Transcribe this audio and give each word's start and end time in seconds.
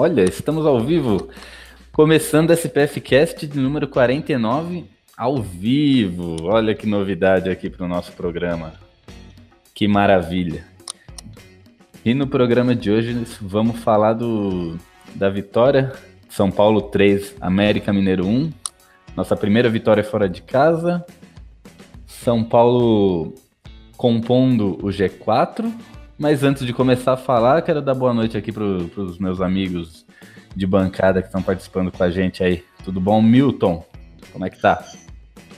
Olha, 0.00 0.22
estamos 0.22 0.64
ao 0.64 0.78
vivo. 0.78 1.28
Começando 1.90 2.52
SPF 2.52 3.00
Cast 3.00 3.44
de 3.48 3.58
número 3.58 3.88
49, 3.88 4.84
ao 5.16 5.42
vivo. 5.42 6.36
Olha 6.44 6.72
que 6.72 6.86
novidade 6.86 7.50
aqui 7.50 7.68
para 7.68 7.84
o 7.84 7.88
nosso 7.88 8.12
programa. 8.12 8.74
Que 9.74 9.88
maravilha. 9.88 10.64
E 12.04 12.14
no 12.14 12.28
programa 12.28 12.76
de 12.76 12.92
hoje 12.92 13.26
vamos 13.40 13.80
falar 13.80 14.12
do, 14.12 14.78
da 15.16 15.28
vitória 15.28 15.92
São 16.28 16.48
Paulo 16.48 16.82
3, 16.82 17.34
América 17.40 17.92
Mineiro 17.92 18.24
1. 18.24 18.52
Nossa 19.16 19.36
primeira 19.36 19.68
vitória 19.68 20.04
fora 20.04 20.28
de 20.28 20.42
casa. 20.42 21.04
São 22.06 22.44
Paulo 22.44 23.34
compondo 23.96 24.78
o 24.80 24.90
G4. 24.90 25.68
Mas 26.18 26.42
antes 26.42 26.66
de 26.66 26.72
começar 26.72 27.12
a 27.12 27.16
falar, 27.16 27.62
quero 27.62 27.80
dar 27.80 27.94
boa 27.94 28.12
noite 28.12 28.36
aqui 28.36 28.50
para 28.50 28.64
os 28.64 29.18
meus 29.18 29.40
amigos 29.40 30.04
de 30.56 30.66
bancada 30.66 31.22
que 31.22 31.28
estão 31.28 31.40
participando 31.40 31.92
com 31.92 32.02
a 32.02 32.10
gente 32.10 32.42
aí. 32.42 32.64
Tudo 32.84 33.00
bom, 33.00 33.22
Milton? 33.22 33.86
Como 34.32 34.44
é 34.44 34.50
que 34.50 34.60
tá? 34.60 34.84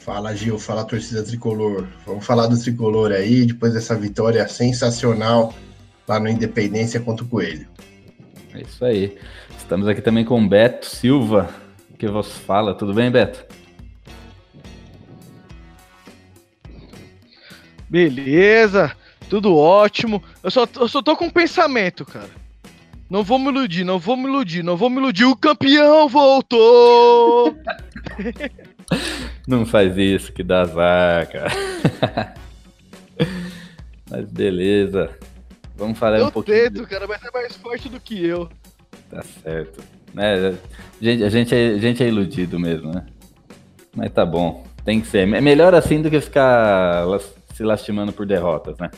Fala, 0.00 0.36
Gil. 0.36 0.58
Fala, 0.58 0.84
torcida 0.84 1.22
tricolor. 1.22 1.86
Vamos 2.04 2.26
falar 2.26 2.46
do 2.46 2.60
tricolor 2.60 3.10
aí, 3.10 3.46
depois 3.46 3.72
dessa 3.72 3.96
vitória 3.96 4.46
sensacional 4.48 5.54
lá 6.06 6.20
no 6.20 6.28
Independência 6.28 7.00
contra 7.00 7.24
o 7.24 7.28
Coelho. 7.28 7.66
É 8.52 8.60
isso 8.60 8.84
aí. 8.84 9.16
Estamos 9.56 9.88
aqui 9.88 10.02
também 10.02 10.26
com 10.26 10.38
o 10.38 10.46
Beto 10.46 10.84
Silva, 10.84 11.48
que 11.98 12.06
vos 12.06 12.36
fala. 12.36 12.74
Tudo 12.74 12.92
bem, 12.92 13.10
Beto? 13.10 13.46
Beleza, 17.88 18.94
tudo 19.30 19.56
ótimo. 19.56 20.22
Eu 20.42 20.50
só, 20.50 20.66
eu 20.74 20.88
só 20.88 21.00
tô 21.00 21.16
com 21.16 21.26
um 21.26 21.30
pensamento, 21.30 22.04
cara. 22.04 22.28
Não 23.08 23.22
vou 23.22 23.38
me 23.38 23.48
iludir, 23.48 23.84
não 23.84 23.98
vou 23.98 24.16
me 24.16 24.24
iludir, 24.24 24.62
não 24.62 24.76
vou 24.76 24.90
me 24.90 24.98
iludir. 24.98 25.24
O 25.24 25.36
campeão 25.36 26.08
voltou! 26.08 27.56
não 29.46 29.64
faz 29.64 29.96
isso 29.96 30.32
que 30.32 30.42
dá 30.42 30.62
azar, 30.62 31.30
cara. 31.30 32.34
Mas 34.10 34.24
beleza. 34.26 35.16
Vamos 35.76 35.96
falar 35.96 36.18
eu 36.18 36.26
um 36.26 36.30
pouquinho. 36.30 36.56
Eu 36.56 36.70
tento, 36.72 36.86
cara, 36.88 37.06
mas 37.06 37.22
é 37.24 37.30
mais 37.32 37.56
forte 37.56 37.88
do 37.88 38.00
que 38.00 38.26
eu. 38.26 38.50
Tá 39.08 39.22
certo. 39.22 39.82
É, 40.16 40.34
a, 40.34 40.54
gente, 41.00 41.24
a, 41.24 41.28
gente 41.30 41.54
é, 41.54 41.68
a 41.68 41.78
gente 41.78 42.02
é 42.02 42.08
iludido 42.08 42.58
mesmo, 42.58 42.92
né? 42.92 43.06
Mas 43.94 44.12
tá 44.12 44.26
bom. 44.26 44.66
Tem 44.84 45.00
que 45.00 45.06
ser. 45.06 45.32
É 45.32 45.40
melhor 45.40 45.74
assim 45.74 46.02
do 46.02 46.10
que 46.10 46.20
ficar 46.20 47.06
se 47.54 47.62
lastimando 47.62 48.12
por 48.12 48.26
derrotas, 48.26 48.76
né? 48.78 48.90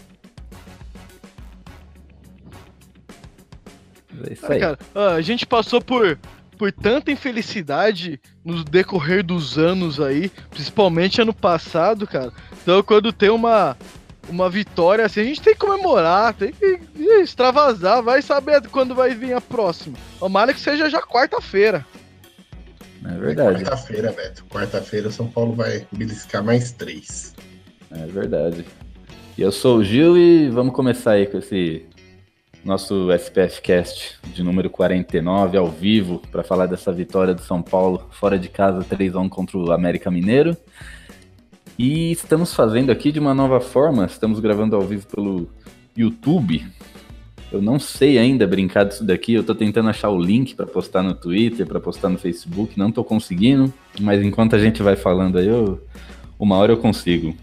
É 4.29 4.33
isso 4.33 4.51
aí. 4.51 4.63
Ah, 4.63 4.77
cara, 4.95 5.15
a 5.15 5.21
gente 5.21 5.47
passou 5.47 5.81
por, 5.81 6.19
por 6.59 6.73
tanta 6.73 7.11
infelicidade 7.11 8.21
no 8.45 8.63
decorrer 8.65 9.25
dos 9.25 9.59
anos 9.59 10.01
aí, 10.01 10.31
principalmente 10.51 11.21
ano 11.21 11.35
passado, 11.35 12.07
cara. 12.07 12.33
Então, 12.63 12.83
quando 12.83 13.13
tem 13.13 13.31
uma, 13.31 13.77
uma 14.29 14.49
vitória 14.49 15.05
assim, 15.05 15.21
a 15.21 15.25
gente 15.25 15.41
tem 15.41 15.55
que 15.55 15.61
comemorar, 15.61 16.35
tem 16.35 16.53
que 16.53 16.81
extravasar, 17.21 18.03
vai 18.03 18.23
saber 18.23 18.63
quando 18.69 18.95
vai 18.95 19.15
vir 19.15 19.33
a 19.35 19.41
próxima. 19.41 19.97
Tomara 20.19 20.55
que 20.55 20.61
seja 20.61 20.89
já 20.89 21.01
quarta-feira. 21.03 21.85
É 23.05 23.19
verdade. 23.19 23.65
Quarta-feira, 23.65 24.13
Beto. 24.13 24.45
Quarta-feira 24.45 25.09
o 25.09 25.13
São 25.13 25.27
Paulo 25.27 25.55
vai 25.55 25.87
beliscar 25.91 26.45
mais 26.45 26.71
três. 26.71 27.35
É 27.91 28.07
verdade. 28.07 28.65
E 29.37 29.43
eu 29.43 29.51
sou 29.51 29.79
o 29.79 29.85
Gil 29.85 30.17
e 30.17 30.49
vamos 30.49 30.75
começar 30.75 31.13
aí 31.13 31.27
com 31.27 31.39
esse 31.39 31.87
nosso 32.65 33.11
SPF 33.11 33.61
Cast 33.61 34.19
de 34.33 34.43
número 34.43 34.71
49 34.71 35.57
ao 35.57 35.69
vivo 35.69 36.23
para 36.31 36.45
falar 36.45 36.67
dessa 36.67 36.93
vitória 36.93 37.35
do 37.35 37.43
São 37.43 37.61
Paulo 37.61 38.09
fora 38.11 38.39
de 38.39 38.49
casa 38.49 38.85
3 38.85 39.17
a 39.17 39.21
1 39.21 39.29
contra 39.29 39.59
o 39.59 39.73
América 39.73 40.11
Mineiro. 40.11 40.57
E 41.79 42.13
estamos 42.13 42.55
fazendo 42.55 42.93
aqui 42.93 43.11
de 43.11 43.19
uma 43.19 43.35
nova 43.35 43.61
forma, 43.61 44.05
estamos 44.05 44.39
gravando 44.39 44.77
ao 44.77 44.83
vivo 44.83 45.07
pelo 45.07 45.49
YouTube. 45.97 46.65
Eu 47.51 47.61
não 47.61 47.79
sei 47.79 48.19
ainda 48.19 48.47
brincar 48.47 48.85
disso 48.85 49.05
daqui, 49.05 49.35
eu 49.35 49.41
estou 49.41 49.55
tentando 49.55 49.89
achar 49.89 50.11
o 50.11 50.19
link 50.19 50.55
para 50.55 50.67
postar 50.67 51.03
no 51.03 51.15
Twitter, 51.15 51.67
para 51.67 51.81
postar 51.81 52.09
no 52.09 52.19
Facebook, 52.19 52.79
não 52.79 52.89
estou 52.89 53.05
conseguindo, 53.05 53.73
mas 54.01 54.23
enquanto 54.23 54.55
a 54.55 54.59
gente 54.59 54.83
vai 54.83 54.97
falando 54.97 55.39
aí, 55.39 55.49
eu, 55.49 55.81
uma 56.39 56.57
hora 56.57 56.73
eu 56.73 56.79
consigo. 56.79 57.37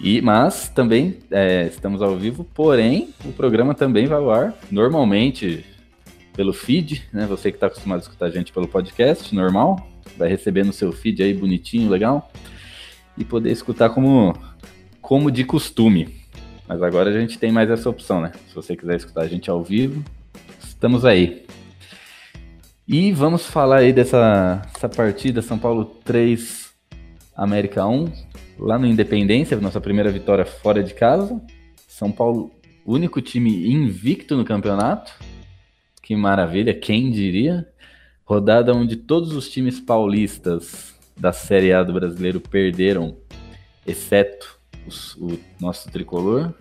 E, 0.00 0.20
mas 0.20 0.68
também 0.68 1.18
é, 1.30 1.66
estamos 1.66 2.02
ao 2.02 2.16
vivo, 2.16 2.44
porém 2.44 3.14
o 3.24 3.32
programa 3.32 3.74
também 3.74 4.06
vai 4.06 4.18
ao 4.18 4.30
ar 4.30 4.54
normalmente 4.70 5.64
pelo 6.34 6.52
feed, 6.52 7.08
né? 7.12 7.26
Você 7.26 7.50
que 7.50 7.56
está 7.56 7.66
acostumado 7.66 8.00
a 8.00 8.02
escutar 8.02 8.26
a 8.26 8.30
gente 8.30 8.52
pelo 8.52 8.68
podcast, 8.68 9.34
normal, 9.34 9.88
vai 10.18 10.28
receber 10.28 10.64
no 10.64 10.72
seu 10.72 10.92
feed 10.92 11.22
aí 11.22 11.32
bonitinho, 11.32 11.90
legal, 11.90 12.30
e 13.16 13.24
poder 13.24 13.50
escutar 13.50 13.88
como, 13.88 14.36
como 15.00 15.30
de 15.30 15.44
costume. 15.44 16.14
Mas 16.68 16.82
agora 16.82 17.08
a 17.08 17.18
gente 17.18 17.38
tem 17.38 17.50
mais 17.50 17.70
essa 17.70 17.88
opção, 17.88 18.20
né? 18.20 18.32
Se 18.48 18.54
você 18.54 18.76
quiser 18.76 18.96
escutar 18.96 19.22
a 19.22 19.28
gente 19.28 19.48
ao 19.48 19.64
vivo, 19.64 20.04
estamos 20.62 21.06
aí. 21.06 21.46
E 22.86 23.12
vamos 23.12 23.46
falar 23.46 23.78
aí 23.78 23.92
dessa, 23.92 24.62
partida 24.94 25.40
São 25.40 25.58
Paulo 25.58 25.86
3, 26.04 26.70
América 27.34 27.86
1 27.86 28.12
lá 28.58 28.78
no 28.78 28.86
Independência, 28.86 29.58
nossa 29.60 29.80
primeira 29.80 30.10
vitória 30.10 30.44
fora 30.44 30.82
de 30.82 30.94
casa. 30.94 31.40
São 31.88 32.10
Paulo, 32.10 32.50
único 32.84 33.20
time 33.20 33.70
invicto 33.72 34.36
no 34.36 34.44
campeonato. 34.44 35.12
Que 36.02 36.14
maravilha, 36.14 36.72
quem 36.72 37.10
diria? 37.10 37.66
Rodada 38.24 38.74
onde 38.74 38.96
todos 38.96 39.32
os 39.32 39.48
times 39.48 39.80
paulistas 39.80 40.94
da 41.16 41.32
Série 41.32 41.72
A 41.72 41.82
do 41.82 41.92
brasileiro 41.92 42.40
perderam, 42.40 43.16
exceto 43.86 44.58
os, 44.86 45.14
o 45.16 45.38
nosso 45.60 45.90
tricolor. 45.90 46.52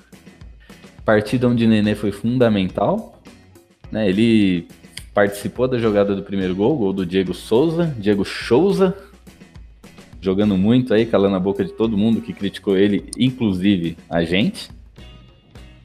Partida 1.04 1.48
onde 1.48 1.68
Nenê 1.68 1.96
foi 1.96 2.12
fundamental. 2.12 3.22
Né? 3.92 4.10
Ele 4.10 4.68
participou 5.14 5.68
da 5.68 5.78
jogada 5.78 6.16
do 6.16 6.24
primeiro 6.24 6.56
gol, 6.56 6.78
gol 6.78 6.94
do 6.94 7.06
Diego 7.06 7.34
Souza, 7.34 7.94
Diego 7.98 8.26
Souza, 8.26 8.96
jogando 10.25 10.58
muito 10.58 10.91
aí, 10.91 11.06
calando 11.06 11.36
a 11.36 11.40
boca 11.40 11.63
de 11.63 11.72
todo 11.72 11.96
mundo 11.96 12.19
que 12.19 12.34
criticou 12.34 12.75
ele, 12.75 13.12
inclusive 13.16 13.96
a 14.09 14.24
gente. 14.24 14.72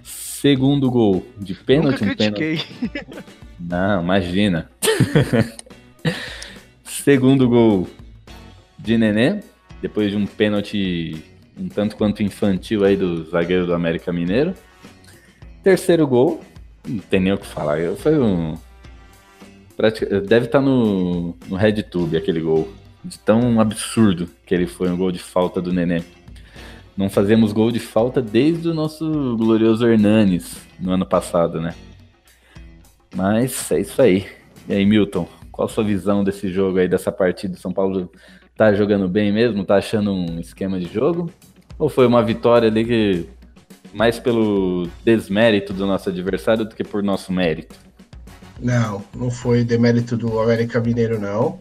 Segundo 0.03 0.91
gol 0.91 1.27
de 1.39 1.55
pênalti. 1.55 2.03
Nunca 2.03 2.17
critiquei. 2.17 2.57
Pênalti... 2.57 3.25
Não, 3.61 4.03
imagina. 4.03 4.71
Segundo 6.83 7.47
gol 7.47 7.87
de 8.79 8.97
Nenê, 8.97 9.41
depois 9.83 10.11
de 10.11 10.17
um 10.17 10.27
pênalti 10.27 11.23
um 11.59 11.69
tanto 11.69 11.95
quanto 11.95 12.23
infantil 12.23 12.85
aí 12.85 12.97
do 12.97 13.25
zagueiro 13.29 13.67
do 13.67 13.75
América 13.75 14.11
Mineiro. 14.11 14.55
Terceiro 15.63 16.07
gol, 16.07 16.41
não 16.89 17.01
tem 17.01 17.21
nem 17.21 17.35
o 17.35 17.39
que 17.39 17.47
falar. 17.47 17.79
Foi 17.97 18.19
um. 18.19 18.57
Deve 20.27 20.47
estar 20.47 20.63
no, 20.63 21.37
no 21.49 21.57
RedTube 21.57 22.17
aquele 22.17 22.41
gol 22.41 22.80
de 23.05 23.19
tão 23.19 23.61
absurdo 23.61 24.29
que 24.47 24.55
ele 24.55 24.67
foi 24.67 24.91
um 24.91 24.97
gol 24.97 25.11
de 25.11 25.19
falta 25.19 25.61
do 25.61 25.73
Nenê. 25.73 26.03
Não 26.97 27.09
fazemos 27.09 27.53
gol 27.53 27.71
de 27.71 27.81
falta 27.81 28.21
desde 28.21 28.69
o 28.69 28.75
nosso 28.75 29.37
glorioso 29.37 29.87
Hernanes 29.87 30.61
no 30.79 30.93
ano 30.93 31.07
passado, 31.07 31.61
né? 31.61 31.75
Mas 33.15 33.71
é 33.73 33.81
isso 33.81 34.01
aí. 34.03 34.27
E 34.69 34.75
aí, 34.75 34.85
Milton, 34.85 35.27
qual 35.51 35.67
a 35.67 35.71
sua 35.71 35.83
visão 35.83 36.23
desse 36.23 36.53
jogo 36.53 36.79
aí, 36.79 36.89
dessa 36.89 37.11
partida? 37.11 37.57
São 37.57 37.73
Paulo 37.73 38.11
tá 38.57 38.73
jogando 38.75 39.09
bem 39.09 39.33
mesmo? 39.33 39.65
Tá 39.65 39.77
achando 39.77 40.13
um 40.13 40.39
esquema 40.39 40.79
de 40.79 40.93
jogo? 40.93 41.31
Ou 41.79 41.89
foi 41.89 42.07
uma 42.07 42.23
vitória 42.23 42.69
ali 42.69 42.85
que 42.85 43.27
mais 43.93 44.19
pelo 44.19 44.87
desmérito 45.05 45.73
do 45.73 45.87
nosso 45.87 46.09
adversário 46.09 46.65
do 46.65 46.75
que 46.75 46.85
por 46.85 47.03
nosso 47.03 47.33
mérito? 47.33 47.77
Não, 48.61 49.03
não 49.15 49.31
foi 49.31 49.65
demérito 49.65 50.17
do 50.17 50.39
América 50.39 50.81
Mineiro, 50.81 51.19
não. 51.19 51.59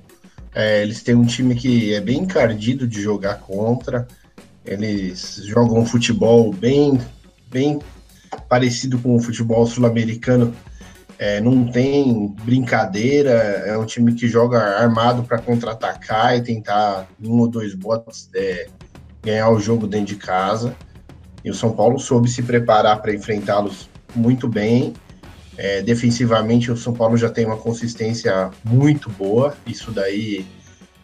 É, 0.54 0.81
eles 0.81 1.04
têm 1.04 1.16
um 1.16 1.25
time 1.25 1.56
que 1.56 1.94
é 1.94 2.01
bem 2.01 2.19
encardido 2.19 2.88
de 2.88 3.01
jogar 3.01 3.40
contra. 3.40 4.07
Eles 4.66 5.42
jogam 5.46 5.80
um 5.80 5.86
futebol 5.86 6.51
bem, 6.54 7.00
bem 7.50 7.80
parecido 8.48 9.00
com 9.00 9.16
o 9.16 9.19
futebol 9.19 9.66
sul-americano, 9.66 10.54
é, 11.18 11.42
não 11.42 11.66
tem 11.66 12.34
brincadeira, 12.44 13.31
é 13.31 13.78
um 13.78 13.86
time 13.86 14.13
que 14.13 14.28
joga 14.28 14.57
armado 14.57 15.24
para 15.24 15.38
contra-atacar 15.38 16.38
e 16.38 16.42
tentar, 16.42 17.07
um 17.22 17.40
ou 17.40 17.48
dois 17.48 17.74
botes, 17.74 18.30
é, 18.34 18.68
ganhar 19.22 19.50
o 19.50 19.60
jogo 19.60 19.86
dentro 19.86 20.07
de 20.07 20.16
casa. 20.16 20.74
E 21.44 21.50
o 21.50 21.54
São 21.54 21.74
Paulo 21.74 22.00
soube 22.00 22.30
se 22.30 22.42
preparar 22.42 23.02
para 23.02 23.13
enfrentá-los 23.13 23.90
muito 24.16 24.48
bem. 24.48 24.94
É, 25.61 25.81
defensivamente, 25.81 26.71
o 26.71 26.77
São 26.77 26.94
Paulo 26.94 27.17
já 27.17 27.29
tem 27.29 27.45
uma 27.45 27.57
consistência 27.57 28.50
muito 28.63 29.09
boa, 29.09 29.57
isso 29.67 29.91
daí 29.91 30.45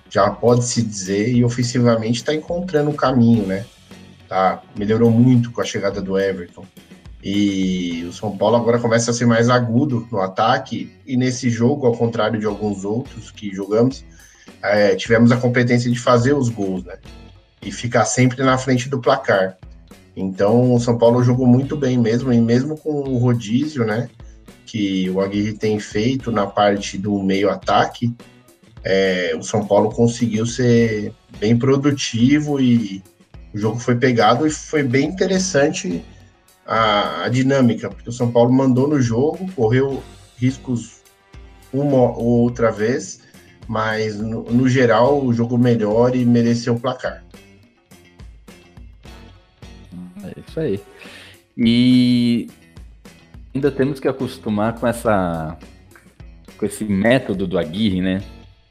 já 0.10 0.30
pode 0.30 0.64
se 0.64 0.82
dizer, 0.82 1.28
e 1.28 1.44
ofensivamente 1.44 2.20
está 2.20 2.34
encontrando 2.34 2.90
o 2.90 2.94
caminho, 2.94 3.46
né? 3.46 3.66
Tá, 4.30 4.64
melhorou 4.74 5.12
muito 5.12 5.52
com 5.52 5.60
a 5.60 5.66
chegada 5.66 6.02
do 6.02 6.18
Everton. 6.18 6.66
E 7.22 8.06
o 8.08 8.14
São 8.14 8.38
Paulo 8.38 8.56
agora 8.56 8.80
começa 8.80 9.12
a 9.12 9.14
ser 9.14 9.26
mais 9.26 9.50
agudo 9.50 10.08
no 10.10 10.22
ataque, 10.22 10.90
e 11.06 11.18
nesse 11.18 11.50
jogo, 11.50 11.86
ao 11.86 11.98
contrário 11.98 12.40
de 12.40 12.46
alguns 12.46 12.86
outros 12.86 13.32
que 13.32 13.54
jogamos, 13.54 14.06
é, 14.64 14.96
tivemos 14.96 15.34
a 15.34 15.38
competência 15.38 15.92
de 15.92 16.00
fazer 16.00 16.32
os 16.32 16.48
gols, 16.48 16.82
né? 16.86 16.96
E 17.62 17.74
ficar 17.74 18.06
sempre 18.06 18.42
na 18.42 18.58
frente 18.58 18.88
do 18.88 19.02
placar. 19.02 19.58
Então 20.16 20.74
o 20.74 20.80
São 20.80 20.98
Paulo 20.98 21.22
jogou 21.22 21.46
muito 21.46 21.76
bem 21.76 21.98
mesmo, 21.98 22.32
e 22.32 22.40
mesmo 22.40 22.78
com 22.78 23.02
o 23.02 23.18
rodízio, 23.18 23.84
né? 23.84 24.08
Que 24.66 25.10
o 25.10 25.22
Aguirre 25.22 25.54
tem 25.54 25.80
feito 25.80 26.32
na 26.32 26.48
parte 26.48 26.98
do 26.98 27.22
meio 27.22 27.50
ataque, 27.50 28.14
é, 28.84 29.36
o 29.36 29.42
São 29.42 29.66
Paulo 29.66 29.90
conseguiu 29.90 30.46
ser 30.46 31.12
bem 31.40 31.58
produtivo 31.58 32.60
e 32.62 33.04
o 33.54 33.58
jogo 33.58 33.80
foi 33.80 33.96
pegado 33.96 34.46
e 34.46 34.52
foi 34.52 34.84
bem 34.84 35.08
interessante 35.08 36.04
a, 36.66 37.24
a 37.24 37.30
dinâmica, 37.30 37.90
porque 37.90 38.10
o 38.10 38.14
São 38.14 38.32
Paulo 38.32 38.54
mandou 38.54 38.88
no 38.88 39.02
jogo, 39.02 39.52
correu 39.54 40.04
riscos 40.38 41.02
uma 41.74 41.98
ou 41.98 42.42
outra 42.42 42.72
vez, 42.72 43.22
mas 43.68 44.20
no, 44.20 44.44
no 44.44 44.70
geral 44.70 45.24
o 45.24 45.34
jogo 45.34 45.58
melhor 45.58 46.16
e 46.16 46.24
mereceu 46.24 46.76
o 46.76 46.80
placar. 46.80 47.24
É 50.24 50.34
isso 50.48 50.60
aí. 50.60 50.80
E 51.58 52.50
ainda 53.56 53.72
temos 53.72 54.00
que 54.02 54.08
acostumar 54.08 54.78
com 54.78 54.86
essa 54.86 55.58
com 56.58 56.66
esse 56.66 56.84
método 56.84 57.48
do 57.48 57.58
Aguirre, 57.58 58.02
né? 58.02 58.22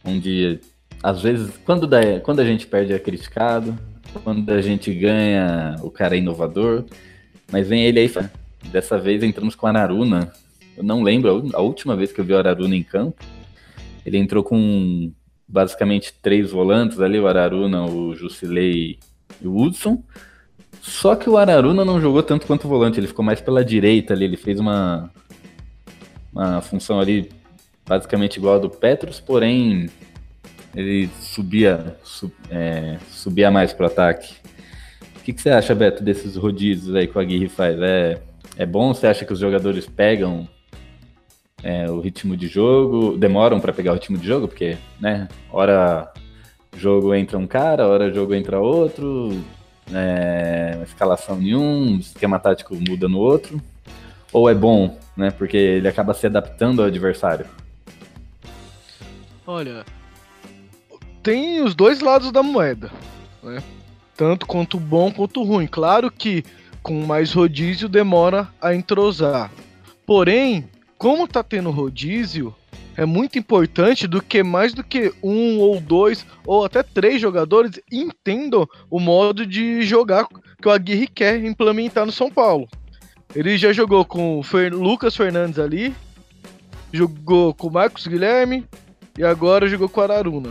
Onde 0.05 0.61
às 1.03 1.23
vezes 1.23 1.51
quando, 1.65 1.87
dá, 1.87 2.21
quando 2.21 2.41
a 2.41 2.45
gente 2.45 2.67
perde 2.67 2.93
é 2.93 2.99
criticado, 2.99 3.77
quando 4.23 4.49
a 4.51 4.61
gente 4.61 4.93
ganha 4.93 5.77
o 5.83 5.91
cara 5.91 6.15
é 6.15 6.19
inovador, 6.19 6.85
mas 7.51 7.69
vem 7.69 7.85
ele 7.85 7.99
aí, 7.99 8.11
dessa 8.71 8.99
vez 8.99 9.23
entramos 9.23 9.55
com 9.55 9.67
Araruna. 9.67 10.33
Eu 10.77 10.85
não 10.85 11.03
lembro 11.03 11.51
a 11.55 11.61
última 11.61 11.97
vez 11.97 12.13
que 12.13 12.21
eu 12.21 12.25
vi 12.25 12.33
o 12.33 12.39
Araruna 12.39 12.77
em 12.77 12.83
campo. 12.83 13.25
Ele 14.05 14.19
entrou 14.19 14.43
com 14.43 15.13
basicamente 15.49 16.13
três 16.21 16.51
volantes 16.51 17.01
ali, 17.01 17.19
o 17.19 17.27
Araruna, 17.27 17.85
o 17.87 18.15
Jusilei 18.15 18.99
e 19.41 19.47
o 19.47 19.57
Hudson. 19.57 20.03
Só 20.83 21.15
que 21.15 21.29
o 21.29 21.37
Araruna 21.37 21.85
não 21.85 22.01
jogou 22.01 22.23
tanto 22.23 22.47
quanto 22.47 22.65
o 22.65 22.69
volante, 22.69 23.01
ele 23.01 23.07
ficou 23.07 23.25
mais 23.25 23.41
pela 23.41 23.65
direita 23.65 24.13
ali, 24.15 24.25
ele 24.25 24.37
fez 24.37 24.61
uma, 24.61 25.11
uma 26.33 26.61
função 26.61 27.01
ali 27.01 27.31
basicamente 27.87 28.37
igual 28.37 28.57
a 28.57 28.59
do 28.59 28.71
Petros, 28.71 29.21
porém 29.21 29.89
ele 30.75 31.09
subia, 31.21 31.97
sub, 32.03 32.33
é, 32.51 32.99
subia 33.11 33.51
mais 33.51 33.73
pro 33.73 33.87
ataque. 33.87 34.35
O 35.17 35.21
que, 35.25 35.33
que, 35.33 35.41
você 35.41 35.51
acha, 35.51 35.75
Beto, 35.75 36.03
desses 36.03 36.37
rodízios 36.37 36.95
aí 36.95 37.07
que 37.07 37.17
o 37.17 37.21
Aguirre 37.21 37.49
faz? 37.49 37.81
É, 37.81 38.21
é 38.57 38.67
bom? 38.67 38.93
Você 38.93 39.07
acha 39.07 39.25
que 39.25 39.33
os 39.33 39.39
jogadores 39.39 39.87
pegam 39.87 40.49
é, 41.63 41.91
o 41.91 42.01
ritmo 42.01 42.37
de 42.37 42.47
jogo, 42.47 43.17
demoram 43.17 43.61
para 43.61 43.73
pegar 43.73 43.93
o 43.93 43.95
ritmo 43.95 44.19
de 44.19 44.27
jogo? 44.27 44.49
Porque, 44.49 44.77
né, 45.01 45.29
hora 45.51 46.13
jogo 46.77 47.15
entra 47.15 47.39
um 47.39 47.47
cara, 47.47 47.87
hora 47.87 48.13
jogo 48.13 48.35
entra 48.35 48.61
outro, 48.61 49.43
é, 49.93 50.81
escalação 50.85 51.41
em 51.41 51.55
um, 51.55 51.99
esquema 51.99 52.39
tático 52.39 52.75
muda 52.75 53.09
no 53.09 53.19
outro, 53.19 53.61
ou 54.33 54.49
é 54.49 54.55
bom, 54.55 54.99
né? 55.17 55.31
Porque 55.31 55.57
ele 55.57 55.89
acaba 55.89 56.15
se 56.15 56.27
adaptando 56.27 56.81
ao 56.81 56.89
adversário. 56.89 57.47
Olha, 59.47 59.85
tem 61.23 61.63
os 61.63 61.75
dois 61.75 62.01
lados 62.01 62.33
da 62.33 62.43
moeda, 62.43 62.91
né? 63.43 63.63
Tanto 64.17 64.47
quanto 64.47 64.79
bom 64.79 65.13
quanto 65.13 65.43
ruim. 65.43 65.67
Claro 65.67 66.11
que 66.11 66.45
com 66.83 67.05
mais 67.07 67.33
rodízio 67.33 67.89
demora 67.89 68.49
a 68.61 68.75
entrosar. 68.75 69.51
Porém, 70.07 70.69
como 70.99 71.27
tá 71.27 71.43
tendo 71.43 71.71
rodízio, 71.71 72.55
é 72.97 73.05
muito 73.05 73.39
importante 73.39 74.07
do 74.07 74.23
que 74.23 74.43
mais 74.43 74.73
do 74.73 74.85
que 74.85 75.13
um 75.23 75.59
ou 75.59 75.81
dois 75.81 76.25
ou 76.47 76.65
até 76.65 76.83
três 76.83 77.21
jogadores 77.21 77.81
entendam 77.91 78.67
o 78.91 79.01
modo 79.01 79.45
de 79.45 79.83
jogar 79.83 80.27
que 80.61 80.69
o 80.69 80.71
Aguirre 80.71 81.09
quer 81.09 81.45
implementar 81.45 82.07
no 82.07 82.13
São 82.13 82.31
Paulo. 82.31 82.69
Ele 83.35 83.59
já 83.59 83.73
jogou 83.73 84.05
com 84.05 84.39
o 84.39 84.43
Fer 84.43 84.73
Lucas 84.73 85.17
Fernandes 85.17 85.59
ali, 85.59 85.95
jogou 86.93 87.53
com 87.53 87.67
o 87.67 87.73
Marcos 87.73 88.07
Guilherme 88.07 88.65
e 89.19 89.25
agora 89.25 89.69
jogou 89.69 89.89
com 89.89 90.01
o 90.01 90.05
Araruna. 90.05 90.51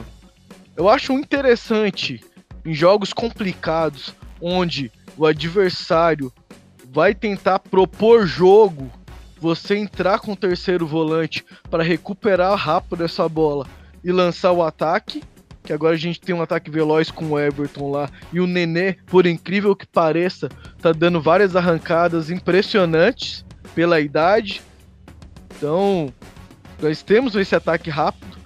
Eu 0.76 0.90
acho 0.90 1.14
interessante 1.14 2.22
em 2.66 2.74
jogos 2.74 3.14
complicados 3.14 4.14
onde 4.42 4.92
o 5.18 5.26
adversário 5.26 6.32
vai 6.92 7.16
tentar 7.16 7.60
propor 7.60 8.28
jogo 8.28 8.92
você 9.44 9.76
entrar 9.76 10.20
com 10.20 10.32
o 10.32 10.38
terceiro 10.38 10.88
volante 10.88 11.46
para 11.70 11.84
recuperar 11.84 12.56
rápido 12.56 13.04
essa 13.04 13.28
bola 13.28 13.68
e 14.02 14.10
lançar 14.10 14.54
o 14.54 14.64
ataque. 14.64 15.22
Que 15.62 15.74
agora 15.74 15.96
a 15.96 15.98
gente 15.98 16.22
tem 16.22 16.34
um 16.34 16.42
ataque 16.42 16.72
veloz 16.72 17.12
com 17.12 17.26
o 17.26 17.38
Everton 17.38 17.92
lá. 17.92 18.10
E 18.32 18.40
o 18.40 18.48
Nenê, 18.48 18.94
por 19.06 19.26
incrível 19.26 19.76
que 19.76 19.86
pareça, 19.86 20.48
tá 20.82 20.94
dando 20.94 21.22
várias 21.22 21.58
arrancadas 21.58 22.30
impressionantes 22.30 23.46
pela 23.76 24.00
idade. 24.00 24.62
Então, 25.58 26.14
nós 26.82 27.04
temos 27.04 27.36
esse 27.36 27.54
ataque 27.54 27.90
rápido. 27.90 28.38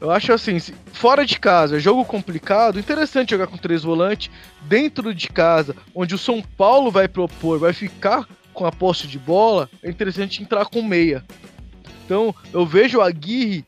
Eu 0.00 0.10
acho 0.10 0.32
assim, 0.32 0.58
fora 0.92 1.26
de 1.26 1.38
casa, 1.38 1.80
jogo 1.80 2.04
complicado, 2.04 2.78
interessante 2.78 3.30
jogar 3.30 3.48
com 3.48 3.56
três 3.56 3.82
volantes. 3.82 4.30
Dentro 4.62 5.12
de 5.12 5.28
casa, 5.28 5.74
onde 5.92 6.14
o 6.14 6.18
São 6.18 6.40
Paulo 6.42 6.92
vai 6.92 7.08
propor, 7.08 7.58
vai 7.58 7.72
ficar 7.72 8.26
com 8.52 8.66
a 8.66 8.72
posse 8.72 9.06
de 9.06 9.18
bola, 9.18 9.68
é 9.82 9.90
interessante 9.90 10.42
entrar 10.42 10.66
com 10.66 10.82
meia. 10.82 11.24
Então, 12.04 12.34
eu 12.52 12.66
vejo 12.66 13.00
a 13.00 13.08
Aguirre 13.08 13.64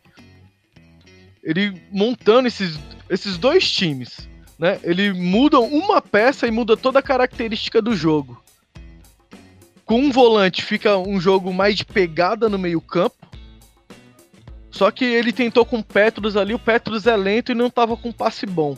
ele 1.43 1.81
montando 1.91 2.49
esses, 2.49 2.79
esses 3.09 3.37
dois 3.37 3.71
times, 3.71 4.29
né? 4.59 4.81
Ele 4.83 5.13
muda 5.13 5.61
uma 5.61 6.01
peça 6.01 6.47
e 6.47 6.51
muda 6.51 6.77
toda 6.77 6.99
a 6.99 7.03
característica 7.03 7.83
do 7.83 7.95
jogo. 7.95 8.43
Com 9.85 10.01
um 10.01 10.11
volante 10.11 10.63
fica 10.63 10.97
um 10.97 11.21
jogo 11.21 11.53
mais 11.53 11.77
de 11.77 11.85
pegada 11.85 12.49
no 12.49 12.59
meio-campo. 12.59 13.17
Só 14.71 14.91
que 14.91 15.05
ele 15.05 15.33
tentou 15.33 15.65
com 15.65 15.79
o 15.79 15.85
Petros 15.85 16.37
ali, 16.37 16.55
o 16.55 16.59
Petros 16.59 17.07
é 17.07 17.15
lento 17.15 17.53
e 17.53 17.55
não 17.55 17.71
tava 17.71 17.97
com 17.97 18.11
passe 18.11 18.47
bom. 18.47 18.77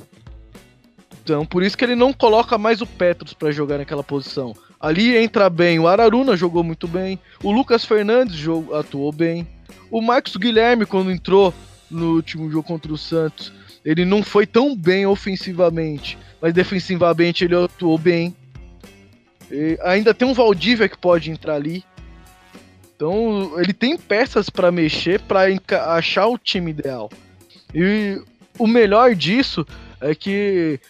Então, 1.22 1.46
por 1.46 1.62
isso 1.62 1.76
que 1.76 1.84
ele 1.84 1.94
não 1.94 2.12
coloca 2.12 2.58
mais 2.58 2.80
o 2.80 2.86
Petros 2.86 3.32
para 3.32 3.50
jogar 3.50 3.78
naquela 3.78 4.02
posição. 4.02 4.54
Ali 4.80 5.16
entra 5.16 5.48
bem 5.48 5.78
o 5.78 5.88
Araruna, 5.88 6.36
jogou 6.36 6.62
muito 6.62 6.86
bem. 6.86 7.18
O 7.42 7.50
Lucas 7.50 7.84
Fernandes 7.84 8.36
jogou, 8.36 8.76
atuou 8.76 9.10
bem. 9.10 9.46
O 9.90 10.00
Marcos 10.02 10.36
Guilherme, 10.36 10.84
quando 10.84 11.10
entrou 11.10 11.52
no 11.90 12.14
último 12.16 12.50
jogo 12.50 12.66
contra 12.66 12.92
o 12.92 12.98
Santos, 12.98 13.52
ele 13.84 14.04
não 14.04 14.22
foi 14.22 14.46
tão 14.46 14.76
bem 14.76 15.06
ofensivamente, 15.06 16.18
mas 16.40 16.52
defensivamente 16.52 17.44
ele 17.44 17.54
atuou 17.54 17.96
bem. 17.96 18.36
E 19.50 19.78
ainda 19.82 20.12
tem 20.12 20.26
um 20.26 20.34
Valdívia 20.34 20.88
que 20.88 20.98
pode 20.98 21.30
entrar 21.30 21.54
ali. 21.54 21.84
Então 22.94 23.52
ele 23.58 23.72
tem 23.72 23.96
peças 23.96 24.50
para 24.50 24.72
mexer 24.72 25.20
para 25.20 25.44
achar 25.94 26.26
o 26.26 26.38
time 26.38 26.70
ideal. 26.70 27.10
E 27.74 28.20
o 28.58 28.66
melhor 28.66 29.14
disso 29.14 29.66
é 30.00 30.14
que 30.14 30.80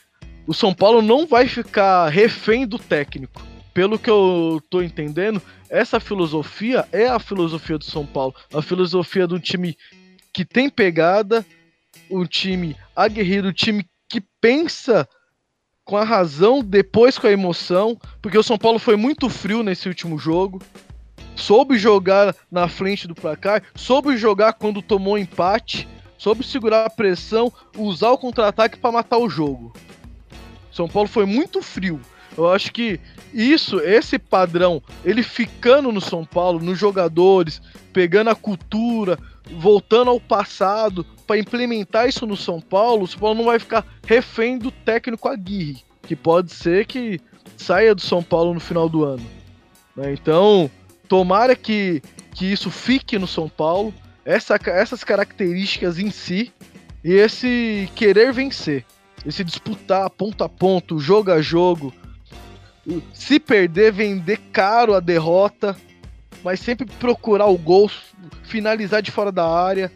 o 0.46 0.54
São 0.54 0.72
Paulo 0.72 1.02
não 1.02 1.26
vai 1.26 1.46
ficar 1.46 2.08
refém 2.08 2.66
do 2.66 2.78
técnico 2.78 3.42
pelo 3.76 3.98
que 3.98 4.08
eu 4.08 4.58
tô 4.70 4.80
entendendo, 4.80 5.42
essa 5.68 6.00
filosofia 6.00 6.88
é 6.90 7.08
a 7.08 7.18
filosofia 7.18 7.76
do 7.76 7.84
São 7.84 8.06
Paulo. 8.06 8.34
A 8.50 8.62
filosofia 8.62 9.28
de 9.28 9.34
um 9.34 9.38
time 9.38 9.76
que 10.32 10.46
tem 10.46 10.70
pegada, 10.70 11.44
um 12.10 12.24
time 12.24 12.74
aguerrido, 12.96 13.48
um 13.48 13.52
time 13.52 13.84
que 14.08 14.22
pensa 14.40 15.06
com 15.84 15.94
a 15.94 16.04
razão, 16.04 16.64
depois 16.64 17.18
com 17.18 17.26
a 17.26 17.30
emoção, 17.30 18.00
porque 18.22 18.38
o 18.38 18.42
São 18.42 18.56
Paulo 18.56 18.78
foi 18.78 18.96
muito 18.96 19.28
frio 19.28 19.62
nesse 19.62 19.88
último 19.88 20.18
jogo. 20.18 20.58
Soube 21.34 21.76
jogar 21.76 22.34
na 22.50 22.68
frente 22.68 23.06
do 23.06 23.14
placar, 23.14 23.62
soube 23.74 24.16
jogar 24.16 24.54
quando 24.54 24.80
tomou 24.80 25.18
empate, 25.18 25.86
soube 26.16 26.42
segurar 26.46 26.86
a 26.86 26.90
pressão, 26.90 27.52
usar 27.76 28.08
o 28.08 28.16
contra-ataque 28.16 28.78
para 28.78 28.90
matar 28.90 29.18
o 29.18 29.28
jogo. 29.28 29.74
São 30.72 30.88
Paulo 30.88 31.10
foi 31.10 31.26
muito 31.26 31.60
frio. 31.60 32.00
Eu 32.36 32.50
acho 32.50 32.72
que 32.72 33.00
isso, 33.32 33.80
esse 33.80 34.18
padrão, 34.18 34.82
ele 35.04 35.22
ficando 35.22 35.90
no 35.90 36.00
São 36.00 36.24
Paulo, 36.24 36.60
nos 36.60 36.78
jogadores, 36.78 37.62
pegando 37.92 38.28
a 38.28 38.34
cultura, 38.34 39.18
voltando 39.50 40.10
ao 40.10 40.20
passado 40.20 41.04
para 41.26 41.38
implementar 41.38 42.08
isso 42.08 42.26
no 42.26 42.36
São 42.36 42.60
Paulo, 42.60 43.04
o 43.04 43.06
São 43.06 43.20
Paulo 43.20 43.38
não 43.38 43.44
vai 43.46 43.58
ficar 43.58 43.86
refém 44.06 44.58
do 44.58 44.70
técnico 44.70 45.28
Aguirre, 45.28 45.82
que 46.02 46.14
pode 46.14 46.52
ser 46.52 46.86
que 46.86 47.20
saia 47.56 47.94
do 47.94 48.00
São 48.00 48.22
Paulo 48.22 48.54
no 48.54 48.60
final 48.60 48.88
do 48.88 49.04
ano. 49.04 49.24
Né? 49.96 50.12
Então, 50.12 50.70
tomara 51.08 51.56
que, 51.56 52.02
que 52.34 52.52
isso 52.52 52.70
fique 52.70 53.18
no 53.18 53.26
São 53.26 53.48
Paulo, 53.48 53.94
essa, 54.24 54.58
essas 54.66 55.02
características 55.02 55.98
em 55.98 56.10
si 56.10 56.52
e 57.02 57.12
esse 57.12 57.88
querer 57.94 58.32
vencer, 58.32 58.84
esse 59.24 59.44
disputar 59.44 60.10
ponto 60.10 60.42
a 60.44 60.48
ponto, 60.48 60.98
jogo 60.98 61.30
a 61.30 61.40
jogo. 61.40 61.94
Se 63.12 63.40
perder, 63.40 63.92
vender 63.92 64.38
caro 64.52 64.94
a 64.94 65.00
derrota, 65.00 65.76
mas 66.44 66.60
sempre 66.60 66.86
procurar 66.86 67.46
o 67.46 67.58
gol, 67.58 67.90
finalizar 68.44 69.02
de 69.02 69.10
fora 69.10 69.32
da 69.32 69.48
área, 69.48 69.90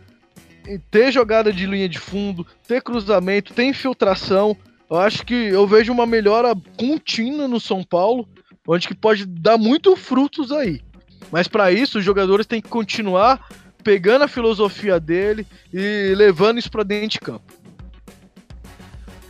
ter 0.90 1.12
jogada 1.12 1.52
de 1.52 1.66
linha 1.66 1.88
de 1.88 1.98
fundo, 1.98 2.46
ter 2.66 2.82
cruzamento, 2.82 3.54
ter 3.54 3.64
infiltração. 3.64 4.56
Eu 4.90 4.98
acho 4.98 5.24
que 5.24 5.34
eu 5.34 5.66
vejo 5.66 5.92
uma 5.92 6.06
melhora 6.06 6.52
contínua 6.76 7.46
no 7.46 7.60
São 7.60 7.84
Paulo, 7.84 8.28
onde 8.66 8.88
que 8.88 8.94
pode 8.94 9.24
dar 9.26 9.56
muito 9.56 9.94
frutos 9.96 10.50
aí. 10.50 10.80
Mas 11.30 11.46
para 11.46 11.70
isso, 11.70 11.98
os 11.98 12.04
jogadores 12.04 12.46
têm 12.46 12.60
que 12.60 12.68
continuar 12.68 13.48
pegando 13.84 14.24
a 14.24 14.28
filosofia 14.28 15.00
dele 15.00 15.46
e 15.72 16.12
levando 16.16 16.58
isso 16.58 16.70
para 16.70 16.82
dentro 16.82 17.08
de 17.08 17.20
campo. 17.20 17.59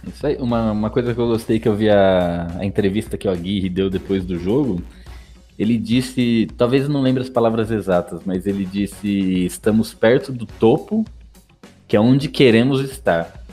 Isso 0.07 0.26
aí, 0.26 0.37
uma, 0.37 0.73
uma 0.73 0.90
coisa 0.90 1.14
que 1.14 1.21
eu 1.21 1.26
gostei 1.26 1.59
que 1.61 1.69
eu 1.69 1.75
vi 1.75 1.90
a, 1.90 2.47
a 2.59 2.64
entrevista 2.64 3.19
que 3.19 3.28
o 3.28 3.30
Aguirre 3.30 3.69
deu 3.69 3.90
depois 3.90 4.25
do 4.25 4.38
jogo, 4.38 4.83
ele 5.59 5.76
disse, 5.76 6.49
talvez 6.57 6.85
eu 6.85 6.88
não 6.88 7.02
lembre 7.02 7.23
as 7.23 7.28
palavras 7.28 7.71
exatas, 7.71 8.23
mas 8.25 8.47
ele 8.47 8.64
disse: 8.64 9.45
estamos 9.45 9.92
perto 9.92 10.33
do 10.33 10.47
topo, 10.47 11.04
que 11.87 11.97
é 11.97 12.00
onde 12.00 12.28
queremos 12.28 12.80
estar. 12.80 13.45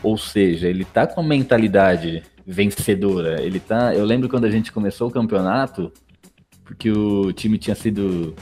Ou 0.00 0.16
seja, 0.16 0.68
ele 0.68 0.84
tá 0.84 1.06
com 1.06 1.20
a 1.20 1.24
mentalidade 1.24 2.22
vencedora. 2.46 3.42
Ele 3.42 3.58
tá. 3.58 3.94
Eu 3.94 4.04
lembro 4.04 4.28
quando 4.28 4.44
a 4.44 4.50
gente 4.50 4.70
começou 4.70 5.08
o 5.08 5.10
campeonato, 5.10 5.90
porque 6.64 6.90
o 6.90 7.32
time 7.32 7.58
tinha 7.58 7.74
sido 7.74 8.34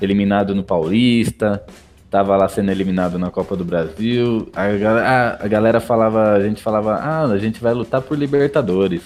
eliminado 0.00 0.54
no 0.54 0.62
Paulista, 0.62 1.64
tava 2.12 2.36
lá 2.36 2.46
sendo 2.46 2.70
eliminado 2.70 3.18
na 3.18 3.30
Copa 3.30 3.56
do 3.56 3.64
Brasil. 3.64 4.46
A, 4.54 4.64
a, 4.66 5.44
a 5.46 5.48
galera 5.48 5.80
falava, 5.80 6.32
a 6.34 6.42
gente 6.42 6.62
falava, 6.62 6.96
ah, 6.96 7.22
a 7.22 7.38
gente 7.38 7.58
vai 7.58 7.72
lutar 7.72 8.02
por 8.02 8.18
Libertadores. 8.18 9.02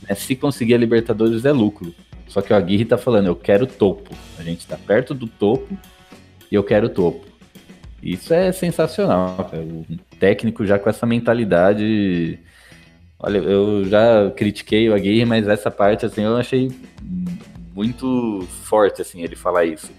Né? 0.00 0.14
Se 0.14 0.34
conseguir 0.34 0.74
a 0.74 0.78
Libertadores 0.78 1.44
é 1.44 1.52
lucro. 1.52 1.94
Só 2.26 2.40
que 2.40 2.54
o 2.54 2.56
Aguirre 2.56 2.86
tá 2.86 2.96
falando, 2.96 3.26
eu 3.26 3.36
quero 3.36 3.66
topo. 3.66 4.10
A 4.38 4.42
gente 4.42 4.66
tá 4.66 4.78
perto 4.78 5.12
do 5.12 5.26
topo 5.26 5.76
e 6.50 6.54
eu 6.54 6.64
quero 6.64 6.88
topo. 6.88 7.26
Isso 8.02 8.32
é 8.32 8.50
sensacional, 8.52 9.36
cara. 9.50 9.62
O 9.62 9.84
técnico 10.18 10.64
já 10.64 10.78
com 10.78 10.88
essa 10.88 11.04
mentalidade. 11.04 12.38
Olha, 13.18 13.36
eu 13.36 13.84
já 13.84 14.30
critiquei 14.34 14.88
o 14.88 14.94
Aguirre, 14.94 15.26
mas 15.26 15.46
essa 15.46 15.70
parte 15.70 16.06
assim 16.06 16.22
eu 16.22 16.38
achei 16.38 16.72
muito 17.74 18.48
forte 18.62 19.02
assim 19.02 19.22
ele 19.22 19.36
falar 19.36 19.66
isso. 19.66 19.90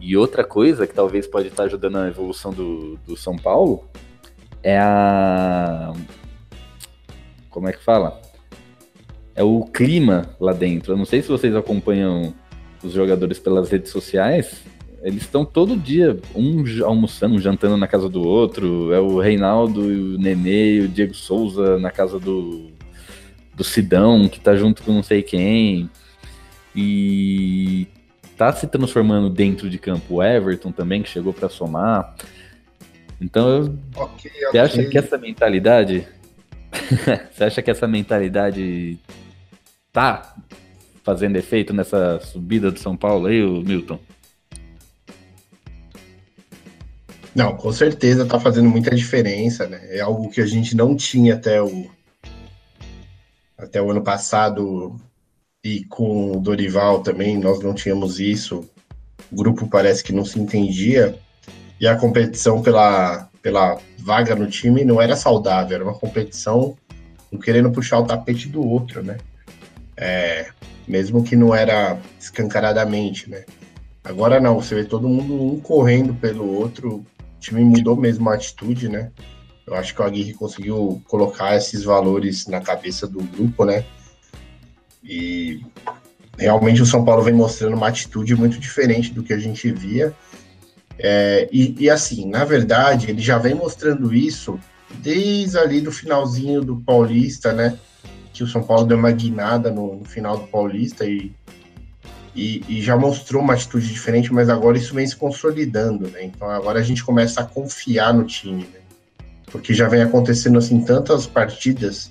E 0.00 0.16
outra 0.16 0.42
coisa 0.42 0.86
que 0.86 0.94
talvez 0.94 1.26
pode 1.26 1.48
estar 1.48 1.64
ajudando 1.64 1.96
a 1.96 2.08
evolução 2.08 2.52
do, 2.52 2.96
do 3.06 3.16
São 3.16 3.36
Paulo 3.36 3.84
é 4.62 4.78
a 4.78 5.92
como 7.50 7.68
é 7.68 7.72
que 7.72 7.82
fala? 7.82 8.20
é 9.40 9.42
o 9.42 9.62
clima 9.62 10.36
lá 10.38 10.52
dentro. 10.52 10.92
Eu 10.92 10.98
não 10.98 11.06
sei 11.06 11.22
se 11.22 11.28
vocês 11.28 11.56
acompanham 11.56 12.34
os 12.84 12.92
jogadores 12.92 13.38
pelas 13.38 13.70
redes 13.70 13.90
sociais. 13.90 14.62
Eles 15.02 15.22
estão 15.22 15.46
todo 15.46 15.78
dia, 15.78 16.18
um 16.34 16.62
almoçando, 16.84 17.36
um 17.36 17.38
jantando 17.38 17.76
na 17.78 17.86
casa 17.86 18.06
do 18.06 18.22
outro. 18.22 18.92
É 18.92 19.00
o 19.00 19.18
Reinaldo, 19.18 19.80
o 19.80 20.18
Nenê, 20.18 20.80
o 20.80 20.88
Diego 20.88 21.14
Souza 21.14 21.78
na 21.78 21.90
casa 21.90 22.18
do, 22.18 22.70
do 23.54 23.64
Sidão, 23.64 24.28
que 24.28 24.38
tá 24.38 24.54
junto 24.54 24.82
com 24.82 24.92
não 24.92 25.02
sei 25.02 25.22
quem. 25.22 25.88
E 26.76 27.86
tá 28.40 28.50
se 28.54 28.66
transformando 28.66 29.28
dentro 29.28 29.68
de 29.68 29.78
campo. 29.78 30.14
O 30.14 30.22
Everton 30.22 30.72
também, 30.72 31.02
que 31.02 31.10
chegou 31.10 31.30
para 31.30 31.50
somar. 31.50 32.14
Então, 33.20 33.78
okay, 33.94 34.30
você 34.30 34.46
okay. 34.46 34.60
acha 34.60 34.84
que 34.86 34.96
essa 34.96 35.18
mentalidade. 35.18 36.08
você 37.30 37.44
acha 37.44 37.60
que 37.60 37.70
essa 37.70 37.86
mentalidade 37.86 38.98
tá 39.92 40.34
fazendo 41.02 41.36
efeito 41.36 41.74
nessa 41.74 42.18
subida 42.20 42.70
do 42.70 42.78
São 42.78 42.96
Paulo 42.96 43.26
aí, 43.26 43.42
o 43.44 43.60
Milton? 43.60 44.00
Não, 47.34 47.54
com 47.58 47.70
certeza 47.70 48.24
tá 48.24 48.40
fazendo 48.40 48.70
muita 48.70 48.96
diferença, 48.96 49.68
né? 49.68 49.80
É 49.90 50.00
algo 50.00 50.30
que 50.30 50.40
a 50.40 50.46
gente 50.46 50.74
não 50.74 50.96
tinha 50.96 51.34
até 51.34 51.60
o 51.60 51.90
até 53.58 53.82
o 53.82 53.90
ano 53.90 54.02
passado 54.02 54.98
e 55.62 55.84
com 55.84 56.32
o 56.32 56.40
Dorival 56.40 57.00
também, 57.00 57.38
nós 57.38 57.60
não 57.60 57.74
tínhamos 57.74 58.18
isso. 58.18 58.68
O 59.30 59.36
grupo 59.36 59.68
parece 59.68 60.02
que 60.02 60.12
não 60.12 60.24
se 60.24 60.38
entendia 60.40 61.18
e 61.80 61.86
a 61.86 61.96
competição 61.96 62.62
pela 62.62 63.28
pela 63.42 63.78
vaga 63.98 64.34
no 64.34 64.46
time 64.46 64.84
não 64.84 65.00
era 65.00 65.16
saudável, 65.16 65.74
era 65.74 65.84
uma 65.84 65.98
competição 65.98 66.76
um 67.32 67.38
querendo 67.38 67.70
puxar 67.70 68.00
o 68.00 68.04
tapete 68.04 68.48
do 68.48 68.62
outro, 68.62 69.02
né? 69.02 69.16
É, 69.96 70.48
mesmo 70.86 71.22
que 71.22 71.36
não 71.36 71.54
era 71.54 71.98
escancaradamente, 72.18 73.30
né? 73.30 73.44
Agora 74.02 74.40
não, 74.40 74.60
você 74.60 74.74
vê 74.74 74.84
todo 74.84 75.08
mundo 75.08 75.40
um 75.40 75.60
correndo 75.60 76.12
pelo 76.14 76.50
outro, 76.52 76.96
o 76.96 77.06
time 77.38 77.62
mudou 77.62 77.96
mesmo 77.96 78.28
a 78.28 78.34
atitude, 78.34 78.88
né? 78.88 79.12
Eu 79.66 79.74
acho 79.74 79.94
que 79.94 80.02
o 80.02 80.04
Aguirre 80.04 80.34
conseguiu 80.34 81.00
colocar 81.06 81.56
esses 81.56 81.84
valores 81.84 82.46
na 82.46 82.60
cabeça 82.60 83.06
do 83.06 83.22
grupo, 83.22 83.64
né? 83.64 83.84
E 85.02 85.64
realmente 86.38 86.82
o 86.82 86.86
São 86.86 87.04
Paulo 87.04 87.22
vem 87.22 87.34
mostrando 87.34 87.76
uma 87.76 87.88
atitude 87.88 88.34
muito 88.34 88.58
diferente 88.58 89.12
do 89.12 89.22
que 89.22 89.32
a 89.32 89.38
gente 89.38 89.70
via. 89.70 90.14
É, 90.98 91.48
e, 91.50 91.74
e, 91.84 91.90
assim, 91.90 92.28
na 92.28 92.44
verdade, 92.44 93.10
ele 93.10 93.22
já 93.22 93.38
vem 93.38 93.54
mostrando 93.54 94.14
isso 94.14 94.58
desde 94.98 95.56
ali 95.56 95.80
do 95.80 95.90
finalzinho 95.90 96.62
do 96.62 96.76
Paulista, 96.76 97.52
né? 97.52 97.78
que 98.40 98.44
o 98.44 98.46
São 98.46 98.62
Paulo 98.62 98.86
deu 98.86 98.96
uma 98.96 99.10
guinada 99.10 99.70
no, 99.70 99.96
no 99.96 100.04
final 100.06 100.38
do 100.38 100.46
Paulista 100.46 101.04
e, 101.04 101.30
e, 102.34 102.64
e, 102.66 102.82
já 102.82 102.96
mostrou 102.96 103.42
uma 103.42 103.52
atitude 103.52 103.86
diferente, 103.88 104.32
mas 104.32 104.48
agora 104.48 104.78
isso 104.78 104.94
vem 104.94 105.06
se 105.06 105.14
consolidando, 105.14 106.08
né? 106.08 106.24
Então 106.24 106.48
agora 106.48 106.78
a 106.78 106.82
gente 106.82 107.04
começa 107.04 107.42
a 107.42 107.44
confiar 107.44 108.14
no 108.14 108.24
time, 108.24 108.62
né? 108.62 108.80
Porque 109.52 109.74
já 109.74 109.88
vem 109.88 110.00
acontecendo 110.00 110.56
assim 110.56 110.80
tantas 110.82 111.26
partidas 111.26 112.10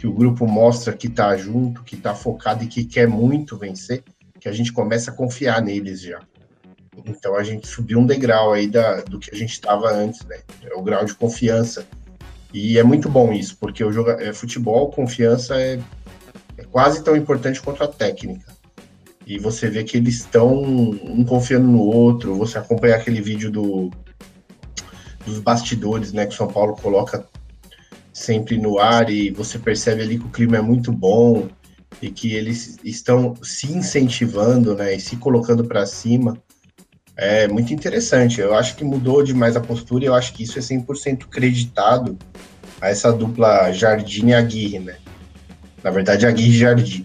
que 0.00 0.06
o 0.06 0.14
grupo 0.14 0.46
mostra 0.46 0.94
que 0.94 1.10
tá 1.10 1.36
junto, 1.36 1.82
que 1.82 1.94
tá 1.94 2.14
focado 2.14 2.64
e 2.64 2.66
que 2.66 2.86
quer 2.86 3.06
muito 3.06 3.58
vencer, 3.58 4.02
que 4.40 4.48
a 4.48 4.52
gente 4.52 4.72
começa 4.72 5.10
a 5.10 5.14
confiar 5.14 5.60
neles 5.60 6.00
já. 6.00 6.20
Então 7.04 7.36
a 7.36 7.42
gente 7.42 7.68
subiu 7.68 7.98
um 7.98 8.06
degrau 8.06 8.54
aí 8.54 8.66
da, 8.66 9.02
do 9.02 9.18
que 9.18 9.30
a 9.30 9.36
gente 9.36 9.52
estava 9.52 9.92
antes, 9.92 10.24
né? 10.24 10.38
É 10.64 10.74
o 10.74 10.80
grau 10.80 11.04
de 11.04 11.12
confiança 11.12 11.86
e 12.50 12.78
é 12.78 12.82
muito 12.82 13.10
bom 13.10 13.30
isso, 13.30 13.58
porque 13.60 13.84
o 13.84 13.92
jogo, 13.92 14.12
é, 14.12 14.32
futebol, 14.32 14.90
confiança 14.90 15.60
é, 15.60 15.78
é 16.56 16.64
quase 16.64 17.04
tão 17.04 17.14
importante 17.14 17.60
quanto 17.60 17.84
a 17.84 17.88
técnica. 17.88 18.56
E 19.26 19.38
você 19.38 19.68
vê 19.68 19.84
que 19.84 19.98
eles 19.98 20.14
estão 20.14 20.50
um 20.50 21.22
confiando 21.26 21.66
no 21.66 21.82
outro. 21.82 22.34
Você 22.36 22.56
acompanha 22.56 22.96
aquele 22.96 23.20
vídeo 23.20 23.50
do, 23.50 23.90
dos 25.26 25.40
bastidores, 25.40 26.14
né, 26.14 26.24
que 26.24 26.32
o 26.32 26.36
São 26.38 26.48
Paulo 26.48 26.74
coloca 26.74 27.28
sempre 28.20 28.58
no 28.58 28.78
ar 28.78 29.08
e 29.08 29.30
você 29.30 29.58
percebe 29.58 30.02
ali 30.02 30.18
que 30.18 30.26
o 30.26 30.30
clima 30.30 30.58
é 30.58 30.60
muito 30.60 30.92
bom 30.92 31.48
e 32.02 32.10
que 32.10 32.34
eles 32.34 32.78
estão 32.84 33.34
se 33.42 33.72
incentivando, 33.72 34.74
né, 34.74 34.94
e 34.94 35.00
se 35.00 35.16
colocando 35.16 35.64
para 35.64 35.86
cima. 35.86 36.36
É 37.16 37.48
muito 37.48 37.72
interessante. 37.72 38.40
Eu 38.40 38.54
acho 38.54 38.76
que 38.76 38.84
mudou 38.84 39.22
demais 39.22 39.56
a 39.56 39.60
postura 39.60 40.04
e 40.04 40.06
eu 40.06 40.14
acho 40.14 40.32
que 40.34 40.42
isso 40.42 40.58
é 40.58 40.62
100% 40.62 41.26
creditado 41.28 42.18
a 42.80 42.88
essa 42.88 43.12
dupla 43.12 43.72
Jardim 43.72 44.28
e 44.28 44.34
Aguirre, 44.34 44.78
né? 44.78 44.96
Na 45.82 45.90
verdade, 45.90 46.26
Aguirre 46.26 46.50
e 46.50 46.58
Jardim. 46.58 47.04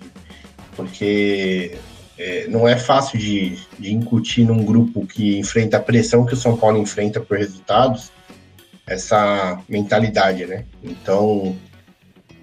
Porque 0.75 1.77
é, 2.17 2.47
não 2.47 2.67
é 2.67 2.77
fácil 2.77 3.17
de, 3.19 3.57
de 3.77 3.93
incutir 3.93 4.45
num 4.45 4.63
grupo 4.63 5.05
que 5.05 5.37
enfrenta 5.37 5.77
a 5.77 5.81
pressão 5.81 6.25
que 6.25 6.33
o 6.33 6.37
São 6.37 6.55
Paulo 6.55 6.77
enfrenta 6.77 7.19
por 7.19 7.37
resultados, 7.37 8.11
essa 8.87 9.61
mentalidade, 9.67 10.45
né? 10.45 10.65
Então, 10.83 11.55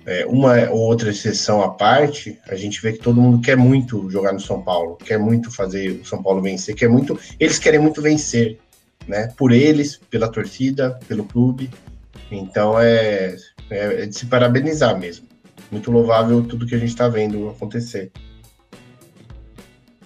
é, 0.04 0.26
uma 0.26 0.68
ou 0.70 0.80
outra 0.80 1.10
exceção 1.10 1.62
à 1.62 1.70
parte, 1.70 2.38
a 2.48 2.56
gente 2.56 2.80
vê 2.82 2.92
que 2.92 2.98
todo 2.98 3.20
mundo 3.20 3.40
quer 3.40 3.56
muito 3.56 4.10
jogar 4.10 4.32
no 4.32 4.40
São 4.40 4.60
Paulo, 4.60 4.96
quer 4.96 5.18
muito 5.18 5.50
fazer 5.50 6.00
o 6.00 6.04
São 6.04 6.22
Paulo 6.22 6.42
vencer, 6.42 6.74
quer 6.74 6.88
muito, 6.88 7.18
eles 7.38 7.58
querem 7.58 7.78
muito 7.78 8.02
vencer, 8.02 8.58
né? 9.06 9.28
Por 9.36 9.52
eles, 9.52 10.00
pela 10.10 10.28
torcida, 10.28 10.98
pelo 11.06 11.24
clube. 11.24 11.70
Então 12.30 12.78
é, 12.78 13.36
é, 13.70 14.02
é 14.02 14.06
de 14.06 14.16
se 14.16 14.26
parabenizar 14.26 14.98
mesmo. 14.98 15.26
muito 15.70 15.90
louvável 15.90 16.42
tudo 16.42 16.66
que 16.66 16.74
a 16.74 16.78
gente 16.78 16.90
está 16.90 17.08
vendo 17.08 17.50
acontecer. 17.50 18.10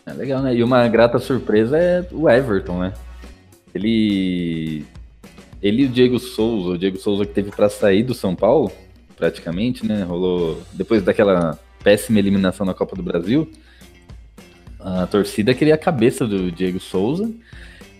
É 0.04 0.12
legal, 0.12 0.42
né? 0.42 0.54
E 0.54 0.62
uma 0.62 0.86
grata 0.86 1.18
surpresa 1.18 1.76
é 1.78 2.06
o 2.12 2.28
Everton, 2.28 2.78
né? 2.78 2.92
Ele. 3.74 4.86
Ele 5.66 5.82
e 5.82 5.86
o 5.86 5.88
Diego 5.88 6.18
Souza, 6.18 6.70
o 6.70 6.78
Diego 6.78 6.98
Souza 6.98 7.26
que 7.26 7.32
teve 7.32 7.50
para 7.50 7.68
sair 7.68 8.02
do 8.02 8.14
São 8.14 8.36
Paulo, 8.36 8.70
praticamente, 9.16 9.84
né? 9.84 10.04
Rolou. 10.04 10.62
Depois 10.72 11.02
daquela 11.02 11.58
péssima 11.82 12.18
eliminação 12.18 12.64
na 12.64 12.74
Copa 12.74 12.94
do 12.94 13.02
Brasil, 13.02 13.50
a 14.78 15.06
torcida 15.06 15.54
queria 15.54 15.74
a 15.74 15.78
cabeça 15.78 16.26
do 16.26 16.52
Diego 16.52 16.78
Souza. 16.78 17.30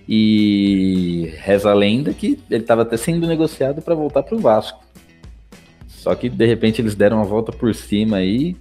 E 0.09 1.33
reza 1.39 1.69
a 1.69 1.75
lenda 1.75 2.15
que 2.15 2.39
ele 2.49 2.63
estava 2.63 2.83
até 2.83 2.97
sendo 2.97 3.27
negociado 3.27 3.83
para 3.83 3.93
voltar 3.93 4.23
para 4.23 4.37
o 4.37 4.39
Vasco. 4.39 4.81
Só 5.89 6.15
que 6.15 6.29
de 6.29 6.47
repente 6.47 6.81
eles 6.81 6.95
deram 6.95 7.17
uma 7.17 7.27
volta 7.27 7.51
por 7.51 7.75
cima 7.75 8.19
aí. 8.19 8.55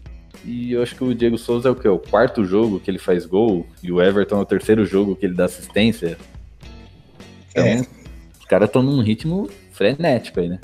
E 0.43 0.71
eu 0.71 0.81
acho 0.81 0.95
que 0.95 1.03
o 1.03 1.13
Diego 1.13 1.37
Souza 1.37 1.69
é 1.69 1.71
o 1.71 1.75
que? 1.75 1.87
O 1.87 1.99
quarto 1.99 2.43
jogo 2.43 2.79
que 2.79 2.89
ele 2.89 2.97
faz 2.97 3.27
gol. 3.27 3.67
E 3.83 3.91
o 3.91 4.01
Everton 4.01 4.39
é 4.39 4.41
o 4.41 4.45
terceiro 4.45 4.87
jogo 4.87 5.15
que 5.15 5.27
ele 5.27 5.35
dá 5.35 5.45
assistência. 5.45 6.17
Então, 7.51 7.63
é. 7.63 7.85
Os 8.45 8.49
caras 8.49 8.69
estão 8.69 8.83
num 8.83 9.01
ritmo 9.01 9.49
frenético 9.71 10.39
aí, 10.39 10.49
né? 10.49 10.59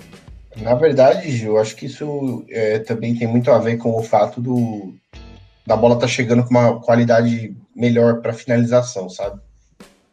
Na 0.58 0.76
verdade, 0.76 1.32
Gil, 1.32 1.54
eu 1.54 1.60
acho 1.60 1.76
que 1.76 1.88
isso 1.88 2.46
é, 2.48 2.78
também 2.78 3.16
tem 3.16 3.28
muito 3.28 3.50
a 3.52 3.58
ver 3.58 3.78
com 3.78 3.98
o 3.98 4.04
fato 4.04 4.40
do 4.40 4.94
da 5.66 5.76
bola 5.76 5.98
tá 5.98 6.08
chegando 6.08 6.44
com 6.44 6.50
uma 6.52 6.80
qualidade 6.80 7.56
melhor 7.76 8.22
para 8.22 8.34
finalização, 8.34 9.10
sabe? 9.10 9.40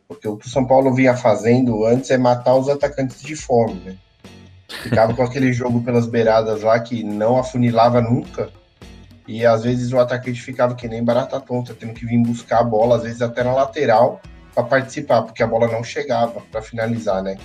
Porque 0.07 0.27
o 0.27 0.37
que 0.37 0.47
o 0.47 0.51
São 0.51 0.65
Paulo 0.67 0.95
vinha 0.95 1.15
fazendo 1.15 1.85
antes 1.85 2.11
é 2.11 2.17
matar 2.17 2.55
os 2.55 2.69
atacantes 2.69 3.21
de 3.21 3.37
fome, 3.37 3.75
né? 3.85 3.97
Ficava 4.83 5.13
com 5.13 5.23
aquele 5.23 5.53
jogo 5.53 5.83
pelas 5.83 6.07
beiradas 6.07 6.63
lá 6.63 6.79
que 6.81 7.03
não 7.03 7.39
afunilava 7.39 8.01
nunca. 8.01 8.51
E 9.27 9.45
às 9.45 9.65
vezes 9.65 9.93
o 9.93 9.99
atacante 9.99 10.41
ficava 10.41 10.75
que 10.75 10.89
nem 10.89 11.05
barata 11.05 11.39
tonta, 11.39 11.75
tendo 11.79 11.93
que 11.93 12.07
vir 12.07 12.19
buscar 12.23 12.61
a 12.61 12.65
bola, 12.65 12.97
às 12.97 13.03
vezes 13.03 13.21
até 13.21 13.43
na 13.43 13.53
lateral, 13.53 14.23
para 14.55 14.65
participar, 14.65 15.23
porque 15.23 15.43
a 15.43 15.47
bola 15.47 15.69
não 15.69 15.85
chegava 15.85 16.41
para 16.51 16.63
finalizar, 16.63 17.23
né? 17.23 17.37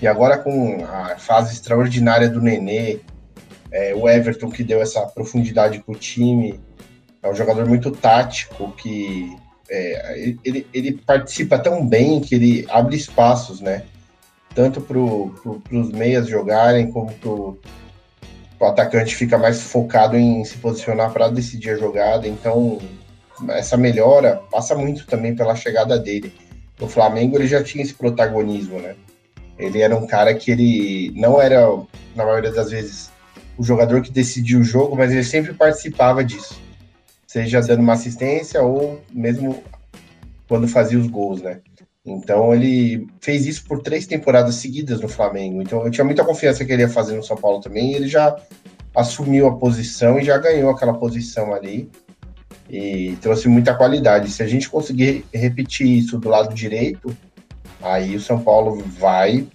E 0.00 0.06
agora 0.06 0.38
com 0.38 0.84
a 0.84 1.16
fase 1.16 1.54
extraordinária 1.54 2.28
do 2.28 2.40
Nenê, 2.40 3.00
é, 3.72 3.94
o 3.94 4.08
Everton 4.08 4.50
que 4.50 4.62
deu 4.62 4.80
essa 4.80 5.02
profundidade 5.06 5.80
pro 5.80 5.94
time, 5.94 6.60
é 7.22 7.30
um 7.30 7.34
jogador 7.34 7.66
muito 7.66 7.90
tático 7.90 8.72
que 8.72 9.36
é, 9.68 10.34
ele, 10.44 10.66
ele 10.72 10.92
participa 10.92 11.58
tão 11.58 11.86
bem 11.86 12.20
que 12.20 12.34
ele 12.34 12.66
abre 12.70 12.96
espaços, 12.96 13.60
né? 13.60 13.82
Tanto 14.54 14.80
para 14.80 14.94
pro, 14.94 15.62
os 15.70 15.90
meias 15.90 16.28
jogarem, 16.28 16.90
como 16.90 17.12
para 17.12 17.30
o 17.30 17.58
atacante 18.70 19.14
fica 19.14 19.36
mais 19.36 19.60
focado 19.60 20.16
em 20.16 20.44
se 20.44 20.56
posicionar 20.58 21.12
para 21.12 21.28
decidir 21.28 21.70
a 21.70 21.76
jogada. 21.76 22.26
Então, 22.28 22.78
essa 23.50 23.76
melhora 23.76 24.40
passa 24.50 24.74
muito 24.74 25.06
também 25.06 25.34
pela 25.34 25.54
chegada 25.54 25.98
dele. 25.98 26.32
No 26.80 26.88
Flamengo, 26.88 27.36
ele 27.36 27.46
já 27.46 27.62
tinha 27.62 27.82
esse 27.82 27.94
protagonismo, 27.94 28.78
né? 28.78 28.94
Ele 29.58 29.80
era 29.80 29.96
um 29.96 30.06
cara 30.06 30.34
que 30.34 30.50
ele 30.50 31.12
não 31.14 31.40
era, 31.40 31.66
na 32.14 32.24
maioria 32.24 32.52
das 32.52 32.70
vezes, 32.70 33.10
o 33.56 33.62
jogador 33.62 34.02
que 34.02 34.10
decidia 34.10 34.58
o 34.58 34.64
jogo, 34.64 34.96
mas 34.96 35.10
ele 35.12 35.24
sempre 35.24 35.54
participava 35.54 36.24
disso 36.24 36.66
seja 37.36 37.60
dando 37.60 37.80
uma 37.80 37.92
assistência 37.92 38.62
ou 38.62 39.02
mesmo 39.12 39.62
quando 40.48 40.66
fazia 40.66 40.98
os 40.98 41.06
gols, 41.06 41.42
né? 41.42 41.60
Então 42.04 42.54
ele 42.54 43.06
fez 43.20 43.44
isso 43.46 43.64
por 43.64 43.82
três 43.82 44.06
temporadas 44.06 44.54
seguidas 44.54 45.00
no 45.02 45.08
Flamengo. 45.08 45.60
Então 45.60 45.84
eu 45.84 45.90
tinha 45.90 46.04
muita 46.04 46.24
confiança 46.24 46.64
que 46.64 46.72
ele 46.72 46.82
ia 46.82 46.88
fazer 46.88 47.14
no 47.14 47.22
São 47.22 47.36
Paulo 47.36 47.60
também. 47.60 47.92
ele 47.92 48.08
já 48.08 48.34
assumiu 48.94 49.48
a 49.48 49.56
posição 49.56 50.18
e 50.18 50.24
já 50.24 50.38
ganhou 50.38 50.70
aquela 50.70 50.94
posição 50.94 51.52
ali 51.52 51.90
e 52.70 53.18
trouxe 53.20 53.48
muita 53.48 53.74
qualidade. 53.74 54.30
Se 54.30 54.42
a 54.42 54.46
gente 54.46 54.70
conseguir 54.70 55.26
repetir 55.34 55.86
isso 55.86 56.18
do 56.18 56.30
lado 56.30 56.54
direito, 56.54 57.14
aí 57.92 58.16
o 58.16 58.20
São 58.20 58.40
Paulo 58.40 58.82
vai 58.98 59.46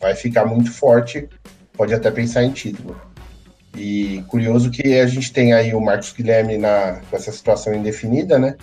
vai 0.00 0.14
ficar 0.14 0.44
muito 0.44 0.72
forte. 0.72 1.28
Pode 1.72 1.94
até 1.94 2.10
pensar 2.10 2.44
em 2.44 2.52
título. 2.52 2.96
E 3.76 4.24
curioso 4.28 4.70
que 4.70 4.98
a 4.98 5.06
gente 5.06 5.32
tem 5.32 5.52
aí 5.52 5.74
o 5.74 5.80
Marcos 5.80 6.12
Guilherme 6.12 6.56
na, 6.56 7.00
com 7.10 7.16
essa 7.16 7.30
situação 7.30 7.74
indefinida, 7.74 8.38
né? 8.38 8.56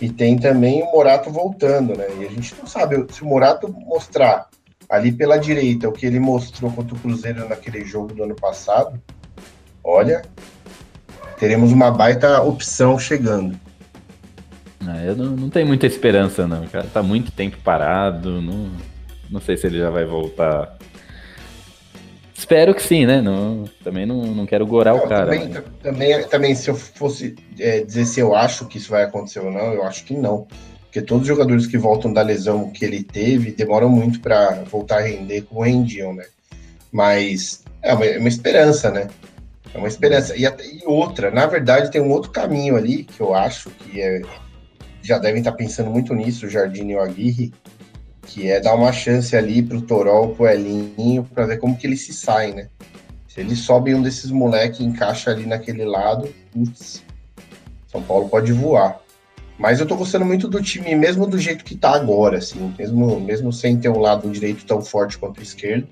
E 0.00 0.10
tem 0.10 0.38
também 0.38 0.82
o 0.82 0.92
Morato 0.92 1.30
voltando, 1.30 1.96
né? 1.96 2.06
E 2.20 2.26
a 2.26 2.30
gente 2.30 2.54
não 2.58 2.66
sabe 2.66 3.04
se 3.12 3.22
o 3.22 3.26
Morato 3.26 3.68
mostrar 3.68 4.48
ali 4.88 5.10
pela 5.10 5.38
direita 5.38 5.88
o 5.88 5.92
que 5.92 6.06
ele 6.06 6.20
mostrou 6.20 6.70
contra 6.70 6.94
o 6.94 6.98
Cruzeiro 6.98 7.48
naquele 7.48 7.84
jogo 7.84 8.14
do 8.14 8.22
ano 8.22 8.34
passado, 8.34 9.00
olha, 9.82 10.22
teremos 11.38 11.72
uma 11.72 11.90
baita 11.90 12.42
opção 12.42 12.98
chegando. 12.98 13.58
É, 14.88 15.10
eu 15.10 15.16
não, 15.16 15.36
não 15.36 15.50
tenho 15.50 15.66
muita 15.66 15.86
esperança, 15.86 16.46
não. 16.46 16.66
Cara 16.66 16.86
tá 16.92 17.02
muito 17.02 17.32
tempo 17.32 17.56
parado. 17.64 18.40
Não, 18.40 18.70
não 19.30 19.40
sei 19.40 19.56
se 19.56 19.66
ele 19.66 19.78
já 19.78 19.90
vai 19.90 20.04
voltar 20.04 20.76
Espero 22.44 22.74
que 22.74 22.82
sim, 22.82 23.06
né? 23.06 23.22
Não, 23.22 23.64
também 23.82 24.04
não, 24.04 24.22
não 24.26 24.44
quero 24.44 24.66
gorar 24.66 24.92
não, 24.92 25.04
o 25.04 25.08
cara. 25.08 25.24
Também, 25.24 25.48
mas... 25.48 25.64
também, 25.82 26.28
também, 26.28 26.54
se 26.54 26.68
eu 26.68 26.74
fosse 26.74 27.36
é, 27.58 27.80
dizer 27.80 28.04
se 28.04 28.20
eu 28.20 28.34
acho 28.34 28.66
que 28.66 28.76
isso 28.76 28.90
vai 28.90 29.04
acontecer 29.04 29.38
ou 29.38 29.50
não, 29.50 29.72
eu 29.72 29.82
acho 29.84 30.04
que 30.04 30.14
não. 30.14 30.46
Porque 30.82 31.00
todos 31.00 31.22
os 31.22 31.28
jogadores 31.28 31.66
que 31.66 31.78
voltam 31.78 32.12
da 32.12 32.20
lesão 32.20 32.70
que 32.70 32.84
ele 32.84 33.02
teve 33.02 33.52
demoram 33.52 33.88
muito 33.88 34.20
para 34.20 34.62
voltar 34.70 34.98
a 34.98 35.02
render 35.02 35.40
como 35.42 35.62
rendiam, 35.62 36.12
né? 36.12 36.26
Mas 36.92 37.64
é 37.80 37.94
uma, 37.94 38.04
é 38.04 38.18
uma 38.18 38.28
esperança, 38.28 38.90
né? 38.90 39.08
É 39.72 39.78
uma 39.78 39.88
esperança. 39.88 40.36
E, 40.36 40.42
e, 40.42 40.82
outra, 40.84 41.30
na 41.30 41.46
verdade, 41.46 41.90
tem 41.90 42.02
um 42.02 42.10
outro 42.10 42.30
caminho 42.30 42.76
ali 42.76 43.04
que 43.04 43.22
eu 43.22 43.32
acho 43.32 43.70
que 43.70 44.02
é, 44.02 44.20
já 45.04 45.18
devem 45.18 45.40
estar 45.40 45.52
pensando 45.52 45.90
muito 45.90 46.14
nisso, 46.14 46.46
o 46.46 46.48
Jardim 46.48 46.88
e 46.88 46.96
o 46.96 47.00
Aguirre, 47.00 47.52
que 48.22 48.50
é 48.50 48.58
dar 48.58 48.74
uma 48.74 48.90
chance 48.90 49.36
ali 49.36 49.62
pro 49.62 49.82
Torol, 49.82 50.34
pro 50.34 50.48
Elinho, 50.48 51.24
para 51.24 51.44
ver 51.44 51.58
como 51.58 51.76
que 51.76 51.86
eles 51.86 52.00
se 52.00 52.14
saem, 52.14 52.54
né? 52.54 52.68
Se 53.28 53.40
eles 53.40 53.58
sobem 53.58 53.94
um 53.94 54.02
desses 54.02 54.30
moleques 54.30 54.80
e 54.80 54.84
encaixa 54.84 55.30
ali 55.30 55.44
naquele 55.44 55.84
lado, 55.84 56.32
putz, 56.50 57.04
São 57.86 58.02
Paulo 58.02 58.30
pode 58.30 58.50
voar. 58.52 58.98
Mas 59.58 59.78
eu 59.78 59.86
tô 59.86 59.94
gostando 59.94 60.24
muito 60.24 60.48
do 60.48 60.62
time, 60.62 60.94
mesmo 60.96 61.26
do 61.26 61.38
jeito 61.38 61.64
que 61.64 61.76
tá 61.76 61.94
agora, 61.94 62.38
assim, 62.38 62.74
mesmo, 62.78 63.20
mesmo 63.20 63.52
sem 63.52 63.76
ter 63.76 63.90
um 63.90 63.98
lado 63.98 64.30
direito 64.30 64.64
tão 64.64 64.80
forte 64.80 65.18
quanto 65.18 65.38
o 65.38 65.42
esquerdo. 65.42 65.86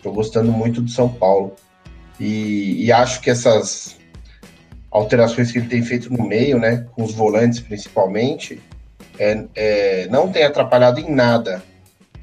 Tô 0.00 0.12
gostando 0.12 0.52
muito 0.52 0.80
do 0.80 0.90
São 0.90 1.08
Paulo. 1.08 1.54
E, 2.20 2.84
e 2.84 2.92
acho 2.92 3.20
que 3.20 3.30
essas 3.30 3.96
alterações 4.98 5.52
que 5.52 5.58
ele 5.58 5.68
tem 5.68 5.82
feito 5.82 6.12
no 6.12 6.26
meio, 6.26 6.58
né, 6.58 6.86
com 6.94 7.04
os 7.04 7.14
volantes 7.14 7.60
principalmente, 7.60 8.60
é, 9.18 9.44
é, 9.54 10.08
não 10.08 10.30
tem 10.30 10.44
atrapalhado 10.44 11.00
em 11.00 11.10
nada 11.10 11.62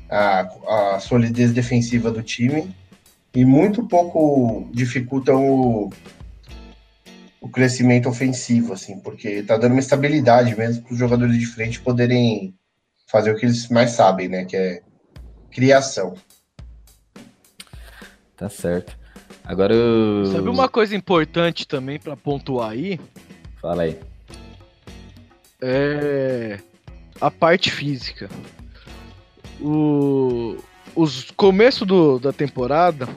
a, 0.09 0.95
a, 0.95 0.99
solidez 0.99 1.51
defensiva 1.51 2.11
do 2.11 2.21
time 2.21 2.73
e 3.33 3.43
muito 3.43 3.88
pouco 3.88 4.69
dificultam 4.71 5.49
o, 5.49 5.89
o 7.41 7.49
crescimento 7.49 8.07
ofensivo, 8.07 8.73
assim, 8.73 8.99
porque 8.99 9.27
está 9.27 9.57
dando 9.57 9.73
uma 9.73 9.79
estabilidade 9.79 10.55
mesmo 10.55 10.83
para 10.83 10.93
os 10.93 10.99
jogadores 10.99 11.38
de 11.38 11.45
frente 11.45 11.81
poderem 11.81 12.53
fazer 13.07 13.31
o 13.31 13.35
que 13.35 13.45
eles 13.45 13.67
mais 13.69 13.91
sabem, 13.91 14.27
né, 14.27 14.45
que 14.45 14.55
é 14.55 14.81
criação. 15.51 16.13
Tá 18.35 18.49
certo. 18.49 19.04
Agora 19.45 19.73
eu... 19.73 20.25
Sabe 20.25 20.49
uma 20.49 20.67
coisa 20.67 20.95
importante 20.95 21.67
também 21.67 21.99
para 21.99 22.15
pontuar 22.17 22.71
aí? 22.71 22.99
Fala 23.62 23.84
aí. 23.84 23.97
É 25.62 26.60
a 27.19 27.31
parte 27.31 27.71
física. 27.71 28.29
O, 29.62 30.58
os 30.95 31.31
começo 31.31 31.86
do, 31.86 32.19
da 32.19 32.34
temporada, 32.34 33.08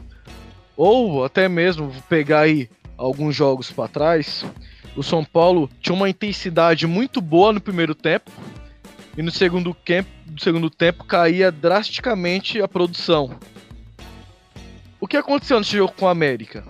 ou 0.77 1.25
até 1.25 1.49
mesmo 1.49 1.93
pegar 2.09 2.41
aí 2.41 2.69
alguns 2.97 3.35
jogos 3.35 3.71
para 3.71 3.89
trás, 3.89 4.45
o 4.97 5.03
São 5.03 5.25
Paulo 5.25 5.69
tinha 5.81 5.95
uma 5.95 6.09
intensidade 6.09 6.87
muito 6.87 7.21
boa 7.21 7.53
no 7.53 7.61
primeiro 7.61 7.95
tempo 7.95 8.31
e 9.17 9.23
no 9.23 9.31
segundo, 9.31 9.75
camp, 9.85 10.07
no 10.31 10.41
segundo 10.41 10.71
tempo 10.71 11.05
caía 11.05 11.51
drasticamente 11.51 12.61
a 12.61 12.69
produção. 12.69 13.39
O 15.01 15.07
que 15.07 15.17
aconteceu 15.17 15.59
nesse 15.59 15.77
jogo 15.77 15.93
com 15.93 16.07
o 16.07 16.09
América? 16.09 16.65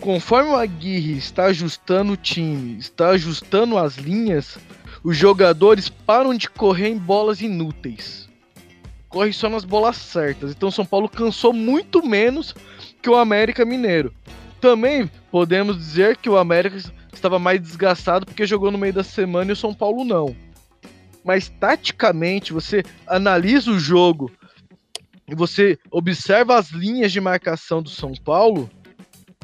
Conforme 0.00 0.50
o 0.50 0.56
Aguirre 0.56 1.16
está 1.16 1.44
ajustando 1.44 2.12
o 2.12 2.16
time, 2.16 2.76
está 2.78 3.10
ajustando 3.10 3.78
as 3.78 3.96
linhas, 3.96 4.58
os 5.04 5.16
jogadores 5.16 5.88
param 5.88 6.34
de 6.34 6.50
correr 6.50 6.88
em 6.88 6.98
bolas 6.98 7.40
inúteis. 7.40 8.28
Corre 9.08 9.32
só 9.32 9.48
nas 9.48 9.64
bolas 9.64 9.96
certas. 9.96 10.50
Então 10.50 10.72
São 10.72 10.84
Paulo 10.84 11.08
cansou 11.08 11.52
muito 11.52 12.04
menos 12.04 12.54
que 13.00 13.08
o 13.08 13.14
América 13.14 13.64
Mineiro. 13.64 14.12
Também 14.60 15.08
podemos 15.30 15.76
dizer 15.78 16.16
que 16.16 16.28
o 16.28 16.36
América 16.36 16.78
estava 17.12 17.38
mais 17.38 17.60
desgastado 17.60 18.26
porque 18.26 18.44
jogou 18.44 18.72
no 18.72 18.78
meio 18.78 18.92
da 18.92 19.04
semana 19.04 19.50
e 19.50 19.52
o 19.52 19.56
São 19.56 19.72
Paulo 19.72 20.04
não. 20.04 20.34
Mas 21.24 21.48
taticamente, 21.48 22.52
você 22.52 22.82
analisa 23.06 23.70
o 23.70 23.78
jogo 23.78 24.32
e 25.28 25.34
você 25.34 25.78
observa 25.90 26.56
as 26.56 26.70
linhas 26.70 27.12
de 27.12 27.20
marcação 27.20 27.82
do 27.82 27.90
São 27.90 28.12
Paulo, 28.14 28.68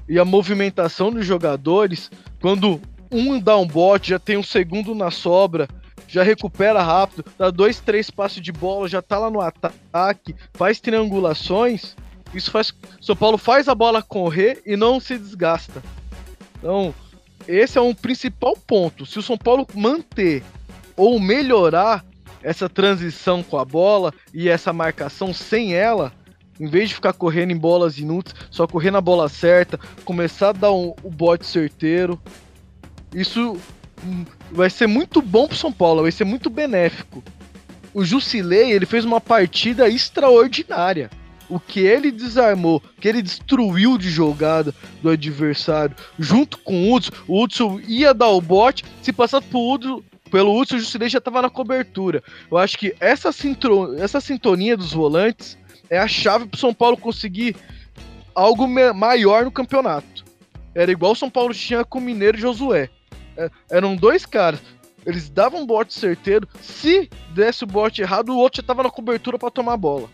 e 0.09 0.19
a 0.19 0.25
movimentação 0.25 1.11
dos 1.11 1.25
jogadores, 1.25 2.11
quando 2.41 2.81
um 3.11 3.39
dá 3.39 3.57
um 3.57 3.67
bote, 3.67 4.11
já 4.11 4.19
tem 4.19 4.37
um 4.37 4.43
segundo 4.43 4.95
na 4.95 5.11
sobra, 5.11 5.69
já 6.09 6.23
recupera 6.23 6.83
rápido, 6.83 7.25
dá 7.39 7.51
dois, 7.51 7.81
três 7.81 8.11
passos 8.11 8.43
de 8.43 8.53
bola, 8.53 8.89
já 8.89 9.01
tá 9.01 9.19
lá 9.19 9.31
no 9.31 9.41
ataque, 9.41 10.35
faz 10.53 10.81
triangulações, 10.81 11.97
isso 12.35 12.51
faz. 12.51 12.73
São 13.01 13.17
Paulo 13.17 13.39
faz 13.39 13.69
a 13.69 13.75
bola 13.75 14.03
correr 14.03 14.61
e 14.67 14.77
não 14.77 15.01
se 15.01 15.17
desgasta. 15.17 15.83
Então, 16.59 16.95
esse 17.47 17.79
é 17.79 17.81
um 17.81 17.95
principal 17.95 18.57
ponto. 18.67 19.07
Se 19.07 19.19
o 19.19 19.23
São 19.23 19.39
Paulo 19.39 19.67
manter 19.75 20.43
ou 20.97 21.19
melhorar 21.19 22.05
essa 22.45 22.69
transição 22.69 23.43
com 23.43 23.59
a 23.59 23.65
bola 23.65 24.13
e 24.33 24.49
essa 24.49 24.73
marcação 24.73 25.33
sem 25.33 25.75
ela, 25.75 26.13
em 26.61 26.69
vez 26.69 26.91
de 26.91 26.95
ficar 26.95 27.15
correndo 27.15 27.51
em 27.51 27.57
bolas 27.57 27.99
inúteis, 27.99 28.37
só 28.51 28.67
correr 28.67 28.91
na 28.91 29.01
bola 29.01 29.29
certa, 29.29 29.81
começar 30.05 30.51
a 30.51 30.53
dar 30.53 30.73
um, 30.73 30.95
o 31.03 31.11
bote 31.11 31.47
certeiro, 31.47 32.21
isso 33.13 33.57
hum, 34.05 34.25
vai 34.53 34.69
ser 34.69 34.87
muito 34.87 35.23
bom 35.23 35.49
pro 35.49 35.57
São 35.57 35.73
Paulo, 35.73 36.03
vai 36.03 36.13
ser 36.13 36.25
muito 36.25 36.51
benéfico. 36.51 37.25
O 37.95 38.05
Jusilei, 38.05 38.73
ele 38.73 38.87
fez 38.87 39.05
uma 39.05 39.21
partida 39.21 39.89
extraordinária. 39.89 41.11
O 41.49 41.61
que 41.61 41.81
ele 41.81 42.11
desarmou, 42.11 42.77
o 42.77 43.01
que 43.01 43.07
ele 43.07 43.23
destruiu 43.23 43.99
de 43.99 44.11
jogada 44.11 44.75
do 45.03 45.11
adversário, 45.11 45.95
junto 46.19 46.59
com 46.59 46.91
o 46.91 46.95
Hudson, 46.95 47.13
o 47.29 47.43
Hudson 47.43 47.81
ia 47.87 48.15
dar 48.15 48.29
o 48.29 48.41
bote, 48.41 48.85
se 49.03 49.13
passasse 49.13 49.47
pro 49.47 49.61
Hudson, 49.61 50.03
pelo 50.35 50.59
Hudson, 50.59 50.75
o 50.75 50.79
Jusilei 50.81 51.09
já 51.09 51.19
estava 51.19 51.41
na 51.41 51.49
cobertura. 51.49 52.21
Eu 52.51 52.59
acho 52.59 52.77
que 52.77 52.93
essa, 52.99 53.31
sintro, 53.31 53.97
essa 54.03 54.21
sintonia 54.21 54.77
dos 54.77 54.93
volantes 54.93 55.57
é 55.89 55.97
a 55.97 56.09
chave 56.09 56.47
pro 56.47 56.59
São 56.59 56.75
Paulo 56.75 56.97
conseguir 56.97 57.55
algo 58.35 58.67
maior 58.67 59.45
no 59.45 59.53
campeonato. 59.53 60.25
Era 60.75 60.91
igual 60.91 61.13
o 61.13 61.17
São 61.17 61.31
Paulo 61.31 61.55
tinha 61.55 61.85
com 61.85 62.01
o 62.01 62.03
Mineiro 62.03 62.37
e 62.37 62.41
Josué. 62.41 62.91
É, 63.37 63.49
eram 63.71 63.95
dois 63.95 64.27
caras. 64.27 64.61
Eles 65.07 65.31
davam 65.31 65.61
um 65.61 65.67
bote 65.67 65.95
certeiro. 65.95 66.49
Se 66.61 67.09
desse 67.33 67.63
o 67.63 67.69
bote 67.69 68.03
errado, 68.03 68.31
o 68.31 68.37
outro 68.37 68.61
já 68.61 68.67
tava 68.67 68.83
na 68.83 68.91
cobertura 68.91 69.39
para 69.39 69.53
tomar 69.53 69.75
a 69.75 69.77
bola. 69.77 70.11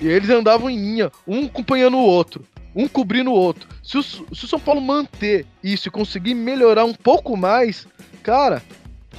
E 0.00 0.06
eles 0.08 0.30
andavam 0.30 0.70
em 0.70 0.78
linha, 0.78 1.12
um 1.28 1.44
acompanhando 1.44 1.98
o 1.98 2.06
outro, 2.06 2.42
um 2.74 2.88
cobrindo 2.88 3.30
o 3.30 3.34
outro. 3.34 3.68
Se 3.82 3.98
o, 3.98 4.02
se 4.02 4.22
o 4.30 4.48
São 4.48 4.58
Paulo 4.58 4.80
manter 4.80 5.44
isso 5.62 5.88
e 5.88 5.90
conseguir 5.90 6.32
melhorar 6.32 6.86
um 6.86 6.94
pouco 6.94 7.36
mais, 7.36 7.86
cara, 8.24 8.62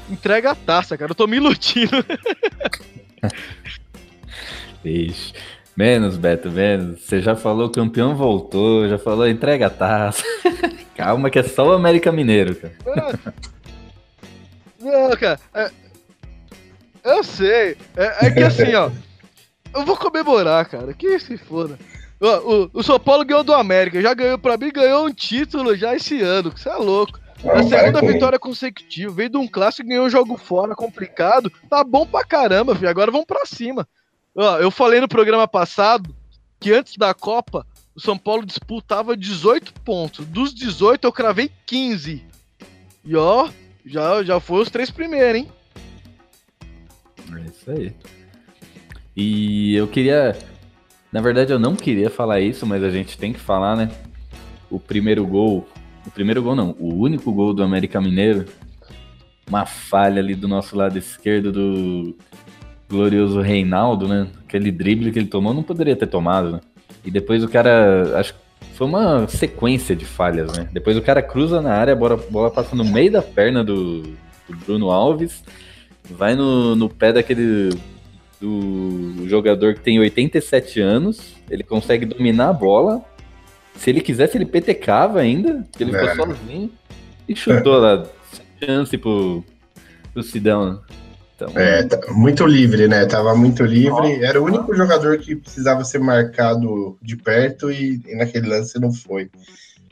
entrega 0.09 0.51
a 0.51 0.55
taça, 0.55 0.97
cara. 0.97 1.11
Eu 1.11 1.15
tô 1.15 1.27
me 1.27 1.37
iludindo. 1.37 2.03
Ixi. 4.83 5.33
Menos, 5.77 6.17
Beto, 6.17 6.49
menos. 6.49 7.01
Você 7.01 7.21
já 7.21 7.35
falou 7.35 7.69
campeão 7.69 8.15
voltou, 8.15 8.87
já 8.87 8.97
falou 8.97 9.27
entrega 9.27 9.67
a 9.67 9.69
taça. 9.69 10.23
Calma 10.95 11.29
que 11.29 11.39
é 11.39 11.43
só 11.43 11.67
o 11.67 11.73
América 11.73 12.11
Mineiro, 12.11 12.55
cara. 12.55 12.73
Não, 14.79 15.11
cara. 15.17 15.39
É, 15.53 15.71
eu 17.03 17.23
sei. 17.23 17.77
É, 17.95 18.27
é, 18.27 18.31
que 18.31 18.41
assim, 18.41 18.73
ó. 18.73 18.89
Eu 19.73 19.83
vou 19.83 19.97
comemorar, 19.97 20.65
cara. 20.65 20.93
Que 20.93 21.19
se 21.19 21.37
foda. 21.37 21.77
O, 22.21 22.27
o, 22.27 22.69
o, 22.73 22.83
São 22.83 22.97
Paulo 22.97 23.25
ganhou 23.25 23.43
do 23.43 23.53
América. 23.53 24.01
Já 24.01 24.13
ganhou 24.13 24.39
pra 24.39 24.55
mim, 24.57 24.71
ganhou 24.71 25.05
um 25.05 25.13
título 25.13 25.75
já 25.75 25.93
esse 25.93 26.21
ano. 26.21 26.53
Você 26.55 26.69
é 26.69 26.75
louco. 26.75 27.19
É 27.43 27.59
a 27.59 27.63
segunda 27.63 28.01
vitória 28.01 28.39
consecutiva. 28.39 29.13
Veio 29.13 29.29
de 29.29 29.37
um 29.37 29.47
clássico 29.47 29.87
e 29.87 29.89
ganhou 29.89 30.05
um 30.05 30.09
jogo 30.09 30.37
fora 30.37 30.75
complicado. 30.75 31.51
Tá 31.69 31.83
bom 31.83 32.05
pra 32.05 32.23
caramba, 32.23 32.75
filho. 32.75 32.89
Agora 32.89 33.11
vamos 33.11 33.27
pra 33.27 33.45
cima. 33.45 33.87
Ó, 34.35 34.57
eu 34.57 34.71
falei 34.71 34.99
no 34.99 35.07
programa 35.07 35.47
passado 35.47 36.15
que 36.59 36.71
antes 36.71 36.97
da 36.97 37.13
Copa 37.13 37.65
o 37.95 38.01
São 38.01 38.17
Paulo 38.17 38.45
disputava 38.45 39.15
18 39.15 39.73
pontos. 39.81 40.25
Dos 40.25 40.53
18 40.53 41.05
eu 41.05 41.11
cravei 41.11 41.49
15. 41.65 42.23
E 43.05 43.15
ó, 43.15 43.49
já, 43.85 44.23
já 44.23 44.39
foi 44.39 44.61
os 44.61 44.69
três 44.69 44.91
primeiros, 44.91 45.41
hein? 45.41 45.51
É 47.33 47.41
isso 47.41 47.71
aí. 47.71 47.93
E 49.15 49.75
eu 49.75 49.87
queria. 49.87 50.37
Na 51.11 51.21
verdade, 51.21 51.53
eu 51.53 51.59
não 51.59 51.75
queria 51.75 52.09
falar 52.09 52.41
isso, 52.41 52.65
mas 52.65 52.83
a 52.83 52.89
gente 52.89 53.17
tem 53.17 53.31
que 53.31 53.39
falar, 53.39 53.77
né? 53.77 53.89
O 54.69 54.79
primeiro 54.79 55.25
gol. 55.25 55.65
O 56.05 56.11
primeiro 56.11 56.41
gol 56.41 56.55
não, 56.55 56.75
o 56.79 56.93
único 56.93 57.31
gol 57.31 57.53
do 57.53 57.63
América 57.63 57.99
Mineiro. 57.99 58.45
Uma 59.47 59.65
falha 59.65 60.19
ali 60.19 60.33
do 60.33 60.47
nosso 60.47 60.75
lado 60.75 60.97
esquerdo 60.97 61.51
do 61.51 62.15
glorioso 62.89 63.41
Reinaldo, 63.41 64.07
né? 64.07 64.27
Aquele 64.47 64.71
drible 64.71 65.11
que 65.11 65.19
ele 65.19 65.27
tomou 65.27 65.53
não 65.53 65.63
poderia 65.63 65.95
ter 65.95 66.07
tomado, 66.07 66.51
né? 66.51 66.61
E 67.03 67.11
depois 67.11 67.43
o 67.43 67.47
cara. 67.47 68.19
Acho 68.19 68.33
que 68.33 68.39
foi 68.73 68.87
uma 68.87 69.27
sequência 69.27 69.95
de 69.95 70.05
falhas, 70.05 70.57
né? 70.57 70.67
Depois 70.71 70.97
o 70.97 71.01
cara 71.01 71.21
cruza 71.21 71.61
na 71.61 71.73
área, 71.73 71.93
a 71.93 71.95
bola, 71.95 72.51
passa 72.51 72.75
no 72.75 72.83
meio 72.83 73.11
da 73.11 73.21
perna 73.21 73.63
do, 73.63 74.01
do 74.01 74.57
Bruno 74.65 74.89
Alves, 74.91 75.43
vai 76.09 76.35
no, 76.35 76.75
no 76.75 76.89
pé 76.89 77.13
daquele. 77.13 77.69
do 78.41 79.27
jogador 79.27 79.75
que 79.75 79.81
tem 79.81 79.99
87 79.99 80.81
anos, 80.81 81.35
ele 81.49 81.63
consegue 81.63 82.05
dominar 82.05 82.49
a 82.49 82.53
bola. 82.53 83.03
Se 83.77 83.89
ele 83.89 84.01
quisesse, 84.01 84.38
ele 84.38 84.45
petecava 84.45 85.19
ainda, 85.19 85.65
ele 85.79 85.95
é. 85.95 86.09
ficou 86.09 86.27
sozinho 86.27 86.71
e 87.27 87.35
chutou 87.35 87.77
lá. 87.77 88.05
Chance 88.63 88.97
pro, 88.97 89.43
pro 90.13 90.23
Sidão. 90.23 90.81
Então, 91.35 91.49
é, 91.53 91.83
tá 91.83 91.99
muito 92.13 92.45
livre, 92.45 92.88
né? 92.88 93.05
Tava 93.05 93.35
muito 93.35 93.63
livre. 93.63 94.23
Era 94.23 94.41
o 94.41 94.45
único 94.45 94.73
jogador 94.73 95.17
que 95.17 95.35
precisava 95.35 95.83
ser 95.83 95.99
marcado 95.99 96.97
de 97.01 97.17
perto 97.17 97.69
e, 97.69 98.01
e, 98.07 98.15
naquele 98.15 98.47
lance 98.47 98.79
não 98.79 98.93
foi. 98.93 99.29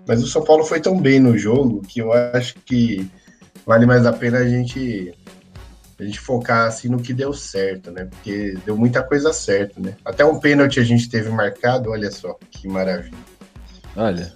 Mas 0.08 0.24
o 0.24 0.28
São 0.28 0.44
Paulo 0.44 0.64
foi 0.64 0.80
tão 0.80 1.00
bem 1.00 1.20
no 1.20 1.38
jogo 1.38 1.82
que 1.82 2.00
eu 2.00 2.14
acho 2.14 2.56
que 2.66 3.10
vale 3.66 3.86
mais 3.86 4.06
a 4.06 4.14
pena 4.14 4.40
a 4.40 4.48
gente 4.48 5.14
a 6.00 6.04
gente 6.04 6.20
focar 6.20 6.68
assim 6.68 6.90
no 6.90 7.00
que 7.00 7.14
deu 7.14 7.34
certo, 7.34 7.92
né? 7.92 8.06
Porque 8.06 8.58
deu 8.66 8.76
muita 8.76 9.04
coisa 9.04 9.32
certa, 9.32 9.80
né? 9.80 9.96
Até 10.04 10.26
um 10.26 10.40
pênalti 10.40 10.80
a 10.80 10.84
gente 10.84 11.10
teve 11.10 11.30
marcado, 11.30 11.92
olha 11.92 12.10
só 12.12 12.38
que 12.50 12.68
maravilha. 12.68 13.18
Olha, 13.96 14.34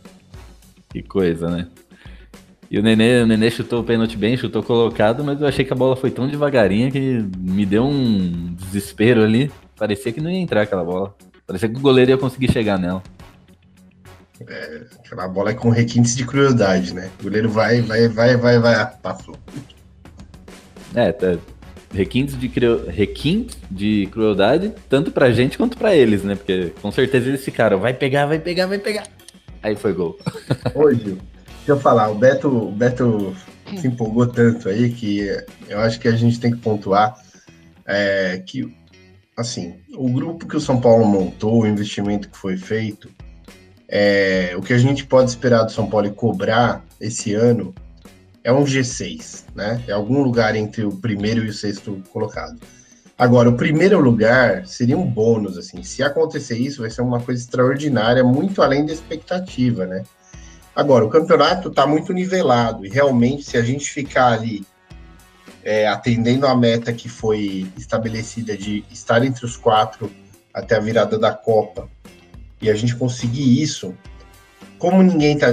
que 0.90 1.02
coisa, 1.02 1.50
né? 1.50 1.68
E 2.70 2.78
o 2.78 2.84
Nenê, 2.84 3.22
o 3.22 3.28
Nenê 3.28 3.50
chutou 3.50 3.82
o 3.82 3.84
pênalti 3.84 4.18
bem, 4.18 4.36
chutou 4.36 4.62
colocado, 4.62 5.24
mas 5.24 5.40
eu 5.40 5.48
achei 5.48 5.64
que 5.64 5.72
a 5.72 5.76
bola 5.76 5.96
foi 5.96 6.12
tão 6.12 6.28
devagarinha 6.28 6.92
que 6.92 7.26
me 7.38 7.66
deu 7.66 7.84
um 7.86 8.54
desespero 8.56 9.24
ali. 9.24 9.50
Parecia 9.78 10.12
que 10.12 10.20
não 10.20 10.30
ia 10.30 10.40
entrar 10.40 10.64
aquela 10.64 10.84
bola. 10.84 11.16
Parecia 11.46 11.70
que 11.70 11.78
o 11.78 11.82
goleiro 11.82 12.12
ia 12.12 12.18
conseguir 12.18 12.52
chegar 12.52 12.78
nela. 12.78 13.02
É, 14.48 14.82
aquela 15.00 15.28
bola 15.28 15.52
é 15.52 15.54
com 15.54 15.70
requintes 15.70 16.16
de 16.16 16.26
crueldade, 16.26 16.94
né? 16.94 17.10
O 17.20 17.24
goleiro 17.24 17.50
vai, 17.50 17.82
vai, 17.82 18.08
vai, 18.10 18.36
vai, 18.36 18.60
vai, 18.60 18.76
ah, 18.76 18.86
passou. 18.86 19.36
É, 20.94 21.12
tá. 21.12 21.38
Requintes 21.94 22.38
de, 22.38 22.50
cru... 22.50 22.86
requintes 22.88 23.58
de 23.72 24.08
crueldade, 24.12 24.74
tanto 24.90 25.10
pra 25.10 25.32
gente 25.32 25.58
quanto 25.58 25.78
pra 25.78 25.96
eles, 25.96 26.22
né? 26.22 26.36
Porque 26.36 26.74
com 26.82 26.92
certeza 26.92 27.30
eles 27.30 27.44
ficaram, 27.44 27.80
vai 27.80 27.94
pegar, 27.94 28.26
vai 28.26 28.40
pegar, 28.40 28.68
vai 28.68 28.78
pegar. 28.78 29.08
Aí 29.68 29.76
foi 29.76 29.94
gol. 29.94 30.18
Hoje, 30.74 31.18
Deixa 31.68 31.80
eu 31.80 31.84
falar, 31.84 32.10
o 32.10 32.16
Beto, 32.16 32.48
o 32.48 32.72
Beto 32.72 33.36
se 33.76 33.88
empolgou 33.88 34.26
tanto 34.26 34.70
aí 34.70 34.90
que 34.90 35.20
eu 35.68 35.80
acho 35.80 36.00
que 36.00 36.08
a 36.08 36.16
gente 36.16 36.40
tem 36.40 36.50
que 36.50 36.60
pontuar 36.60 37.14
é, 37.86 38.42
que, 38.46 38.74
assim, 39.36 39.76
o 39.94 40.10
grupo 40.10 40.48
que 40.48 40.56
o 40.56 40.62
São 40.62 40.80
Paulo 40.80 41.06
montou, 41.06 41.64
o 41.64 41.68
investimento 41.68 42.30
que 42.30 42.38
foi 42.38 42.56
feito, 42.56 43.10
é, 43.86 44.54
o 44.56 44.62
que 44.62 44.72
a 44.72 44.78
gente 44.78 45.06
pode 45.06 45.30
esperar 45.30 45.64
do 45.64 45.72
São 45.74 45.90
Paulo 45.90 46.08
e 46.08 46.12
cobrar 46.12 46.86
esse 47.02 47.34
ano 47.34 47.76
é 48.46 48.54
um 48.54 48.64
G6, 48.64 49.44
né? 49.54 49.84
É 49.90 49.92
algum 49.92 50.24
lugar 50.24 50.56
entre 50.56 50.86
o 50.86 50.92
primeiro 50.96 51.44
e 51.44 51.50
o 51.50 51.54
sexto 51.54 52.02
colocado. 52.14 52.58
Agora, 53.18 53.50
o 53.50 53.58
primeiro 53.58 54.00
lugar 54.00 54.68
seria 54.68 54.98
um 54.98 55.06
bônus, 55.06 55.58
assim. 55.58 55.82
Se 55.82 56.04
acontecer 56.04 56.58
isso, 56.58 56.82
vai 56.82 56.90
ser 56.92 57.02
uma 57.02 57.20
coisa 57.20 57.42
extraordinária, 57.42 58.24
muito 58.24 58.62
além 58.62 58.86
da 58.86 58.94
expectativa, 58.94 59.88
né? 59.88 60.04
Agora, 60.76 61.04
o 61.04 61.10
campeonato 61.10 61.70
está 61.70 61.88
muito 61.88 62.14
nivelado 62.14 62.86
e 62.86 62.90
realmente, 62.90 63.44
se 63.44 63.58
a 63.58 63.64
gente 63.64 63.90
ficar 63.90 64.34
ali 64.34 64.64
é, 65.64 65.88
atendendo 65.88 66.46
a 66.46 66.56
meta 66.56 66.94
que 66.94 67.10
foi 67.10 67.68
estabelecida 67.76 68.56
de 68.56 68.86
estar 68.92 69.26
entre 69.26 69.44
os 69.44 69.58
quatro 69.58 70.12
até 70.54 70.76
a 70.76 70.80
virada 70.80 71.18
da 71.18 71.34
Copa 71.34 71.90
e 72.62 72.70
a 72.70 72.76
gente 72.76 72.96
conseguir 72.96 73.60
isso, 73.60 73.96
como 74.78 75.02
ninguém 75.02 75.34
está 75.34 75.48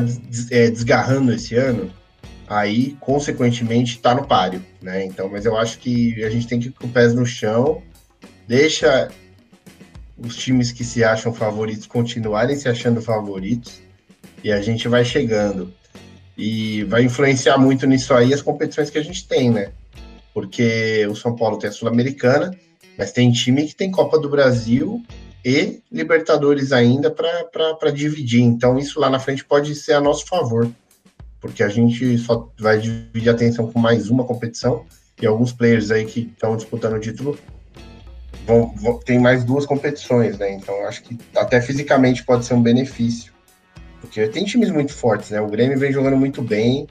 é, 0.50 0.70
desgarrando 0.70 1.32
esse 1.32 1.54
ano, 1.54 1.90
aí, 2.46 2.94
consequentemente, 3.00 3.96
está 3.96 4.14
no 4.14 4.26
páreo, 4.26 4.62
né? 4.84 5.04
Então, 5.04 5.28
mas 5.30 5.46
eu 5.46 5.56
acho 5.56 5.78
que 5.78 6.22
a 6.22 6.28
gente 6.28 6.46
tem 6.46 6.60
que 6.60 6.68
ir 6.68 6.72
com 6.72 6.86
os 6.86 6.92
pés 6.92 7.14
no 7.14 7.24
chão, 7.24 7.82
deixa 8.46 9.10
os 10.16 10.36
times 10.36 10.70
que 10.70 10.84
se 10.84 11.02
acham 11.02 11.32
favoritos 11.32 11.86
continuarem 11.86 12.54
se 12.54 12.68
achando 12.68 13.00
favoritos 13.00 13.80
e 14.44 14.52
a 14.52 14.60
gente 14.60 14.86
vai 14.86 15.04
chegando. 15.04 15.72
E 16.36 16.84
vai 16.84 17.04
influenciar 17.04 17.56
muito 17.56 17.86
nisso 17.86 18.12
aí 18.12 18.34
as 18.34 18.42
competições 18.42 18.90
que 18.90 18.98
a 18.98 19.02
gente 19.02 19.26
tem, 19.26 19.50
né? 19.50 19.72
Porque 20.34 21.06
o 21.08 21.14
São 21.14 21.34
Paulo 21.34 21.58
tem 21.58 21.70
a 21.70 21.72
Sul-Americana, 21.72 22.54
mas 22.98 23.12
tem 23.12 23.32
time 23.32 23.66
que 23.66 23.74
tem 23.74 23.90
Copa 23.90 24.18
do 24.18 24.28
Brasil 24.28 25.02
e 25.44 25.80
Libertadores 25.90 26.72
ainda 26.72 27.10
para 27.10 27.90
dividir. 27.90 28.42
Então, 28.42 28.76
isso 28.78 28.98
lá 29.00 29.08
na 29.08 29.20
frente 29.20 29.44
pode 29.44 29.74
ser 29.76 29.92
a 29.92 30.00
nosso 30.00 30.26
favor, 30.26 30.68
porque 31.44 31.62
a 31.62 31.68
gente 31.68 32.16
só 32.16 32.50
vai 32.58 32.78
dividir 32.78 33.28
atenção 33.28 33.70
com 33.70 33.78
mais 33.78 34.08
uma 34.08 34.24
competição 34.24 34.86
e 35.20 35.26
alguns 35.26 35.52
players 35.52 35.90
aí 35.90 36.06
que 36.06 36.20
estão 36.32 36.56
disputando 36.56 36.94
o 36.94 36.98
título 36.98 37.38
vão, 38.46 38.74
vão, 38.74 38.98
tem 38.98 39.18
mais 39.18 39.44
duas 39.44 39.66
competições, 39.66 40.38
né? 40.38 40.54
Então, 40.54 40.86
acho 40.86 41.02
que 41.02 41.18
até 41.36 41.60
fisicamente 41.60 42.24
pode 42.24 42.46
ser 42.46 42.54
um 42.54 42.62
benefício, 42.62 43.30
porque 44.00 44.26
tem 44.28 44.46
times 44.46 44.70
muito 44.70 44.94
fortes, 44.94 45.28
né? 45.32 45.40
O 45.42 45.46
Grêmio 45.46 45.78
vem 45.78 45.92
jogando 45.92 46.16
muito 46.16 46.40
bem. 46.40 46.88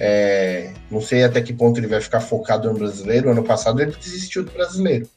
É, 0.00 0.72
não 0.90 1.00
sei 1.00 1.22
até 1.22 1.40
que 1.40 1.52
ponto 1.52 1.78
ele 1.78 1.86
vai 1.86 2.00
ficar 2.00 2.18
focado 2.18 2.68
no 2.68 2.76
brasileiro. 2.76 3.30
Ano 3.30 3.44
passado 3.44 3.80
ele 3.80 3.94
desistiu 3.94 4.42
do 4.42 4.50
brasileiro. 4.50 5.08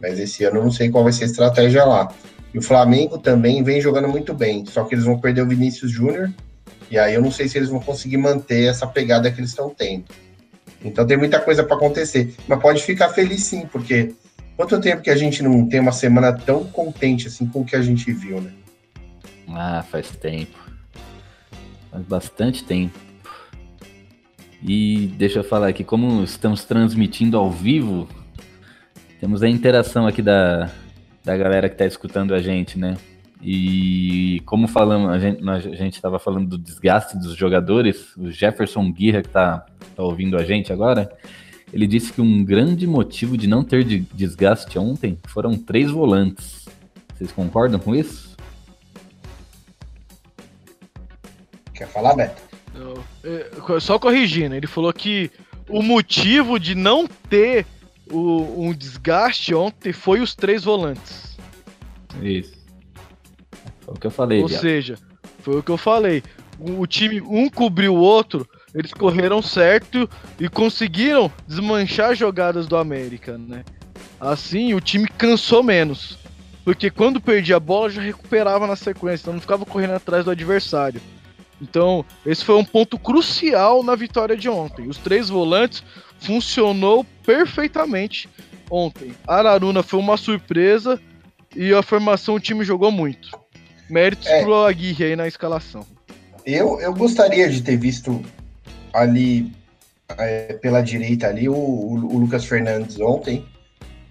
Mas 0.00 0.20
esse 0.20 0.44
ano 0.44 0.58
eu 0.58 0.62
não 0.62 0.70
sei 0.70 0.90
qual 0.90 1.02
vai 1.02 1.12
ser 1.12 1.24
a 1.24 1.26
estratégia 1.26 1.84
lá. 1.84 2.14
E 2.54 2.58
o 2.58 2.62
Flamengo 2.62 3.18
também 3.18 3.64
vem 3.64 3.80
jogando 3.80 4.06
muito 4.06 4.32
bem, 4.32 4.64
só 4.64 4.84
que 4.84 4.94
eles 4.94 5.04
vão 5.04 5.18
perder 5.18 5.42
o 5.42 5.48
Vinícius 5.48 5.90
Júnior, 5.90 6.30
e 6.90 6.98
aí 6.98 7.14
eu 7.14 7.22
não 7.22 7.30
sei 7.30 7.48
se 7.48 7.58
eles 7.58 7.68
vão 7.68 7.80
conseguir 7.80 8.16
manter 8.16 8.64
essa 8.64 8.86
pegada 8.86 9.30
que 9.30 9.40
eles 9.40 9.50
estão 9.50 9.70
tendo. 9.70 10.04
Então 10.84 11.06
tem 11.06 11.16
muita 11.16 11.40
coisa 11.40 11.64
para 11.64 11.76
acontecer, 11.76 12.34
mas 12.46 12.60
pode 12.60 12.82
ficar 12.82 13.08
feliz 13.08 13.42
sim, 13.44 13.66
porque 13.66 14.14
quanto 14.56 14.80
tempo 14.80 15.02
que 15.02 15.10
a 15.10 15.16
gente 15.16 15.42
não 15.42 15.66
tem 15.68 15.80
uma 15.80 15.92
semana 15.92 16.32
tão 16.32 16.64
contente 16.64 17.26
assim 17.26 17.46
com 17.46 17.60
o 17.60 17.64
que 17.64 17.76
a 17.76 17.82
gente 17.82 18.12
viu, 18.12 18.40
né? 18.40 18.52
Ah, 19.48 19.82
faz 19.82 20.10
tempo. 20.10 20.56
Faz 21.90 22.04
bastante 22.04 22.64
tempo. 22.64 22.98
E 24.62 25.12
deixa 25.16 25.40
eu 25.40 25.44
falar 25.44 25.68
aqui, 25.68 25.84
como 25.84 26.22
estamos 26.22 26.64
transmitindo 26.64 27.36
ao 27.36 27.50
vivo, 27.50 28.08
temos 29.20 29.42
a 29.42 29.48
interação 29.48 30.06
aqui 30.06 30.22
da, 30.22 30.70
da 31.24 31.36
galera 31.36 31.68
que 31.68 31.74
está 31.74 31.86
escutando 31.86 32.34
a 32.34 32.40
gente, 32.40 32.78
né? 32.78 32.96
E 33.42 34.40
como 34.46 34.66
falamos, 34.66 35.10
a 35.10 35.18
gente 35.18 35.48
a 35.48 35.58
gente 35.58 35.94
estava 35.94 36.18
falando 36.18 36.48
do 36.48 36.58
desgaste 36.58 37.18
dos 37.18 37.36
jogadores, 37.36 38.16
o 38.16 38.30
Jefferson 38.30 38.90
Guerra 38.90 39.22
que 39.22 39.28
está 39.28 39.66
tá 39.94 40.02
ouvindo 40.02 40.36
a 40.36 40.44
gente 40.44 40.72
agora, 40.72 41.10
ele 41.72 41.86
disse 41.86 42.12
que 42.12 42.20
um 42.20 42.44
grande 42.44 42.86
motivo 42.86 43.36
de 43.36 43.46
não 43.46 43.62
ter 43.62 43.84
de 43.84 44.00
desgaste 44.14 44.78
ontem 44.78 45.18
foram 45.26 45.56
três 45.56 45.90
volantes. 45.90 46.66
Vocês 47.14 47.30
concordam 47.32 47.78
com 47.78 47.94
isso? 47.94 48.36
Quer 51.74 51.88
falar, 51.88 52.14
Beto? 52.14 52.42
É, 53.24 53.80
só 53.80 53.98
corrigindo, 53.98 54.54
ele 54.54 54.66
falou 54.66 54.92
que 54.92 55.30
o 55.68 55.82
motivo 55.82 56.58
de 56.58 56.74
não 56.74 57.06
ter 57.06 57.66
o, 58.10 58.64
um 58.68 58.72
desgaste 58.72 59.54
ontem 59.54 59.92
foi 59.92 60.20
os 60.20 60.34
três 60.34 60.64
volantes. 60.64 61.36
Isso. 62.22 62.55
O 63.96 64.00
que 64.00 64.06
eu 64.06 64.10
falei. 64.10 64.42
Ou 64.42 64.48
viado. 64.48 64.60
seja, 64.60 64.98
foi 65.40 65.58
o 65.58 65.62
que 65.62 65.70
eu 65.70 65.76
falei. 65.76 66.22
O, 66.58 66.80
o 66.82 66.86
time, 66.86 67.20
um 67.20 67.48
cobriu 67.48 67.94
o 67.94 68.00
outro, 68.00 68.48
eles 68.74 68.92
correram 68.92 69.42
certo 69.42 70.08
e 70.38 70.48
conseguiram 70.48 71.30
desmanchar 71.46 72.14
jogadas 72.14 72.66
do 72.66 72.76
América, 72.76 73.36
né? 73.38 73.64
Assim, 74.20 74.74
o 74.74 74.80
time 74.80 75.08
cansou 75.08 75.62
menos. 75.62 76.18
Porque 76.64 76.90
quando 76.90 77.20
perdia 77.20 77.56
a 77.56 77.60
bola, 77.60 77.90
já 77.90 78.02
recuperava 78.02 78.66
na 78.66 78.74
sequência, 78.74 79.24
então 79.24 79.34
não 79.34 79.40
ficava 79.40 79.64
correndo 79.64 79.94
atrás 79.94 80.24
do 80.24 80.30
adversário. 80.30 81.00
Então, 81.60 82.04
esse 82.24 82.44
foi 82.44 82.56
um 82.56 82.64
ponto 82.64 82.98
crucial 82.98 83.82
na 83.82 83.94
vitória 83.94 84.36
de 84.36 84.48
ontem. 84.48 84.88
Os 84.88 84.98
três 84.98 85.28
volantes 85.28 85.82
funcionou 86.18 87.06
perfeitamente 87.24 88.28
ontem. 88.70 89.14
Araruna 89.26 89.82
foi 89.82 90.00
uma 90.00 90.16
surpresa 90.16 91.00
e 91.54 91.72
a 91.72 91.82
formação 91.82 92.34
o 92.34 92.40
time 92.40 92.64
jogou 92.64 92.90
muito. 92.90 93.30
Méritos 93.88 94.26
é, 94.26 94.42
pro 94.42 94.64
Aguirre 94.64 95.04
aí 95.04 95.16
na 95.16 95.26
escalação. 95.28 95.86
Eu, 96.44 96.80
eu 96.80 96.94
gostaria 96.94 97.48
de 97.48 97.62
ter 97.62 97.76
visto 97.76 98.22
ali 98.92 99.52
é, 100.18 100.54
pela 100.54 100.82
direita 100.82 101.28
ali 101.28 101.48
o, 101.48 101.54
o, 101.54 102.18
Lucas 102.18 102.44
Fernandes 102.44 103.00
ontem, 103.00 103.44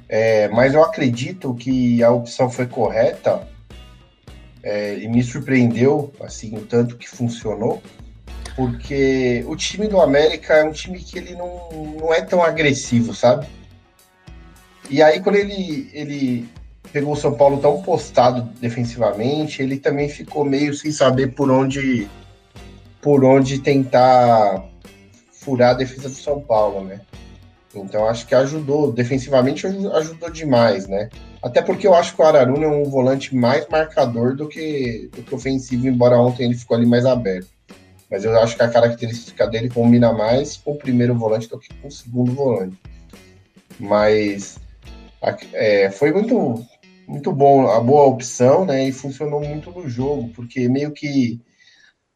é, 0.08 0.48
mas 0.50 0.74
eu 0.74 0.84
acredito 0.84 1.54
que 1.56 2.04
a 2.04 2.12
opção 2.12 2.50
foi 2.50 2.68
correta 2.68 3.48
é, 4.64 4.98
e 4.98 5.08
me 5.08 5.24
surpreendeu 5.24 6.14
assim 6.20 6.56
o 6.58 6.62
tanto 6.62 6.98
que 6.98 7.08
funcionou 7.08 7.82
porque 8.56 9.44
o 9.48 9.56
time 9.56 9.88
do 9.88 10.00
América 10.00 10.54
é 10.54 10.64
um 10.64 10.72
time 10.72 11.00
que 11.00 11.18
ele 11.18 11.36
não, 11.36 11.70
não 12.00 12.14
é 12.14 12.22
tão 12.22 12.42
agressivo, 12.42 13.14
sabe? 13.14 13.48
E 14.90 15.02
aí, 15.02 15.20
quando 15.20 15.36
ele, 15.36 15.90
ele 15.94 16.48
pegou 16.96 17.12
o 17.12 17.18
São 17.18 17.34
Paulo 17.34 17.58
tão 17.58 17.82
postado 17.82 18.44
defensivamente, 18.62 19.62
ele 19.62 19.76
também 19.78 20.08
ficou 20.08 20.46
meio 20.46 20.74
sem 20.74 20.94
saber 20.94 21.36
por 21.36 21.52
onde, 21.52 22.08
por 23.02 23.26
onde 23.26 23.60
tentar 23.60 24.64
furar 25.30 25.72
a 25.72 25.74
defesa 25.74 26.08
do 26.08 26.16
São 26.16 26.40
Paulo, 26.40 26.86
né? 26.86 27.02
Então 27.76 28.08
acho 28.08 28.26
que 28.26 28.34
ajudou, 28.34 28.94
defensivamente 28.94 29.68
ajudou 29.68 30.30
demais, 30.30 30.88
né? 30.88 31.10
Até 31.44 31.62
porque 31.62 31.86
eu 31.86 31.94
acho 31.94 32.16
que 32.16 32.22
o 32.22 32.26
Araruna 32.26 32.64
é 32.64 32.70
um 32.70 32.86
volante 32.86 33.36
mais 33.36 33.68
marcador 33.68 34.34
do 34.34 34.48
que, 34.48 35.10
do 35.14 35.22
que 35.22 35.36
ofensivo, 35.36 35.90
embora 35.90 36.18
ontem 36.18 36.46
ele 36.46 36.56
ficou 36.56 36.78
ali 36.78 36.86
mais 36.86 37.06
aberto. 37.06 37.50
Mas 38.10 38.24
eu 38.24 38.40
acho 38.40 38.56
que 38.56 38.64
a 38.64 38.70
característica 38.70 39.46
dele 39.48 39.68
combina 39.68 40.14
mais 40.14 40.56
com 40.56 40.72
o 40.72 40.78
primeiro 40.78 41.14
volante 41.14 41.50
do 41.50 41.60
que 41.60 41.74
com 41.74 41.90
o 41.90 41.92
segundo 41.92 42.32
volante. 42.32 42.78
Mas 43.78 44.58
é, 45.54 45.90
foi 45.92 46.12
muito, 46.12 46.66
muito 47.08 47.32
bom, 47.32 47.68
a 47.70 47.80
boa 47.80 48.06
opção, 48.06 48.66
né? 48.66 48.88
E 48.88 48.92
funcionou 48.92 49.40
muito 49.42 49.72
no 49.72 49.88
jogo, 49.88 50.30
porque 50.36 50.68
meio 50.68 50.92
que 50.92 51.40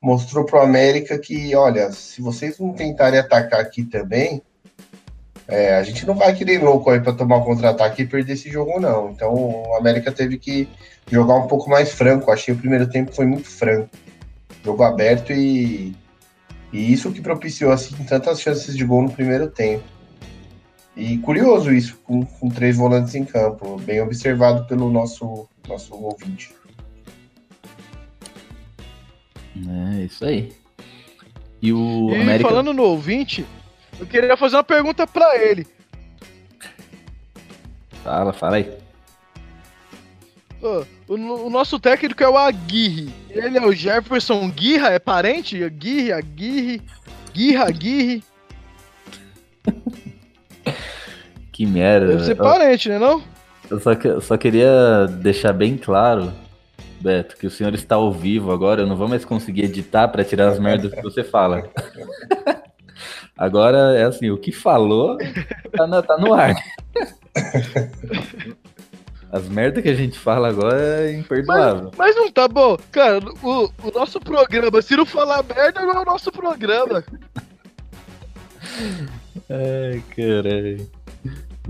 mostrou 0.01 0.45
para 0.45 0.59
o 0.59 0.63
América 0.63 1.17
que, 1.17 1.55
olha, 1.55 1.91
se 1.91 2.21
vocês 2.21 2.57
não 2.59 2.73
tentarem 2.73 3.19
atacar 3.19 3.59
aqui 3.59 3.83
também, 3.83 4.41
é, 5.47 5.75
a 5.75 5.83
gente 5.83 6.05
não 6.05 6.15
vai 6.15 6.33
querer 6.35 6.63
louco 6.63 6.89
aí 6.89 6.99
para 6.99 7.13
tomar 7.13 7.43
contra-ataque 7.43 8.03
e 8.03 8.07
perder 8.07 8.33
esse 8.33 8.49
jogo, 8.49 8.79
não. 8.79 9.09
Então 9.09 9.33
o 9.33 9.75
América 9.75 10.11
teve 10.11 10.37
que 10.37 10.67
jogar 11.11 11.35
um 11.35 11.47
pouco 11.47 11.69
mais 11.69 11.91
franco. 11.91 12.31
Achei 12.31 12.53
o 12.53 12.57
primeiro 12.57 12.87
tempo 12.87 13.13
foi 13.13 13.25
muito 13.25 13.47
franco 13.47 13.89
jogo 14.63 14.83
aberto 14.83 15.31
e, 15.31 15.95
e 16.71 16.93
isso 16.93 17.11
que 17.11 17.21
propiciou 17.21 17.71
assim 17.71 17.95
tantas 18.03 18.41
chances 18.41 18.75
de 18.75 18.83
gol 18.83 19.03
no 19.03 19.11
primeiro 19.11 19.49
tempo. 19.49 19.83
E 20.99 21.17
curioso 21.19 21.71
isso, 21.71 21.97
com, 22.03 22.25
com 22.25 22.49
três 22.49 22.75
volantes 22.75 23.15
em 23.15 23.23
campo, 23.23 23.77
bem 23.79 24.01
observado 24.01 24.65
pelo 24.65 24.91
nosso, 24.91 25.47
nosso 25.65 25.95
ouvinte. 25.95 26.53
É, 29.55 30.03
isso 30.03 30.25
aí. 30.25 30.51
E 31.61 31.71
o 31.71 32.09
e 32.11 32.21
América... 32.21 32.49
falando 32.49 32.73
no 32.73 32.83
ouvinte, 32.83 33.45
eu 33.97 34.05
queria 34.05 34.35
fazer 34.35 34.57
uma 34.57 34.63
pergunta 34.63 35.07
para 35.07 35.41
ele. 35.41 35.65
Fala, 38.03 38.33
fala 38.33 38.57
aí. 38.57 38.69
Oh, 40.61 40.83
o, 41.07 41.45
o, 41.45 41.49
nosso 41.49 41.79
técnico 41.79 42.21
é 42.21 42.27
o 42.27 42.37
Aguirre. 42.37 43.13
Ele 43.29 43.57
é 43.57 43.65
o 43.65 43.71
Jefferson 43.71 44.49
Guirra, 44.49 44.89
é 44.89 44.99
parente? 44.99 45.63
Aguirre, 45.63 46.11
Aguirre, 46.11 46.81
Guirra, 47.33 47.69
Aguirre. 47.69 48.23
Que 51.59 51.65
merda. 51.65 52.07
Deve 52.07 52.23
ser 52.23 52.35
parente, 52.35 52.87
né 52.87 52.97
não? 52.97 53.21
Eu 53.69 53.81
só, 53.81 53.91
eu 53.91 54.21
só 54.21 54.37
queria 54.37 55.07
deixar 55.07 55.51
bem 55.51 55.75
claro, 55.75 56.31
Beto, 57.01 57.35
que 57.35 57.45
o 57.45 57.51
senhor 57.51 57.73
está 57.73 57.95
ao 57.95 58.13
vivo 58.13 58.53
agora. 58.53 58.83
Eu 58.83 58.87
não 58.87 58.95
vou 58.95 59.09
mais 59.09 59.25
conseguir 59.25 59.65
editar 59.65 60.07
para 60.07 60.23
tirar 60.23 60.47
as 60.47 60.57
merdas 60.57 60.93
que 60.93 61.01
você 61.01 61.21
fala. 61.21 61.69
Agora 63.37 63.97
é 63.97 64.03
assim, 64.03 64.29
o 64.29 64.37
que 64.37 64.51
falou 64.51 65.17
tá, 65.71 65.87
na, 65.87 66.01
tá 66.01 66.17
no 66.17 66.33
ar. 66.33 66.55
As 69.31 69.47
merdas 69.47 69.83
que 69.83 69.89
a 69.89 69.95
gente 69.95 70.17
fala 70.17 70.49
agora 70.49 71.03
é 71.03 71.13
imperdoável. 71.13 71.91
Mas, 71.95 72.15
mas 72.15 72.15
não 72.15 72.31
tá 72.31 72.47
bom. 72.47 72.75
Cara, 72.91 73.19
o, 73.43 73.65
o, 73.83 73.91
nosso 73.93 74.19
programa, 74.19 74.81
se 74.81 74.97
não 74.97 75.05
falar 75.05 75.43
merda, 75.43 75.81
não 75.81 75.91
é 75.91 75.99
o 75.99 76.05
nosso 76.05 76.31
programa. 76.31 77.03
Ai, 79.47 80.03
caralho. 80.15 80.98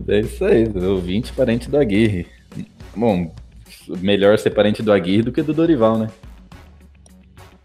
É 0.07 0.19
isso 0.19 0.45
aí, 0.45 0.65
ouvinte 0.75 1.33
parente 1.33 1.69
do 1.69 1.77
Aguirre. 1.77 2.27
Bom, 2.95 3.33
melhor 3.87 4.37
ser 4.37 4.51
parente 4.51 4.81
do 4.81 4.91
Aguirre 4.91 5.23
do 5.23 5.31
que 5.31 5.41
do 5.41 5.53
Dorival, 5.53 5.97
né? 5.97 6.09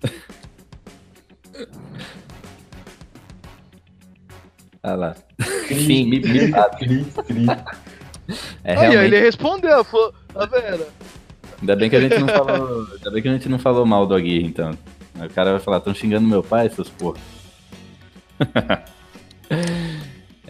Ah 4.87 4.97
lá. 4.97 5.17
Sim, 5.67 6.11
me, 6.11 6.21
me, 6.21 6.29
me, 6.29 6.53
é, 8.63 8.75
realmente... 8.75 8.99
Aí 8.99 9.07
ele 9.07 9.21
respondeu, 9.21 9.83
falou, 9.83 10.13
tá 10.33 10.45
vendo? 10.45 10.85
Ainda 11.61 11.77
bem 11.77 11.89
que 11.89 11.97
a 11.97 12.01
gente 12.01 12.19
não 12.19 12.29
falou. 12.29 12.87
Ainda 12.93 13.11
bem 13.11 13.23
que 13.23 13.29
a 13.29 13.33
gente 13.33 13.49
não 13.49 13.59
falou 13.59 13.87
mal 13.87 14.07
do 14.07 14.15
Aguirre, 14.15 14.47
então. 14.47 14.77
O 15.15 15.29
cara 15.31 15.53
vai 15.53 15.61
falar, 15.61 15.79
estão 15.79 15.95
xingando 15.95 16.29
meu 16.29 16.43
pai, 16.43 16.69
seus 16.69 16.91
porra. 16.91 17.19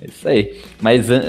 É 0.04 0.06
isso 0.06 0.28
aí. 0.28 0.60
Mas 0.82 1.08
an- 1.10 1.22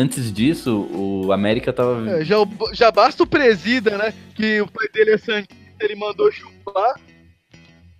antes 0.00 0.32
disso, 0.32 0.88
o 0.92 1.30
América 1.30 1.72
tava. 1.74 2.08
É, 2.10 2.24
já, 2.24 2.36
já 2.72 2.90
basta 2.90 3.22
o 3.22 3.26
presida, 3.26 3.98
né? 3.98 4.14
Que 4.34 4.62
o 4.62 4.66
pai 4.66 4.88
dele 4.88 5.10
é 5.12 5.18
santista, 5.18 5.54
ele 5.80 5.94
mandou 5.94 6.32
chupar. 6.32 6.94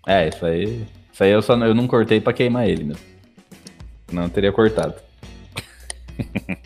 É, 0.07 0.29
isso 0.29 0.47
aí. 0.47 0.87
Isso 1.13 1.23
aí 1.23 1.31
eu 1.31 1.43
só 1.43 1.55
eu 1.57 1.75
não 1.75 1.87
cortei 1.87 2.21
pra 2.21 2.33
queimar 2.33 2.67
ele 2.67 2.85
mesmo. 2.85 3.03
Não 4.11 4.31
teria 4.31 4.51
cortado. 4.53 4.95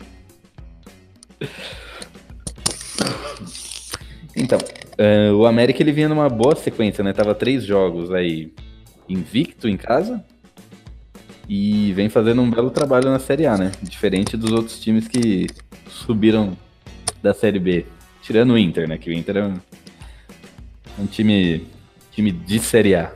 então, 4.35 4.59
é, 4.97 5.31
o 5.31 5.45
América 5.45 5.81
ele 5.83 5.91
vinha 5.91 6.07
numa 6.07 6.29
boa 6.29 6.55
sequência, 6.55 7.03
né? 7.03 7.11
Tava 7.11 7.35
três 7.35 7.65
jogos 7.65 8.09
aí 8.11 8.53
invicto 9.09 9.67
em 9.67 9.75
casa 9.75 10.23
e 11.53 11.91
vem 11.91 12.07
fazendo 12.07 12.41
um 12.41 12.49
belo 12.49 12.69
trabalho 12.71 13.09
na 13.09 13.19
Série 13.19 13.45
A, 13.45 13.57
né? 13.57 13.73
Diferente 13.83 14.37
dos 14.37 14.53
outros 14.53 14.79
times 14.79 15.05
que 15.05 15.47
subiram 15.89 16.57
da 17.21 17.33
Série 17.33 17.59
B. 17.59 17.85
Tirando 18.21 18.51
o 18.51 18.57
Inter, 18.57 18.87
né? 18.87 18.97
Que 18.97 19.09
o 19.09 19.13
Inter 19.13 19.35
é 19.35 19.43
um, 19.43 19.59
um 20.97 21.05
time, 21.05 21.67
time 22.13 22.31
de 22.31 22.57
Série 22.57 22.95
A. 22.95 23.11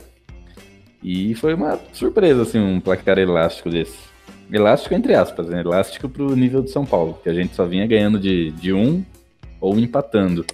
E 1.02 1.34
foi 1.36 1.54
uma 1.54 1.80
surpresa, 1.94 2.42
assim, 2.42 2.58
um 2.58 2.78
placar 2.78 3.16
elástico 3.16 3.70
desse. 3.70 3.96
Elástico 4.52 4.92
entre 4.94 5.14
aspas, 5.14 5.48
né? 5.48 5.62
Elástico 5.62 6.06
pro 6.06 6.36
nível 6.36 6.60
de 6.60 6.70
São 6.70 6.84
Paulo, 6.84 7.18
que 7.22 7.30
a 7.30 7.34
gente 7.34 7.56
só 7.56 7.64
vinha 7.64 7.86
ganhando 7.86 8.20
de, 8.20 8.50
de 8.50 8.70
um 8.70 9.02
ou 9.58 9.78
empatando. 9.78 10.44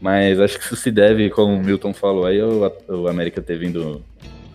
Mas 0.00 0.40
acho 0.40 0.58
que 0.58 0.64
isso 0.64 0.74
se 0.74 0.90
deve, 0.90 1.30
como 1.30 1.54
o 1.54 1.62
Milton 1.62 1.94
falou 1.94 2.26
aí, 2.26 2.42
o, 2.42 2.68
o 2.88 3.06
América 3.06 3.40
ter 3.40 3.60
vindo 3.60 4.02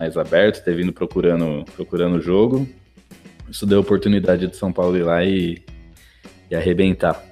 mais 0.04 0.16
aberto, 0.18 0.62
ter 0.62 0.76
vindo 0.76 0.92
procurando, 0.92 1.64
procurando 1.74 2.16
o 2.16 2.20
jogo. 2.20 2.68
Isso 3.50 3.64
deu 3.64 3.80
oportunidade 3.80 4.46
de 4.46 4.54
São 4.56 4.70
Paulo 4.70 4.96
ir 4.98 5.02
lá 5.02 5.24
e, 5.24 5.62
e 6.50 6.54
arrebentar. 6.54 7.24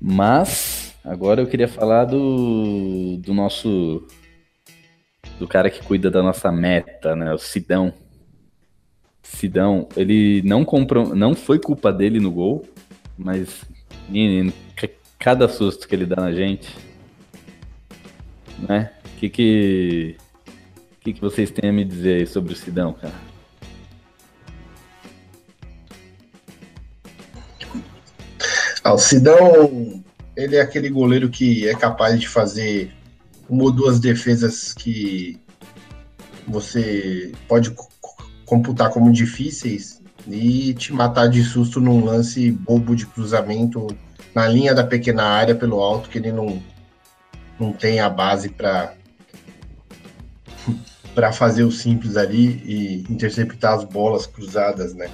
Mas 0.00 0.94
agora 1.02 1.40
eu 1.40 1.46
queria 1.46 1.66
falar 1.68 2.04
do, 2.04 3.16
do 3.18 3.32
nosso. 3.32 4.06
do 5.38 5.48
cara 5.48 5.70
que 5.70 5.82
cuida 5.82 6.10
da 6.10 6.22
nossa 6.22 6.52
meta, 6.52 7.16
né? 7.16 7.32
O 7.32 7.38
Sidão. 7.38 7.92
Sidão, 9.22 9.88
ele 9.96 10.42
não 10.44 10.64
comprou. 10.64 11.14
Não 11.14 11.34
foi 11.34 11.58
culpa 11.58 11.90
dele 11.92 12.20
no 12.20 12.30
gol, 12.30 12.66
mas. 13.16 13.64
Menino, 14.08 14.52
ca- 14.76 14.88
cada 15.18 15.48
susto 15.48 15.88
que 15.88 15.94
ele 15.94 16.06
dá 16.06 16.16
na 16.16 16.32
gente. 16.32 16.68
Né? 18.58 18.90
Que 19.18 19.28
que. 19.28 20.16
Que, 21.08 21.14
que 21.14 21.20
vocês 21.22 21.50
têm 21.50 21.70
a 21.70 21.72
me 21.72 21.86
dizer 21.86 22.16
aí 22.16 22.26
sobre 22.26 22.52
o 22.52 22.56
Sidão, 22.56 22.92
cara? 22.92 23.14
Ah, 28.84 28.92
o 28.92 28.98
Sidão, 28.98 30.02
ele 30.36 30.56
é 30.56 30.60
aquele 30.60 30.90
goleiro 30.90 31.30
que 31.30 31.66
é 31.66 31.74
capaz 31.74 32.20
de 32.20 32.28
fazer 32.28 32.92
uma 33.48 33.64
ou 33.64 33.72
duas 33.72 33.98
defesas 33.98 34.74
que 34.74 35.40
você 36.46 37.32
pode 37.48 37.70
co- 37.70 37.88
co- 38.02 38.22
computar 38.44 38.90
como 38.90 39.10
difíceis 39.10 40.02
e 40.26 40.74
te 40.74 40.92
matar 40.92 41.28
de 41.28 41.42
susto 41.42 41.80
num 41.80 42.04
lance 42.04 42.50
bobo 42.50 42.94
de 42.94 43.06
cruzamento 43.06 43.86
na 44.34 44.46
linha 44.46 44.74
da 44.74 44.84
pequena 44.84 45.22
área 45.24 45.54
pelo 45.54 45.80
alto 45.80 46.10
que 46.10 46.18
ele 46.18 46.32
não, 46.32 46.62
não 47.58 47.72
tem 47.72 47.98
a 47.98 48.10
base 48.10 48.50
para 48.50 48.97
para 51.14 51.32
fazer 51.32 51.64
o 51.64 51.72
simples 51.72 52.16
ali 52.16 52.62
e 52.64 53.04
interceptar 53.10 53.74
as 53.74 53.84
bolas 53.84 54.26
cruzadas, 54.26 54.94
né? 54.94 55.10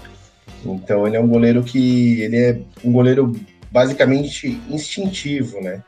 Então 0.64 1.07
ele 1.07 1.16
é 1.16 1.20
um 1.20 1.28
goleiro 1.28 1.62
que 1.62 2.20
ele 2.20 2.37
é 2.37 2.61
um 2.85 2.92
goleiro 2.92 3.35
basicamente 3.70 4.61
instintivo, 4.68 5.61
né? 5.61 5.83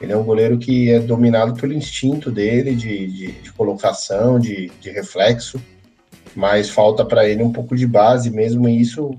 Ele 0.00 0.12
é 0.12 0.16
um 0.16 0.22
goleiro 0.22 0.58
que 0.58 0.90
é 0.90 1.00
dominado 1.00 1.54
pelo 1.54 1.72
instinto 1.72 2.30
dele 2.30 2.74
de, 2.74 3.06
de, 3.06 3.32
de 3.32 3.52
colocação, 3.52 4.38
de, 4.38 4.70
de 4.80 4.90
reflexo, 4.90 5.60
mas 6.36 6.70
falta 6.70 7.04
para 7.04 7.28
ele 7.28 7.42
um 7.42 7.52
pouco 7.52 7.74
de 7.74 7.86
base 7.86 8.30
mesmo, 8.30 8.68
e 8.68 8.80
isso 8.80 9.10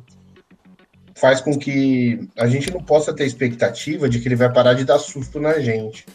faz 1.15 1.41
com 1.41 1.57
que 1.57 2.29
a 2.37 2.47
gente 2.47 2.71
não 2.71 2.81
possa 2.81 3.13
ter 3.13 3.25
expectativa 3.25 4.07
de 4.07 4.19
que 4.19 4.27
ele 4.27 4.37
vai 4.37 4.51
parar 4.51 4.73
de 4.73 4.85
dar 4.85 4.99
susto 4.99 5.39
na 5.39 5.59
gente. 5.59 6.05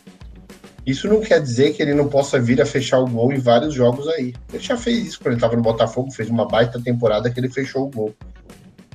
Isso 0.86 1.08
não 1.08 1.20
quer 1.20 1.40
dizer 1.40 1.72
que 1.72 1.82
ele 1.82 1.94
não 1.94 2.08
possa 2.08 2.38
vir 2.38 2.60
a 2.60 2.66
fechar 2.66 2.98
o 2.98 3.06
gol 3.06 3.32
em 3.32 3.38
vários 3.38 3.72
jogos 3.72 4.06
aí. 4.08 4.34
Ele 4.52 4.62
já 4.62 4.76
fez 4.76 5.06
isso 5.06 5.18
quando 5.18 5.28
ele 5.28 5.36
estava 5.36 5.56
no 5.56 5.62
Botafogo, 5.62 6.10
fez 6.10 6.28
uma 6.28 6.46
baita 6.46 6.80
temporada 6.80 7.30
que 7.30 7.40
ele 7.40 7.48
fechou 7.48 7.86
o 7.86 7.90
gol 7.90 8.14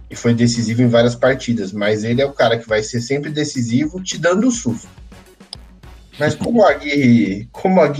e 0.10 0.16
foi 0.16 0.34
decisivo 0.34 0.82
em 0.82 0.88
várias 0.88 1.16
partidas, 1.16 1.72
mas 1.72 2.04
ele 2.04 2.22
é 2.22 2.26
o 2.26 2.34
cara 2.34 2.58
que 2.58 2.68
vai 2.68 2.82
ser 2.82 3.00
sempre 3.00 3.30
decisivo, 3.30 4.02
te 4.02 4.18
dando 4.18 4.50
susto. 4.50 4.88
Mas 6.18 6.36
como 6.36 6.64
a 6.64 6.72
Aguirre, 6.72 7.48
como 7.52 7.80
a 7.80 7.94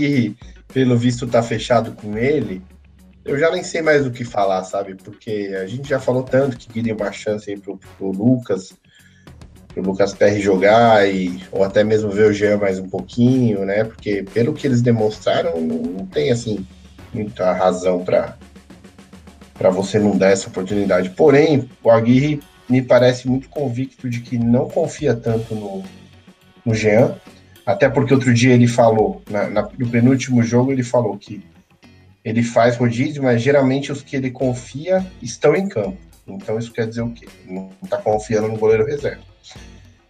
pelo 0.72 0.96
visto, 0.96 1.26
tá 1.26 1.42
fechado 1.42 1.92
com 1.92 2.18
ele, 2.18 2.62
eu 3.24 3.38
já 3.38 3.50
nem 3.50 3.62
sei 3.62 3.80
mais 3.80 4.06
o 4.06 4.10
que 4.10 4.24
falar, 4.24 4.64
sabe? 4.64 4.94
Porque 4.94 5.56
a 5.60 5.66
gente 5.66 5.88
já 5.88 5.98
falou 5.98 6.22
tanto 6.22 6.56
que 6.56 6.68
queria 6.68 6.94
uma 6.94 7.12
chance 7.12 7.50
aí 7.50 7.58
pro, 7.58 7.78
pro 7.96 8.10
Lucas, 8.10 8.72
pro 9.72 9.82
Lucas 9.82 10.12
Perry 10.12 10.40
jogar, 10.40 11.08
e, 11.08 11.40
ou 11.52 11.62
até 11.64 11.82
mesmo 11.84 12.10
ver 12.10 12.28
o 12.28 12.32
Jean 12.32 12.58
mais 12.58 12.78
um 12.78 12.88
pouquinho, 12.88 13.64
né? 13.64 13.84
Porque 13.84 14.24
pelo 14.34 14.52
que 14.52 14.66
eles 14.66 14.82
demonstraram, 14.82 15.60
não, 15.60 16.06
tem, 16.06 16.30
assim, 16.30 16.66
muita 17.12 17.52
razão 17.52 18.04
para 18.04 18.36
para 19.54 19.68
você 19.68 19.98
não 19.98 20.16
dar 20.16 20.30
essa 20.30 20.48
oportunidade. 20.48 21.10
Porém, 21.10 21.68
o 21.82 21.90
Aguirre 21.90 22.40
me 22.66 22.80
parece 22.80 23.28
muito 23.28 23.46
convicto 23.50 24.08
de 24.08 24.20
que 24.20 24.38
não 24.38 24.66
confia 24.70 25.14
tanto 25.14 25.54
no, 25.54 25.82
no 26.64 26.74
Jean, 26.74 27.14
até 27.66 27.86
porque 27.86 28.14
outro 28.14 28.32
dia 28.32 28.54
ele 28.54 28.66
falou, 28.66 29.20
na, 29.28 29.50
na- 29.50 29.68
no 29.78 29.86
penúltimo 29.90 30.42
jogo, 30.42 30.72
ele 30.72 30.82
falou 30.82 31.14
que 31.18 31.42
ele 32.24 32.42
faz 32.42 32.78
rodízio, 32.78 33.22
mas 33.22 33.42
geralmente 33.42 33.92
os 33.92 34.00
que 34.02 34.16
ele 34.16 34.30
confia 34.30 35.04
estão 35.20 35.54
em 35.54 35.68
campo. 35.68 35.98
Então 36.26 36.58
isso 36.58 36.72
quer 36.72 36.86
dizer 36.86 37.02
o 37.02 37.10
quê? 37.10 37.26
Não 37.46 37.70
está 37.84 37.98
confiando 37.98 38.48
no 38.48 38.56
goleiro 38.56 38.86
reserva. 38.86 39.20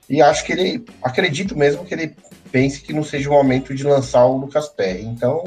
E 0.09 0.21
acho 0.21 0.45
que 0.45 0.53
ele, 0.53 0.85
acredito 1.03 1.57
mesmo 1.57 1.85
que 1.85 1.95
ele 1.95 2.17
pense 2.51 2.81
que 2.81 2.93
não 2.93 3.05
seja 3.05 3.31
o 3.31 3.33
momento 3.33 3.75
de 3.75 3.85
lançar 3.85 4.25
o 4.27 4.37
Lucas 4.37 4.69
Perry. 4.69 5.05
Então, 5.05 5.45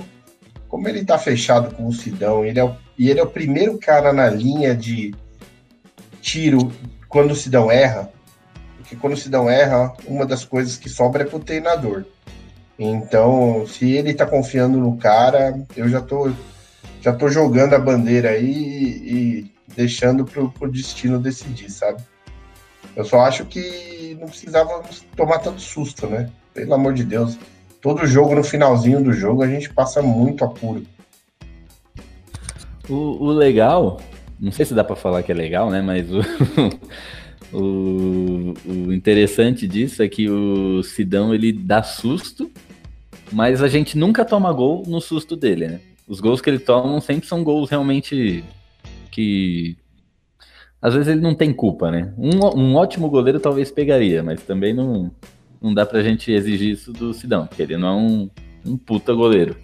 como 0.69 0.87
ele 0.87 1.03
tá 1.03 1.17
fechado 1.17 1.75
com 1.75 1.85
o 1.85 1.93
Sidão, 1.93 2.45
ele 2.45 2.59
é 2.59 2.63
o, 2.63 2.75
e 2.97 3.09
ele 3.09 3.19
é 3.19 3.23
o 3.23 3.29
primeiro 3.29 3.77
cara 3.77 4.13
na 4.13 4.29
linha 4.29 4.75
de 4.75 5.13
tiro 6.21 6.71
quando 7.09 7.31
o 7.31 7.35
Sidão 7.35 7.69
erra, 7.69 8.11
porque 8.77 8.95
quando 8.95 9.13
o 9.13 9.17
Sidão 9.17 9.49
erra, 9.49 9.93
uma 10.07 10.25
das 10.25 10.45
coisas 10.45 10.77
que 10.77 10.89
sobra 10.89 11.23
é 11.23 11.25
pro 11.25 11.39
treinador. 11.39 12.05
Então, 12.79 13.67
se 13.67 13.91
ele 13.91 14.13
tá 14.13 14.25
confiando 14.25 14.79
no 14.79 14.97
cara, 14.97 15.61
eu 15.75 15.87
já 15.87 16.01
tô, 16.01 16.31
já 17.01 17.13
tô 17.13 17.29
jogando 17.29 17.75
a 17.75 17.79
bandeira 17.79 18.29
aí 18.29 18.51
e, 18.51 19.13
e 19.13 19.51
deixando 19.75 20.25
pro, 20.25 20.49
pro 20.51 20.71
destino 20.71 21.19
decidir, 21.19 21.69
sabe? 21.69 22.01
Eu 22.95 23.03
só 23.03 23.21
acho 23.21 23.45
que 23.45 24.17
não 24.19 24.27
precisava 24.27 24.81
tomar 25.15 25.39
tanto 25.39 25.61
susto, 25.61 26.07
né? 26.07 26.29
Pelo 26.53 26.73
amor 26.73 26.93
de 26.93 27.03
Deus. 27.03 27.37
Todo 27.81 28.05
jogo, 28.05 28.35
no 28.35 28.43
finalzinho 28.43 29.03
do 29.03 29.11
jogo, 29.11 29.43
a 29.43 29.47
gente 29.47 29.69
passa 29.73 30.01
muito 30.01 30.45
apuro. 30.45 30.83
O, 32.87 33.25
o 33.25 33.31
legal, 33.31 33.99
não 34.39 34.51
sei 34.51 34.65
se 34.65 34.73
dá 34.73 34.83
pra 34.83 34.95
falar 34.95 35.23
que 35.23 35.31
é 35.31 35.35
legal, 35.35 35.69
né? 35.69 35.81
Mas 35.81 36.07
o, 36.11 36.21
o, 37.51 38.53
o 38.65 38.93
interessante 38.93 39.67
disso 39.67 40.03
é 40.03 40.07
que 40.07 40.29
o 40.29 40.83
Sidão 40.83 41.33
ele 41.33 41.51
dá 41.51 41.81
susto, 41.81 42.51
mas 43.31 43.61
a 43.63 43.67
gente 43.67 43.97
nunca 43.97 44.23
toma 44.23 44.53
gol 44.53 44.83
no 44.87 45.01
susto 45.01 45.35
dele, 45.35 45.67
né? 45.67 45.79
Os 46.07 46.19
gols 46.19 46.41
que 46.41 46.49
ele 46.49 46.59
toma 46.59 47.01
sempre 47.01 47.27
são 47.27 47.43
gols 47.43 47.69
realmente 47.69 48.43
que 49.09 49.77
às 50.83 50.93
vezes 50.93 51.07
ele 51.07 51.21
não 51.21 51.33
tem 51.33 51.53
culpa, 51.53 51.89
né? 51.89 52.13
Um, 52.17 52.45
um 52.59 52.75
ótimo 52.75 53.09
goleiro 53.09 53.39
talvez 53.39 53.71
pegaria, 53.71 54.21
mas 54.21 54.43
também 54.43 54.73
não, 54.73 55.09
não 55.61 55.73
dá 55.73 55.85
pra 55.85 56.03
gente 56.03 56.29
exigir 56.29 56.73
isso 56.73 56.91
do 56.91 57.13
Sidão, 57.13 57.47
porque 57.47 57.61
ele 57.61 57.77
não 57.77 57.87
é 57.87 57.91
um, 57.93 58.29
um 58.65 58.77
puta 58.77 59.13
goleiro. 59.13 59.55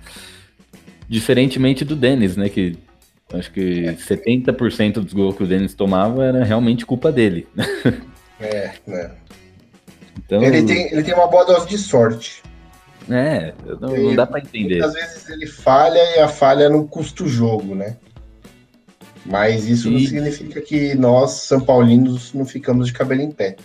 Diferentemente 1.10 1.84
do 1.84 1.94
Denis, 1.94 2.38
né? 2.38 2.48
Que 2.48 2.78
acho 3.34 3.52
que 3.52 3.84
70% 3.84 4.94
dos 4.94 5.12
gols 5.12 5.36
que 5.36 5.44
o 5.44 5.48
Denis 5.48 5.74
tomava 5.74 6.24
era 6.24 6.46
realmente 6.46 6.86
culpa 6.86 7.12
dele. 7.12 7.46
É, 8.42 8.72
né? 8.88 9.12
Então, 10.18 10.42
Ele, 10.42 10.64
tem, 10.64 10.94
ele 10.94 11.04
tem 11.04 11.14
uma 11.14 11.28
boa 11.28 11.44
dose 11.44 11.68
de 11.68 11.78
sorte. 11.78 12.42
é, 13.10 13.54
não, 13.82 13.90
não 13.90 14.16
dá 14.16 14.26
pra 14.26 14.40
entender. 14.40 14.82
Às 14.82 14.94
vezes 14.94 15.30
ele 15.30 15.46
falha 15.46 16.00
e 16.16 16.20
a 16.20 16.28
falha 16.30 16.70
não 16.70 16.88
custa 16.88 17.26
o 17.26 17.28
jogo, 17.28 17.76
né? 17.76 17.98
Mas 19.30 19.66
isso 19.68 19.90
não 19.92 19.98
E- 20.00 20.08
significa 20.08 20.60
que 20.62 20.96
nós, 20.96 21.32
São 21.44 21.62
Paulinos, 21.62 22.34
não 22.34 22.46
ficamos 22.46 22.88
de 22.88 22.94
cabelo 22.94 23.22
em 23.22 23.32
pé. 23.32 23.56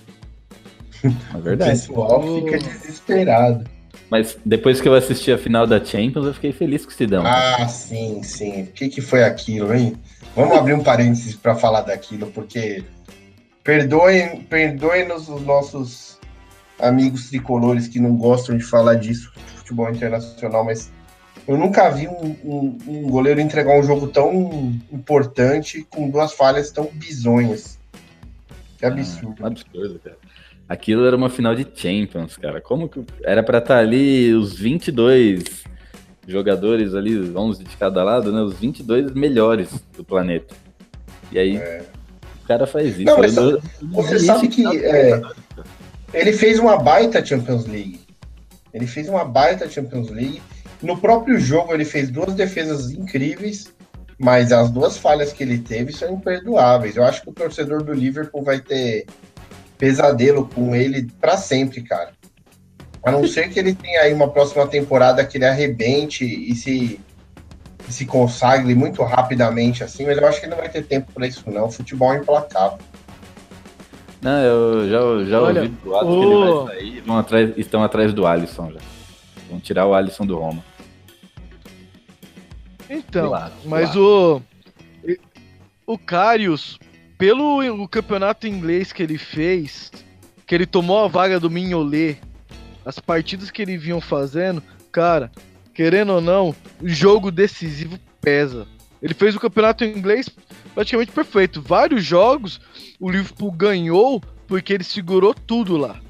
É 1.03 1.37
O 1.37 1.41
verdade. 1.41 1.71
pessoal 1.73 2.23
fica 2.23 2.59
desesperado. 2.59 3.65
Mas 4.11 4.37
depois 4.45 4.81
que 4.81 4.87
eu 4.89 4.95
assisti 4.95 5.33
a 5.33 5.39
final 5.39 5.67
da 5.67 5.83
Champions, 5.83 6.27
eu 6.27 6.35
fiquei 6.35 6.53
feliz 6.53 6.85
com 6.85 6.91
o 6.91 6.95
Sidão. 6.95 7.25
Ah, 7.27 7.67
sim, 7.67 8.23
sim. 8.23 8.63
O 8.63 8.67
que, 8.69 8.89
que 8.89 9.01
foi 9.01 9.25
aquilo, 9.25 9.75
hein? 9.75 9.95
Vamos 10.37 10.57
abrir 10.57 10.75
um 10.75 10.83
parênteses 10.83 11.35
para 11.35 11.55
falar 11.55 11.81
daquilo, 11.83 12.27
porque 12.29 12.85
perdoem, 13.63 14.43
perdoem-nos 14.43 15.29
os 15.29 15.43
nossos 15.43 16.19
amigos 16.79 17.29
tricolores 17.31 17.89
que 17.89 17.99
não 17.99 18.17
gostam 18.17 18.57
de 18.57 18.65
falar 18.65 18.95
disso, 18.97 19.33
de 19.35 19.59
futebol 19.59 19.89
internacional, 19.91 20.65
mas 20.65 20.91
eu 21.47 21.59
nunca 21.59 21.91
vi 21.91 22.09
um, 22.09 22.37
um, 22.45 22.79
um 22.87 23.03
goleiro 23.11 23.41
entregar 23.41 23.79
um 23.79 23.83
jogo 23.83 24.09
tão 24.09 24.73
importante 24.91 25.87
com 25.91 26.09
duas 26.09 26.33
falhas 26.33 26.71
tão 26.71 26.91
bizonhas. 26.93 27.79
Que 28.79 28.87
absurdo. 28.87 29.37
Ah, 29.43 29.49
absurdo, 29.49 30.01
cara. 30.03 30.17
Aquilo 30.67 31.05
era 31.07 31.15
uma 31.15 31.29
final 31.29 31.55
de 31.55 31.67
Champions, 31.75 32.37
cara. 32.37 32.61
Como 32.61 32.89
que 32.89 33.05
era 33.23 33.43
para 33.43 33.59
estar 33.59 33.75
tá 33.75 33.81
ali 33.81 34.33
os 34.33 34.59
22 34.59 35.65
jogadores 36.27 36.95
ali, 36.95 37.33
11 37.37 37.65
de 37.65 37.77
cada 37.77 38.03
lado, 38.03 38.33
né? 38.33 38.41
Os 38.41 38.55
22 38.59 39.13
melhores 39.13 39.69
do 39.95 40.03
planeta. 40.03 40.55
E 41.31 41.39
aí 41.39 41.57
é. 41.57 41.85
o 42.43 42.47
cara 42.47 42.67
faz 42.67 42.99
isso. 42.99 43.05
Não, 43.05 43.19
mas 43.19 43.35
você 43.83 44.19
sabe 44.19 44.49
que 44.49 44.67
é, 44.67 45.21
ele 46.15 46.33
fez 46.33 46.59
uma 46.59 46.79
baita 46.79 47.25
Champions 47.25 47.67
League. 47.67 48.04
Ele 48.75 48.87
fez 48.89 49.09
uma 49.09 49.25
baita 49.25 49.71
Champions 49.71 50.11
League. 50.11 50.43
No 50.83 50.99
próprio 50.99 51.39
jogo 51.39 51.73
ele 51.73 51.85
fez 51.85 52.11
duas 52.11 52.35
defesas 52.35 52.91
incríveis, 52.91 53.73
mas 54.19 54.53
as 54.53 54.69
duas 54.71 54.99
falhas 54.99 55.33
que 55.33 55.45
ele 55.45 55.59
teve 55.59 55.93
são 55.93 56.13
imperdoáveis. 56.13 56.97
Eu 56.97 57.05
acho 57.05 57.23
que 57.23 57.31
o 57.31 57.33
torcedor 57.33 57.85
do 57.85 57.93
Liverpool 57.93 58.43
vai 58.43 58.61
ter 58.61 59.07
pesadelo 59.79 60.49
com 60.49 60.75
ele 60.75 61.09
para 61.21 61.37
sempre, 61.37 61.83
cara. 61.83 62.13
A 63.05 63.13
não 63.13 63.27
ser 63.29 63.49
que 63.51 63.59
ele 63.59 63.75
tenha 63.75 64.01
aí 64.01 64.13
uma 64.13 64.31
próxima 64.31 64.67
temporada 64.67 65.25
que 65.25 65.37
ele 65.37 65.45
arrebente 65.45 66.25
e 66.25 66.55
se, 66.55 66.99
se 67.89 68.07
consagre 68.07 68.75
muito 68.75 69.03
rapidamente 69.03 69.85
assim, 69.85 70.07
mas 70.07 70.17
eu 70.17 70.27
acho 70.27 70.41
que 70.41 70.47
ele 70.47 70.55
não 70.55 70.61
vai 70.61 70.71
ter 70.71 70.85
tempo 70.85 71.13
para 71.13 71.27
isso 71.27 71.49
não. 71.49 71.67
O 71.67 71.71
futebol 71.71 72.13
é 72.13 72.19
implacável. 72.19 72.79
Não, 74.25 74.41
eu 74.41 74.89
já, 74.89 75.31
já 75.31 75.43
Olha, 75.43 75.63
ouvi 75.65 75.75
o... 75.85 75.87
que 75.87 76.25
ele 76.25 76.37
vai 76.37 76.67
sair. 76.67 77.01
Vão 77.03 77.19
atrás, 77.19 77.53
estão 77.59 77.83
atrás 77.85 78.15
do 78.15 78.27
Alisson 78.27 78.73
já. 78.73 78.81
Vão 79.51 79.61
tirar 79.61 79.87
o 79.87 79.93
Alisson 79.93 80.25
do 80.25 80.39
Roma. 80.39 80.65
Então, 82.89 83.29
lado, 83.29 83.53
mas 83.67 83.95
o. 83.95 84.41
O 85.87 85.99
Carius, 85.99 86.79
pelo 87.19 87.63
o 87.83 87.87
campeonato 87.87 88.47
inglês 88.47 88.91
que 88.91 89.03
ele 89.03 89.19
fez, 89.19 89.93
que 90.47 90.55
ele 90.55 90.65
tomou 90.65 91.05
a 91.05 91.09
vaga 91.09 91.39
do 91.39 91.51
Mignolet, 91.51 92.19
as 92.87 92.99
partidas 92.99 93.51
que 93.51 93.61
ele 93.61 93.77
vinham 93.77 94.01
fazendo, 94.01 94.63
cara, 94.91 95.31
querendo 95.75 96.15
ou 96.15 96.23
não, 96.23 96.57
o 96.81 96.89
jogo 96.89 97.31
decisivo 97.31 97.99
pesa. 98.23 98.67
Ele 99.03 99.13
fez 99.13 99.37
o 99.37 99.41
campeonato 99.41 99.85
inglês 99.85 100.31
praticamente 100.75 101.13
perfeito. 101.13 101.63
Vários 101.63 102.05
jogos 102.05 102.61
o 102.99 103.11
Liverpool 103.11 103.53
ganhou 103.53 104.23
porque 104.47 104.73
ele 104.73 104.85
segurou 104.85 105.35
tudo 105.35 105.77
lá. 105.77 106.01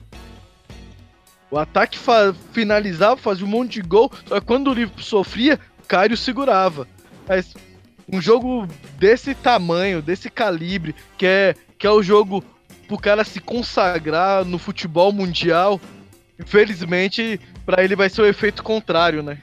O 1.51 1.59
ataque 1.59 1.99
fa 1.99 2.35
finalizava, 2.53 3.17
fazia 3.17 3.47
um 3.47 3.49
monte 3.49 3.75
de 3.75 3.83
gol, 3.83 4.11
só 4.27 4.41
que 4.41 4.47
quando 4.47 4.71
o 4.71 4.75
Liverpool 4.75 5.05
sofria, 5.05 5.61
Cário 5.87 6.17
segurava. 6.17 6.89
Mas 7.29 7.55
um 8.11 8.21
jogo 8.21 8.67
desse 8.99 9.35
tamanho, 9.35 10.03
desse 10.03 10.29
calibre, 10.29 10.95
que 11.17 11.27
é, 11.27 11.55
que 11.79 11.87
é 11.87 11.91
o 11.91 12.03
jogo 12.03 12.45
pro 12.89 12.99
cara 12.99 13.25
se 13.25 13.41
consagrar 13.41 14.45
no 14.45 14.59
futebol 14.59 15.13
mundial, 15.13 15.81
infelizmente, 16.39 17.41
para 17.65 17.85
ele 17.85 17.97
vai 17.97 18.11
ser 18.11 18.23
o 18.23 18.27
efeito 18.27 18.63
contrário, 18.63 19.23
né? 19.23 19.39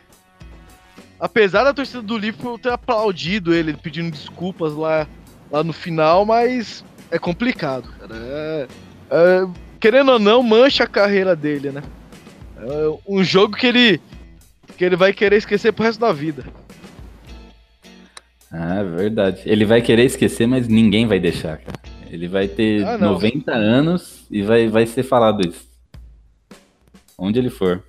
Apesar 1.21 1.63
da 1.63 1.71
torcida 1.71 2.01
do 2.01 2.17
Liverpool 2.17 2.57
ter 2.57 2.71
aplaudido 2.71 3.53
ele, 3.53 3.75
pedindo 3.75 4.09
desculpas 4.09 4.73
lá, 4.73 5.07
lá 5.51 5.63
no 5.63 5.71
final, 5.71 6.25
mas 6.25 6.83
é 7.11 7.19
complicado, 7.19 7.87
cara. 7.99 8.15
É, 8.15 8.67
é, 9.11 9.47
querendo 9.79 10.13
ou 10.13 10.19
não, 10.19 10.41
mancha 10.41 10.85
a 10.85 10.87
carreira 10.87 11.35
dele, 11.35 11.69
né? 11.69 11.83
É 12.57 12.97
um 13.07 13.23
jogo 13.23 13.55
que 13.55 13.67
ele, 13.67 14.01
que 14.75 14.83
ele 14.83 14.95
vai 14.95 15.13
querer 15.13 15.35
esquecer 15.35 15.71
pro 15.71 15.83
resto 15.85 15.99
da 15.99 16.11
vida. 16.11 16.43
Ah, 18.51 18.81
verdade. 18.81 19.43
Ele 19.45 19.63
vai 19.63 19.79
querer 19.79 20.05
esquecer, 20.05 20.47
mas 20.47 20.67
ninguém 20.67 21.05
vai 21.05 21.19
deixar, 21.19 21.57
cara. 21.57 21.79
Ele 22.09 22.27
vai 22.27 22.47
ter 22.47 22.83
ah, 22.83 22.97
90 22.97 23.51
anos 23.53 24.25
e 24.31 24.41
vai, 24.41 24.67
vai 24.67 24.87
ser 24.87 25.03
falado 25.03 25.47
isso. 25.47 25.69
Onde 27.15 27.37
ele 27.37 27.51
for. 27.51 27.83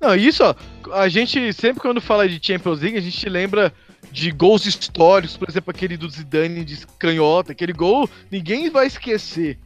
Não, 0.00 0.14
isso, 0.14 0.42
ó, 0.42 0.54
a 0.94 1.08
gente 1.08 1.52
sempre 1.52 1.80
quando 1.80 2.00
fala 2.00 2.28
de 2.28 2.44
Champions 2.44 2.80
League, 2.80 2.96
a 2.96 3.02
gente 3.02 3.28
lembra 3.28 3.72
de 4.10 4.30
gols 4.30 4.64
históricos, 4.66 5.36
por 5.36 5.48
exemplo, 5.48 5.70
aquele 5.70 5.96
do 5.96 6.08
Zidane 6.08 6.64
de 6.64 6.86
canhota, 6.98 7.52
aquele 7.52 7.72
gol, 7.72 8.08
ninguém 8.30 8.70
vai 8.70 8.86
esquecer. 8.86 9.58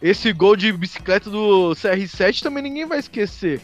Esse 0.00 0.32
gol 0.32 0.56
de 0.56 0.72
bicicleta 0.72 1.28
do 1.28 1.72
CR7 1.72 2.42
também 2.42 2.62
ninguém 2.62 2.86
vai 2.86 2.98
esquecer. 2.98 3.60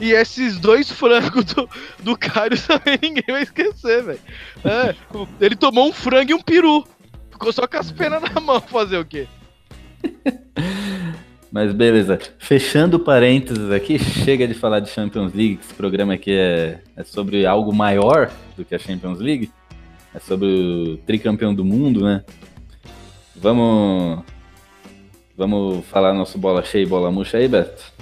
E 0.00 0.12
esses 0.12 0.58
dois 0.58 0.90
frangos 0.90 1.44
do, 1.44 1.68
do 2.00 2.16
Caio 2.16 2.50
também 2.66 2.98
ninguém 3.02 3.24
vai 3.26 3.42
esquecer, 3.42 4.02
velho. 4.02 4.20
É, 4.64 4.94
ele 5.40 5.56
tomou 5.56 5.88
um 5.88 5.92
frango 5.92 6.30
e 6.30 6.34
um 6.34 6.42
peru. 6.42 6.86
Ficou 7.30 7.52
só 7.52 7.66
com 7.66 7.76
as 7.76 7.90
penas 7.92 8.22
na 8.22 8.40
mão 8.40 8.60
fazer 8.60 8.98
o 8.98 9.04
quê? 9.04 9.26
Mas 11.58 11.72
beleza. 11.72 12.20
Fechando 12.38 13.00
parênteses 13.00 13.72
aqui, 13.72 13.98
chega 13.98 14.46
de 14.46 14.54
falar 14.54 14.78
de 14.78 14.90
Champions 14.90 15.34
League. 15.34 15.58
Esse 15.60 15.74
programa 15.74 16.14
aqui 16.14 16.30
é, 16.30 16.78
é 16.96 17.02
sobre 17.02 17.44
algo 17.44 17.74
maior 17.74 18.30
do 18.56 18.64
que 18.64 18.76
a 18.76 18.78
Champions 18.78 19.18
League. 19.18 19.50
É 20.14 20.20
sobre 20.20 20.46
o 20.46 20.96
tricampeão 20.98 21.52
do 21.52 21.64
mundo, 21.64 22.04
né? 22.04 22.22
Vamos. 23.34 24.22
Vamos 25.36 25.84
falar 25.86 26.14
nosso 26.14 26.38
bola 26.38 26.62
cheia 26.62 26.84
e 26.84 26.86
bola 26.86 27.10
murcha 27.10 27.38
aí, 27.38 27.48
Beto? 27.48 27.92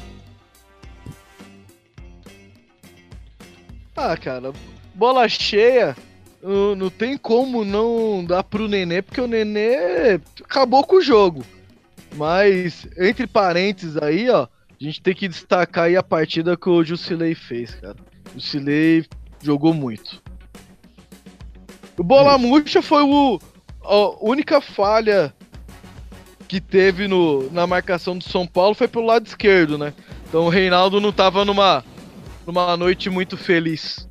Ah, 3.96 4.18
cara, 4.18 4.52
bola 4.94 5.26
cheia, 5.30 5.96
não, 6.42 6.76
não 6.76 6.90
tem 6.90 7.16
como 7.16 7.64
não 7.64 8.22
dar 8.22 8.44
pro 8.44 8.68
Nenê, 8.68 9.00
porque 9.00 9.22
o 9.22 9.26
Nenê 9.26 10.20
acabou 10.44 10.84
com 10.84 10.96
o 10.96 11.02
jogo. 11.02 11.42
Mas, 12.16 12.86
entre 12.96 13.26
parênteses 13.26 13.96
aí, 13.96 14.30
ó, 14.30 14.44
a 14.44 14.84
gente 14.84 15.00
tem 15.02 15.14
que 15.14 15.28
destacar 15.28 15.84
aí 15.84 15.96
a 15.96 16.02
partida 16.02 16.56
que 16.56 16.68
o 16.68 16.82
Jusilei 16.82 17.34
fez, 17.34 17.74
cara. 17.74 17.96
O 18.34 18.40
Jusilei 18.40 19.04
jogou 19.42 19.74
muito. 19.74 20.22
O 21.96 22.02
Bola 22.02 22.36
Murcha 22.36 22.82
foi 22.82 23.02
o, 23.02 23.38
a 23.82 24.24
única 24.24 24.60
falha 24.60 25.32
que 26.48 26.60
teve 26.60 27.08
no, 27.08 27.50
na 27.50 27.66
marcação 27.66 28.16
do 28.16 28.24
São 28.24 28.46
Paulo 28.46 28.74
foi 28.74 28.86
pelo 28.86 29.06
lado 29.06 29.26
esquerdo, 29.26 29.76
né? 29.76 29.92
Então 30.28 30.46
o 30.46 30.48
Reinaldo 30.48 31.00
não 31.00 31.12
tava 31.12 31.44
numa 31.44 31.84
numa 32.46 32.76
noite 32.76 33.10
muito 33.10 33.36
feliz. 33.36 34.08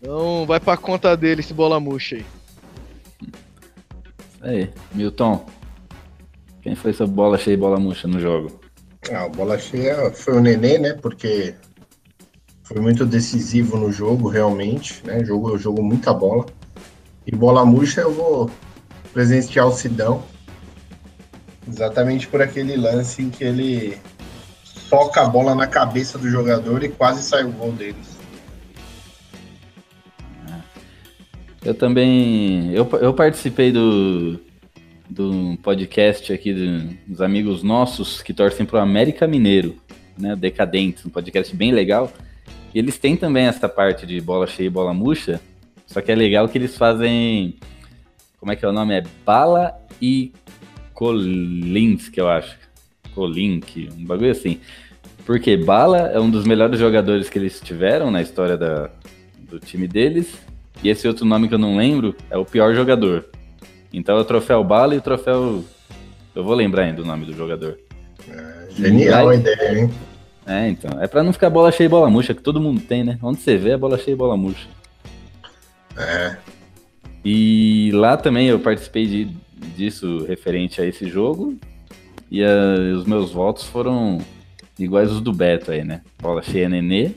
Então 0.00 0.46
vai 0.46 0.60
pra 0.60 0.76
conta 0.76 1.16
dele 1.16 1.40
esse 1.40 1.52
bola 1.52 1.80
murcha 1.80 2.16
aí. 2.16 2.26
Aí, 4.40 4.70
Milton. 4.92 5.44
Quem 6.62 6.76
foi 6.76 6.92
essa 6.92 7.06
bola 7.06 7.36
cheia 7.36 7.54
e 7.54 7.56
bola 7.56 7.78
murcha 7.78 8.06
no 8.06 8.20
jogo? 8.20 8.60
Ah, 9.10 9.24
a 9.24 9.28
bola 9.28 9.58
cheia 9.58 10.12
foi 10.12 10.34
o 10.36 10.40
Nenê, 10.40 10.78
né? 10.78 10.92
Porque 10.94 11.54
foi 12.62 12.80
muito 12.80 13.04
decisivo 13.04 13.76
no 13.76 13.90
jogo, 13.90 14.28
realmente. 14.28 15.02
Né? 15.04 15.24
Jogo, 15.24 15.58
jogou 15.58 15.84
muita 15.84 16.14
bola. 16.14 16.46
E 17.26 17.34
bola 17.34 17.64
murcha 17.66 18.02
eu 18.02 18.12
vou 18.12 18.50
presenciar 19.12 19.66
o 19.66 19.72
Sidão. 19.72 20.22
Exatamente 21.68 22.28
por 22.28 22.40
aquele 22.40 22.76
lance 22.76 23.22
em 23.22 23.30
que 23.30 23.42
ele 23.42 23.98
toca 24.88 25.22
a 25.22 25.28
bola 25.28 25.54
na 25.56 25.66
cabeça 25.66 26.16
do 26.16 26.28
jogador 26.28 26.84
e 26.84 26.88
quase 26.88 27.22
sai 27.24 27.44
o 27.44 27.50
gol 27.50 27.72
deles. 27.72 28.16
Eu 31.64 31.74
também. 31.74 32.72
Eu, 32.72 32.88
eu 33.00 33.14
participei 33.14 33.70
do, 33.72 34.40
do 35.12 35.58
podcast 35.62 36.32
aqui 36.32 36.54
dos 37.06 37.20
amigos 37.20 37.62
nossos 37.62 38.22
que 38.22 38.32
torcem 38.32 38.64
pro 38.64 38.78
América 38.78 39.26
Mineiro, 39.26 39.76
né? 40.18 40.34
Decadentes, 40.34 41.04
um 41.04 41.10
podcast 41.10 41.54
bem 41.54 41.70
legal. 41.70 42.10
E 42.74 42.78
eles 42.78 42.96
têm 42.98 43.14
também 43.14 43.44
essa 43.44 43.68
parte 43.68 44.06
de 44.06 44.20
bola 44.20 44.46
cheia 44.46 44.68
e 44.68 44.70
bola 44.70 44.94
murcha. 44.94 45.38
Só 45.86 46.00
que 46.00 46.10
é 46.10 46.14
legal 46.14 46.48
que 46.48 46.56
eles 46.56 46.78
fazem. 46.78 47.56
Como 48.40 48.50
é 48.50 48.56
que 48.56 48.64
é 48.64 48.68
o 48.68 48.72
nome? 48.72 48.94
É 48.94 49.02
Bala 49.24 49.78
e 50.00 50.32
Colins, 50.94 52.08
que 52.08 52.20
eu 52.20 52.28
acho. 52.28 52.56
Colink, 53.14 53.90
um 53.98 54.06
bagulho 54.06 54.30
assim. 54.30 54.60
Porque 55.26 55.58
Bala 55.58 56.08
é 56.08 56.18
um 56.18 56.30
dos 56.30 56.46
melhores 56.46 56.80
jogadores 56.80 57.28
que 57.28 57.38
eles 57.38 57.60
tiveram 57.60 58.10
na 58.10 58.22
história 58.22 58.56
da, 58.56 58.90
do 59.38 59.60
time 59.60 59.86
deles. 59.86 60.40
E 60.82 60.88
esse 60.88 61.06
outro 61.06 61.26
nome 61.26 61.48
que 61.48 61.54
eu 61.54 61.58
não 61.58 61.76
lembro 61.76 62.16
é 62.30 62.38
o 62.38 62.46
pior 62.46 62.74
jogador. 62.74 63.26
Então 63.92 64.16
é 64.16 64.20
o 64.20 64.24
troféu 64.24 64.62
Bala 64.64 64.94
e 64.94 64.98
o 64.98 65.02
troféu. 65.02 65.64
Eu 66.34 66.44
vou 66.44 66.54
lembrar 66.54 66.84
ainda 66.84 67.02
o 67.02 67.04
nome 67.04 67.26
do 67.26 67.34
jogador. 67.34 67.78
É, 68.28 68.66
genial 68.70 69.28
a 69.28 69.34
ideia, 69.34 69.80
hein? 69.80 69.90
É, 70.46 70.68
então. 70.68 71.00
É 71.00 71.06
pra 71.06 71.22
não 71.22 71.32
ficar 71.32 71.50
bola 71.50 71.70
cheia 71.70 71.86
e 71.86 71.90
bola 71.90 72.08
murcha, 72.10 72.34
que 72.34 72.42
todo 72.42 72.60
mundo 72.60 72.80
tem, 72.80 73.04
né? 73.04 73.18
Onde 73.22 73.40
você 73.40 73.56
vê 73.56 73.70
é 73.70 73.76
bola 73.76 73.98
cheia 73.98 74.14
e 74.14 74.16
bola 74.16 74.36
murcha. 74.36 74.66
É. 75.96 76.36
E 77.24 77.90
lá 77.94 78.16
também 78.16 78.48
eu 78.48 78.58
participei 78.58 79.06
de, 79.06 79.24
disso 79.76 80.24
referente 80.26 80.80
a 80.80 80.86
esse 80.86 81.08
jogo. 81.08 81.56
E 82.30 82.42
a- 82.42 82.96
os 82.96 83.04
meus 83.04 83.30
votos 83.30 83.64
foram 83.64 84.18
iguais 84.78 85.12
os 85.12 85.20
do 85.20 85.32
Beto 85.32 85.70
aí, 85.70 85.84
né? 85.84 86.00
Bola 86.20 86.42
cheia 86.42 86.68
Nenê. 86.68 87.10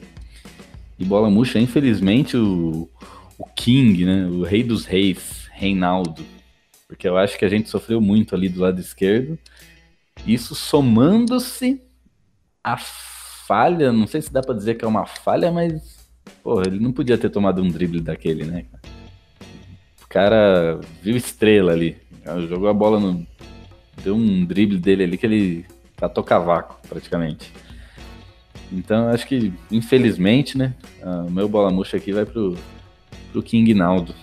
E 0.99 1.03
bola 1.05 1.29
murcha, 1.29 1.57
infelizmente, 1.59 2.37
o, 2.37 2.87
o 3.37 3.45
King, 3.55 4.05
né? 4.05 4.25
O 4.27 4.43
rei 4.43 4.61
dos 4.63 4.85
reis, 4.85 5.47
Reinaldo. 5.53 6.21
Porque 6.87 7.07
eu 7.07 7.17
acho 7.17 7.37
que 7.37 7.45
a 7.45 7.49
gente 7.49 7.69
sofreu 7.69 7.99
muito 7.99 8.35
ali 8.35 8.47
do 8.47 8.61
lado 8.61 8.79
esquerdo. 8.79 9.37
Isso 10.25 10.55
somando-se 10.55 11.81
a 12.63 12.77
falha, 12.77 13.91
não 13.91 14.07
sei 14.07 14.21
se 14.21 14.31
dá 14.31 14.41
pra 14.41 14.55
dizer 14.55 14.75
que 14.75 14.85
é 14.85 14.87
uma 14.87 15.05
falha, 15.05 15.51
mas 15.51 16.09
pô, 16.43 16.61
ele 16.61 16.79
não 16.79 16.91
podia 16.91 17.17
ter 17.17 17.29
tomado 17.29 17.61
um 17.61 17.67
drible 17.67 18.01
daquele, 18.01 18.45
né? 18.45 18.65
O 20.03 20.07
cara 20.07 20.79
viu 21.01 21.15
estrela 21.15 21.73
ali, 21.73 21.97
jogou 22.47 22.69
a 22.69 22.73
bola 22.73 22.99
no 22.99 23.25
deu 24.03 24.15
um 24.15 24.45
drible 24.45 24.77
dele 24.77 25.03
ali 25.03 25.17
que 25.17 25.25
ele 25.25 25.65
catou 25.97 26.23
cavaco, 26.23 26.79
praticamente. 26.87 27.51
Então, 28.71 29.09
acho 29.09 29.27
que, 29.27 29.53
infelizmente, 29.71 30.57
né, 30.57 30.73
o 31.27 31.31
meu 31.31 31.47
bola 31.47 31.71
murcha 31.71 31.97
aqui 31.97 32.11
vai 32.11 32.25
pro, 32.25 32.57
pro 33.31 33.43
King 33.43 33.73
Naldo. 33.73 34.13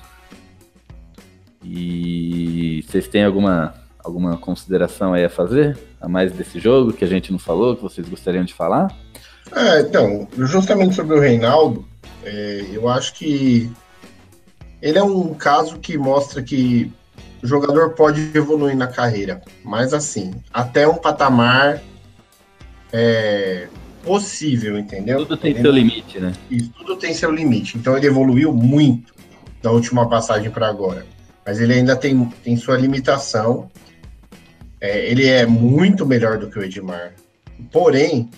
E 1.65 2.85
vocês 2.87 3.07
têm 3.09 3.25
alguma, 3.25 3.75
alguma 3.99 4.37
consideração 4.37 5.15
aí 5.15 5.25
a 5.25 5.31
fazer? 5.31 5.79
A 6.01 6.09
mais 6.09 6.33
desse 6.33 6.59
jogo 6.59 6.93
que 6.93 7.05
a 7.05 7.09
gente 7.09 7.31
não 7.31 7.39
falou, 7.39 7.77
que 7.77 7.83
vocês 7.83 8.09
gostariam 8.09 8.45
de 8.45 8.53
falar? 8.53 8.95
É, 9.55 9.81
então, 9.81 10.29
justamente 10.37 10.95
sobre 10.95 11.17
o 11.17 11.21
Reinaldo, 11.21 11.87
é, 12.25 12.67
eu 12.73 12.89
acho 12.89 13.15
que 13.15 13.71
ele 14.81 14.99
é 14.99 15.03
um 15.03 15.35
caso 15.35 15.79
que 15.79 15.97
mostra 15.97 16.43
que 16.43 16.91
o 17.43 17.47
jogador 17.47 17.91
pode 17.91 18.31
evoluir 18.35 18.77
na 18.77 18.87
carreira, 18.87 19.43
mas 19.65 19.93
assim, 19.93 20.33
até 20.53 20.87
um 20.87 20.95
patamar 20.95 21.83
é, 22.93 23.69
possível, 24.05 24.79
entendeu? 24.79 25.19
Tudo 25.19 25.37
tem 25.37 25.53
Ele 25.53 25.63
seu 25.63 25.73
limite, 25.73 26.21
né? 26.21 26.33
Isso, 26.51 26.71
tudo 26.71 26.97
tem 26.97 27.15
seu 27.15 27.31
limite. 27.31 27.79
Então 27.79 27.97
ele 27.97 28.07
evoluiu 28.07 28.53
muito 28.53 29.15
da 29.63 29.71
última 29.71 30.09
passagem 30.09 30.51
para 30.51 30.69
agora. 30.69 31.05
Mas 31.45 31.61
ele 31.61 31.75
ainda 31.75 31.97
tem, 31.97 32.25
tem 32.45 32.57
sua 32.57 32.77
limitação. 32.77 33.71
É, 34.81 35.11
ele 35.11 35.27
é 35.27 35.45
muito 35.47 36.07
melhor 36.07 36.39
do 36.39 36.49
que 36.49 36.59
o 36.59 36.63
Edmar. 36.63 37.15
Porém, 37.71 38.31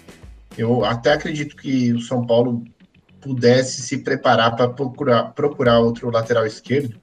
eu 0.56 0.84
até 0.84 1.12
acredito 1.12 1.56
que 1.56 1.92
o 1.92 2.00
São 2.00 2.26
Paulo 2.26 2.64
pudesse 3.20 3.82
se 3.82 3.98
preparar 3.98 4.54
para 4.54 4.68
procurar, 4.68 5.24
procurar 5.32 5.80
outro 5.80 6.10
lateral 6.10 6.46
esquerdo 6.46 7.00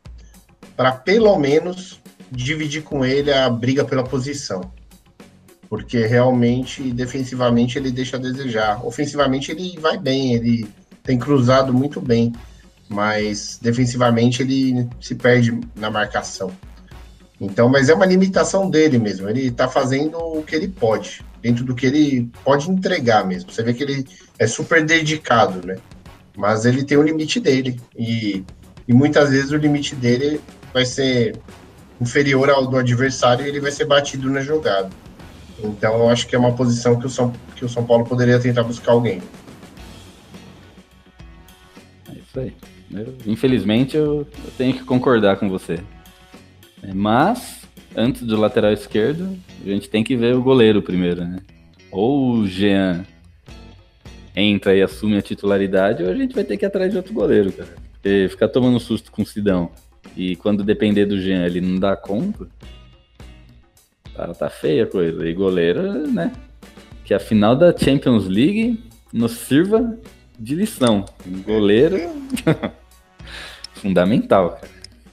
para 0.76 0.92
pelo 0.92 1.38
menos 1.38 2.00
dividir 2.32 2.84
com 2.84 3.04
ele 3.04 3.32
a 3.32 3.50
briga 3.50 3.84
pela 3.84 4.04
posição. 4.04 4.72
Porque 5.68 6.06
realmente, 6.06 6.92
defensivamente, 6.92 7.78
ele 7.78 7.92
deixa 7.92 8.18
a 8.18 8.20
desejar. 8.20 8.86
Ofensivamente, 8.86 9.52
ele 9.52 9.78
vai 9.80 9.98
bem, 9.98 10.34
ele 10.34 10.68
tem 11.04 11.18
cruzado 11.18 11.74
muito 11.74 12.00
bem, 12.00 12.34
mas 12.92 13.58
defensivamente 13.62 14.42
ele 14.42 14.88
se 15.00 15.16
perde 15.16 15.58
na 15.76 15.90
marcação. 15.90 16.52
Então, 17.40 17.70
mas 17.70 17.90
é 17.90 17.94
uma 17.94 18.06
limitação 18.06 18.70
dele 18.70 19.00
mesmo. 19.00 19.28
Ele 19.28 19.48
está 19.48 19.68
fazendo 19.68 20.18
o 20.18 20.44
que 20.44 20.56
ele 20.56 20.68
pode, 20.68 21.24
dentro 21.42 21.64
do 21.64 21.74
que 21.74 21.86
ele 21.86 22.30
pode 22.44 22.70
entregar 22.70 23.26
mesmo. 23.26 23.52
Você 23.52 23.64
vê 23.64 23.74
que 23.74 23.82
ele 23.82 24.06
é 24.38 24.46
super 24.46 24.86
dedicado, 24.86 25.66
né? 25.66 25.78
Mas 26.38 26.66
ele 26.66 26.84
tem 26.84 26.98
o 26.98 27.02
limite 27.02 27.40
dele. 27.40 27.80
E, 27.98 28.44
e 28.88 28.94
muitas 28.94 29.30
vezes 29.30 29.52
o 29.52 29.58
limite 29.58 29.96
dele 29.96 30.40
vai 30.74 30.86
ser 30.86 31.36
inferior 32.00 32.50
ao 32.50 32.68
do 32.68 32.78
adversário 32.78 33.46
e 33.46 33.50
ele 33.50 33.60
vai 33.60 33.72
ser 33.72 33.86
batido 33.86 34.30
na 34.30 34.42
jogada. 34.42 34.90
Então, 35.64 35.96
eu 35.96 36.10
acho 36.10 36.28
que 36.28 36.36
é 36.36 36.40
uma 36.40 36.54
posição 36.54 37.00
que 37.00 37.06
o 37.06 37.10
São, 37.10 37.32
que 37.56 37.64
o 37.64 37.70
São 37.70 37.86
Paulo 37.86 38.06
poderia 38.06 38.40
tentar 38.40 38.64
buscar 38.64 38.92
alguém. 38.92 39.22
É 42.10 42.14
isso 42.14 42.40
aí. 42.40 42.56
Eu, 42.94 43.16
infelizmente, 43.26 43.96
eu, 43.96 44.28
eu 44.44 44.52
tenho 44.58 44.74
que 44.74 44.84
concordar 44.84 45.38
com 45.38 45.50
você. 45.50 45.80
É, 46.84 46.94
Mas, 46.94 47.62
antes 47.96 48.24
do 48.24 48.38
lateral 48.38 48.72
esquerdo, 48.72 49.38
a 49.64 49.70
gente 49.70 49.90
tem 49.90 50.04
que 50.04 50.16
ver 50.16 50.36
o 50.36 50.42
goleiro 50.42 50.82
primeiro, 50.82 51.24
né? 51.24 51.40
Ou 51.92 52.34
o 52.34 52.48
Jean 52.48 53.06
entra 54.36 54.76
e 54.76 54.82
assume 54.82 55.18
a 55.18 55.22
titularidade, 55.22 56.04
ou 56.04 56.10
a 56.10 56.16
gente 56.16 56.34
vai 56.34 56.44
ter 56.44 56.58
que 56.58 56.66
ir 56.66 56.68
atrás 56.68 56.92
de 56.92 56.98
outro 56.98 57.14
goleiro, 57.14 57.52
cara. 57.52 57.70
Porque 57.94 58.28
ficar 58.30 58.48
tomando 58.48 58.80
susto 58.80 59.12
com 59.12 59.22
o 59.22 59.26
Sidão 59.26 59.72
e 60.16 60.36
quando 60.36 60.64
depender 60.64 61.06
do 61.06 61.20
Jean 61.20 61.46
ele 61.46 61.62
não 61.62 61.80
dá 61.80 61.96
conta, 61.96 62.48
tá, 64.14 64.34
tá 64.34 64.50
feia 64.50 64.84
a 64.84 64.88
coisa. 64.88 65.28
E 65.28 65.34
goleiro, 65.34 66.08
né? 66.08 66.32
Que 67.06 67.14
a 67.14 67.20
final 67.20 67.56
da 67.56 67.76
Champions 67.76 68.28
League 68.28 68.80
nos 69.14 69.32
sirva 69.34 69.98
de 70.40 70.56
lição. 70.56 71.06
Goleiro. 71.46 71.98
Fundamental, 73.82 74.52
cara. 74.52 74.70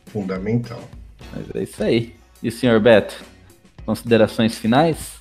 Fundamental. 0.07 0.81
Mas 1.35 1.47
é 1.55 1.63
isso 1.63 1.83
aí. 1.83 2.15
E 2.43 2.49
o 2.49 2.53
senhor 2.53 2.79
Beto? 2.81 3.25
Considerações 3.87 4.59
finais? 4.59 5.17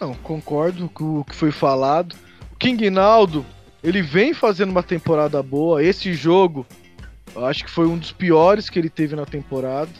Não, 0.00 0.14
concordo 0.14 0.88
com 0.88 1.20
o 1.20 1.24
que 1.24 1.34
foi 1.34 1.52
falado. 1.52 2.16
O 2.52 2.56
King 2.56 2.88
Naldo, 2.88 3.44
ele 3.84 4.00
vem 4.00 4.32
fazendo 4.32 4.70
uma 4.70 4.82
temporada 4.82 5.42
boa. 5.42 5.84
Esse 5.84 6.14
jogo, 6.14 6.66
eu 7.34 7.44
acho 7.44 7.64
que 7.64 7.70
foi 7.70 7.86
um 7.86 7.98
dos 7.98 8.10
piores 8.10 8.70
que 8.70 8.78
ele 8.78 8.88
teve 8.88 9.14
na 9.14 9.26
temporada. 9.26 9.90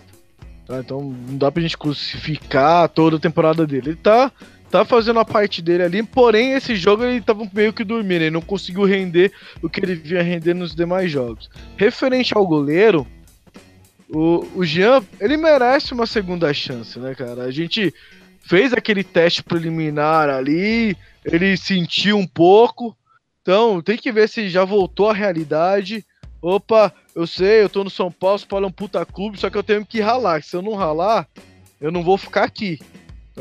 tá? 0.66 0.78
Então 0.80 1.02
não 1.02 1.36
dá 1.36 1.52
pra 1.52 1.62
gente 1.62 1.76
crucificar 1.76 2.88
toda 2.88 3.16
a 3.16 3.20
temporada 3.20 3.66
dele. 3.66 3.90
Ele 3.90 3.96
tá, 3.96 4.32
tá 4.70 4.84
fazendo 4.84 5.18
a 5.18 5.24
parte 5.24 5.60
dele 5.60 5.82
ali, 5.82 6.02
porém 6.02 6.52
esse 6.52 6.76
jogo 6.76 7.02
ele 7.02 7.20
tava 7.20 7.48
meio 7.52 7.72
que 7.72 7.82
dormindo, 7.82 8.22
ele 8.22 8.30
não 8.30 8.40
conseguiu 8.40 8.84
render 8.84 9.32
o 9.60 9.68
que 9.68 9.80
ele 9.80 9.96
vinha 9.96 10.22
render 10.22 10.54
nos 10.54 10.74
demais 10.74 11.10
jogos. 11.10 11.50
Referente 11.76 12.36
ao 12.36 12.46
goleiro, 12.46 13.06
o, 14.08 14.46
o 14.54 14.64
Jean, 14.64 15.02
ele 15.20 15.36
merece 15.36 15.92
uma 15.92 16.06
segunda 16.06 16.52
chance, 16.54 16.98
né, 16.98 17.14
cara? 17.14 17.42
A 17.42 17.50
gente 17.50 17.92
fez 18.40 18.72
aquele 18.72 19.02
teste 19.02 19.42
preliminar 19.42 20.28
ali, 20.28 20.96
ele 21.24 21.56
sentiu 21.56 22.16
um 22.16 22.26
pouco, 22.26 22.96
então 23.42 23.82
tem 23.82 23.96
que 23.96 24.12
ver 24.12 24.28
se 24.28 24.48
já 24.48 24.64
voltou 24.64 25.10
à 25.10 25.14
realidade. 25.14 26.04
Opa, 26.40 26.92
eu 27.14 27.26
sei, 27.26 27.62
eu 27.62 27.68
tô 27.68 27.84
no 27.84 27.90
São 27.90 28.10
Paulo, 28.10 28.38
São 28.38 28.48
Paulo 28.48 28.66
é 28.66 28.68
um 28.68 28.72
puta 28.72 29.04
clube, 29.04 29.38
só 29.38 29.50
que 29.50 29.58
eu 29.58 29.62
tenho 29.62 29.84
que 29.84 30.00
ralar. 30.00 30.42
Se 30.42 30.56
eu 30.56 30.62
não 30.62 30.74
ralar, 30.74 31.28
eu 31.80 31.90
não 31.90 32.02
vou 32.02 32.16
ficar 32.16 32.44
aqui. 32.44 32.78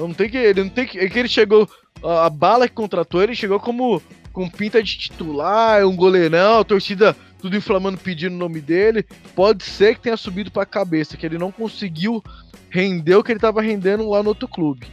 Não 0.08 0.14
tem 0.14 0.30
que. 0.30 0.38
Ele 0.38 0.64
não 0.64 0.70
tem 0.70 0.86
que. 0.86 1.00
É 1.00 1.10
que 1.10 1.20
ele 1.20 1.30
chegou. 1.30 1.70
A, 2.04 2.26
a 2.26 2.30
bala 2.30 2.68
que 2.68 2.74
contratou, 2.74 3.22
ele 3.22 3.36
chegou 3.36 3.60
como 3.60 4.02
com 4.32 4.50
pinta 4.50 4.82
de 4.82 4.97
titular, 4.97 5.86
um 5.86 5.95
goleirão, 5.95 6.60
a 6.60 6.64
torcida 6.64 7.16
tudo 7.39 7.56
inflamando 7.56 7.97
pedindo 7.97 8.36
o 8.36 8.39
nome 8.39 8.62
dele. 8.62 9.06
Pode 9.36 9.64
ser 9.64 9.95
que 9.95 10.02
tenha 10.02 10.18
subido 10.18 10.52
pra 10.52 10.66
cabeça, 10.66 11.18
que 11.18 11.26
ele 11.26 11.38
não 11.38 11.52
conseguiu 11.52 12.24
render 12.70 13.16
o 13.16 13.24
que 13.24 13.32
ele 13.32 13.39
tava 13.39 13.62
rendendo 13.62 14.08
lá 14.10 14.22
no 14.22 14.30
outro 14.30 14.47
clube. 14.47 14.88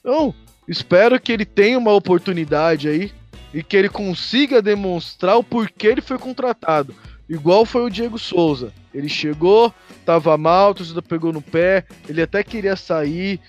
Então, 0.00 0.34
espero 0.66 1.20
que 1.20 1.32
ele 1.32 1.44
tenha 1.44 1.78
uma 1.78 1.92
oportunidade 1.92 2.88
aí 2.88 3.12
e 3.52 3.62
que 3.62 3.76
ele 3.76 3.88
consiga 3.88 4.62
demonstrar 4.62 5.36
o 5.36 5.44
porquê 5.44 5.88
ele 5.88 6.00
foi 6.00 6.18
contratado. 6.18 6.94
Igual 7.28 7.64
foi 7.64 7.82
o 7.82 7.90
Diego 7.90 8.18
Souza. 8.18 8.72
Ele 8.92 9.08
chegou, 9.08 9.72
tava 10.04 10.36
mal, 10.36 10.70
a 10.70 10.74
torcida 10.74 11.02
pegou 11.02 11.32
no 11.32 11.42
pé, 11.42 11.84
ele 12.08 12.22
até 12.22 12.42
queria 12.42 12.74
sair. 12.74 13.40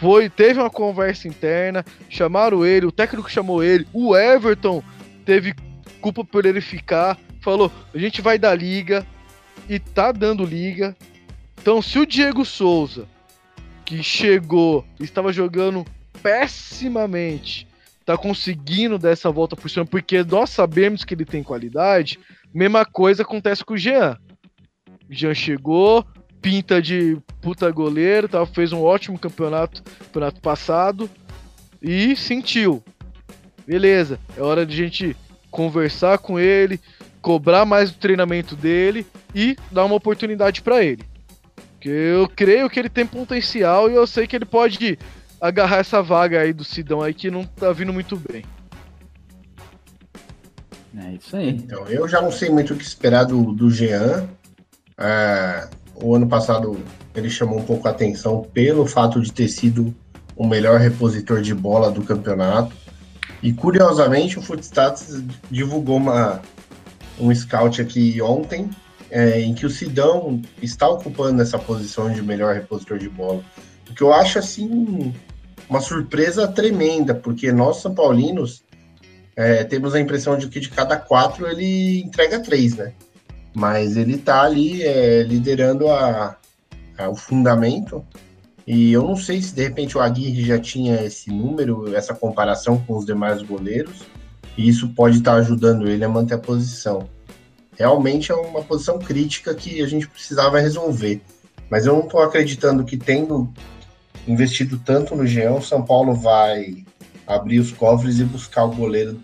Foi, 0.00 0.28
teve 0.28 0.60
uma 0.60 0.70
conversa 0.70 1.26
interna, 1.26 1.84
chamaram 2.08 2.64
ele, 2.64 2.86
o 2.86 2.92
técnico 2.92 3.30
chamou 3.30 3.62
ele, 3.62 3.86
o 3.92 4.16
Everton 4.16 4.82
teve 5.24 5.54
culpa 6.00 6.22
por 6.22 6.44
ele 6.44 6.60
ficar, 6.60 7.18
falou: 7.40 7.72
"A 7.94 7.98
gente 7.98 8.20
vai 8.20 8.38
dar 8.38 8.54
liga" 8.54 9.06
e 9.68 9.78
tá 9.78 10.12
dando 10.12 10.44
liga. 10.44 10.96
Então, 11.60 11.82
se 11.82 11.98
o 11.98 12.06
Diego 12.06 12.44
Souza, 12.44 13.06
que 13.84 14.02
chegou 14.02 14.84
estava 15.00 15.32
jogando 15.32 15.84
pessimamente, 16.22 17.66
tá 18.04 18.16
conseguindo 18.16 18.98
dar 18.98 19.10
essa 19.10 19.30
volta 19.30 19.56
por 19.56 19.68
cima, 19.68 19.84
porque 19.84 20.22
nós 20.22 20.50
sabemos 20.50 21.04
que 21.04 21.14
ele 21.14 21.24
tem 21.24 21.42
qualidade, 21.42 22.18
mesma 22.54 22.84
coisa 22.84 23.22
acontece 23.22 23.64
com 23.64 23.74
o 23.74 23.78
Jean. 23.78 24.18
O 25.08 25.14
Jean 25.14 25.34
chegou, 25.34 26.04
pinta 26.40 26.80
de 26.80 27.18
puta 27.46 27.70
goleiro, 27.70 28.28
tá, 28.28 28.44
fez 28.44 28.72
um 28.72 28.82
ótimo 28.82 29.16
campeonato, 29.16 29.80
campeonato 29.80 30.40
passado 30.40 31.08
e 31.80 32.16
sentiu. 32.16 32.82
Beleza, 33.64 34.18
é 34.36 34.42
hora 34.42 34.66
de 34.66 34.74
a 34.74 34.84
gente 34.84 35.16
conversar 35.48 36.18
com 36.18 36.40
ele, 36.40 36.80
cobrar 37.22 37.64
mais 37.64 37.92
do 37.92 37.98
treinamento 37.98 38.56
dele 38.56 39.06
e 39.32 39.56
dar 39.70 39.84
uma 39.84 39.94
oportunidade 39.94 40.60
para 40.60 40.82
ele. 40.82 41.04
Porque 41.74 41.88
eu 41.88 42.28
creio 42.28 42.68
que 42.68 42.80
ele 42.80 42.88
tem 42.88 43.06
potencial 43.06 43.88
e 43.88 43.94
eu 43.94 44.08
sei 44.08 44.26
que 44.26 44.34
ele 44.34 44.44
pode 44.44 44.98
agarrar 45.40 45.76
essa 45.76 46.02
vaga 46.02 46.40
aí 46.40 46.52
do 46.52 46.64
Sidão 46.64 47.00
aí 47.00 47.14
que 47.14 47.30
não 47.30 47.44
tá 47.44 47.70
vindo 47.70 47.92
muito 47.92 48.16
bem. 48.16 48.44
É 50.98 51.12
isso 51.12 51.36
aí. 51.36 51.50
Então, 51.50 51.86
eu 51.86 52.08
já 52.08 52.20
não 52.20 52.32
sei 52.32 52.50
muito 52.50 52.74
o 52.74 52.76
que 52.76 52.82
esperar 52.82 53.22
do, 53.22 53.52
do 53.52 53.70
Jean. 53.70 54.28
É, 54.98 55.68
o 55.94 56.12
ano 56.12 56.26
passado 56.26 56.82
ele 57.18 57.30
chamou 57.30 57.58
um 57.58 57.64
pouco 57.64 57.88
a 57.88 57.90
atenção 57.90 58.46
pelo 58.52 58.86
fato 58.86 59.20
de 59.20 59.32
ter 59.32 59.48
sido 59.48 59.94
o 60.36 60.46
melhor 60.46 60.78
repositor 60.78 61.40
de 61.40 61.54
bola 61.54 61.90
do 61.90 62.02
campeonato. 62.02 62.74
E 63.42 63.52
curiosamente 63.52 64.38
o 64.38 64.42
Footstats 64.42 65.22
divulgou 65.50 65.96
uma, 65.96 66.40
um 67.18 67.34
scout 67.34 67.80
aqui 67.80 68.20
ontem 68.20 68.68
é, 69.10 69.40
em 69.40 69.54
que 69.54 69.64
o 69.64 69.70
Sidão 69.70 70.40
está 70.60 70.88
ocupando 70.88 71.40
essa 71.40 71.58
posição 71.58 72.12
de 72.12 72.22
melhor 72.22 72.54
repositor 72.54 72.98
de 72.98 73.08
bola. 73.08 73.42
O 73.88 73.94
que 73.94 74.02
eu 74.02 74.12
acho 74.12 74.38
assim 74.38 75.12
uma 75.68 75.80
surpresa 75.80 76.46
tremenda, 76.46 77.14
porque 77.14 77.50
nós 77.52 77.78
São 77.78 77.94
Paulinos 77.94 78.62
é, 79.34 79.64
temos 79.64 79.94
a 79.94 80.00
impressão 80.00 80.36
de 80.36 80.48
que 80.48 80.60
de 80.60 80.70
cada 80.70 80.96
quatro 80.96 81.46
ele 81.46 82.00
entrega 82.00 82.40
três, 82.40 82.74
né? 82.76 82.92
Mas 83.54 83.96
ele 83.96 84.16
tá 84.18 84.42
ali 84.42 84.82
é, 84.82 85.22
liderando 85.22 85.88
a, 85.88 86.36
a, 86.98 87.08
o 87.08 87.14
fundamento. 87.14 88.04
E 88.66 88.92
eu 88.92 89.02
não 89.02 89.16
sei 89.16 89.40
se 89.40 89.54
de 89.54 89.62
repente 89.62 89.96
o 89.96 90.00
Aguirre 90.00 90.44
já 90.44 90.58
tinha 90.58 91.02
esse 91.02 91.30
número, 91.30 91.94
essa 91.94 92.14
comparação 92.14 92.78
com 92.78 92.96
os 92.96 93.06
demais 93.06 93.42
goleiros, 93.42 94.02
e 94.56 94.68
isso 94.68 94.88
pode 94.88 95.18
estar 95.18 95.34
ajudando 95.34 95.88
ele 95.88 96.04
a 96.04 96.08
manter 96.08 96.34
a 96.34 96.38
posição. 96.38 97.08
Realmente 97.78 98.32
é 98.32 98.34
uma 98.34 98.62
posição 98.62 98.98
crítica 98.98 99.54
que 99.54 99.82
a 99.82 99.86
gente 99.86 100.08
precisava 100.08 100.58
resolver. 100.58 101.20
Mas 101.70 101.84
eu 101.84 101.94
não 101.94 102.04
estou 102.04 102.20
acreditando 102.20 102.84
que 102.84 102.96
tendo 102.96 103.52
investido 104.26 104.78
tanto 104.78 105.14
no 105.14 105.26
Jean, 105.26 105.52
o 105.52 105.62
São 105.62 105.84
Paulo 105.84 106.14
vai 106.14 106.84
abrir 107.26 107.58
os 107.58 107.72
cofres 107.72 108.18
e 108.18 108.24
buscar 108.24 108.64
o 108.64 108.74
goleiro 108.74 109.22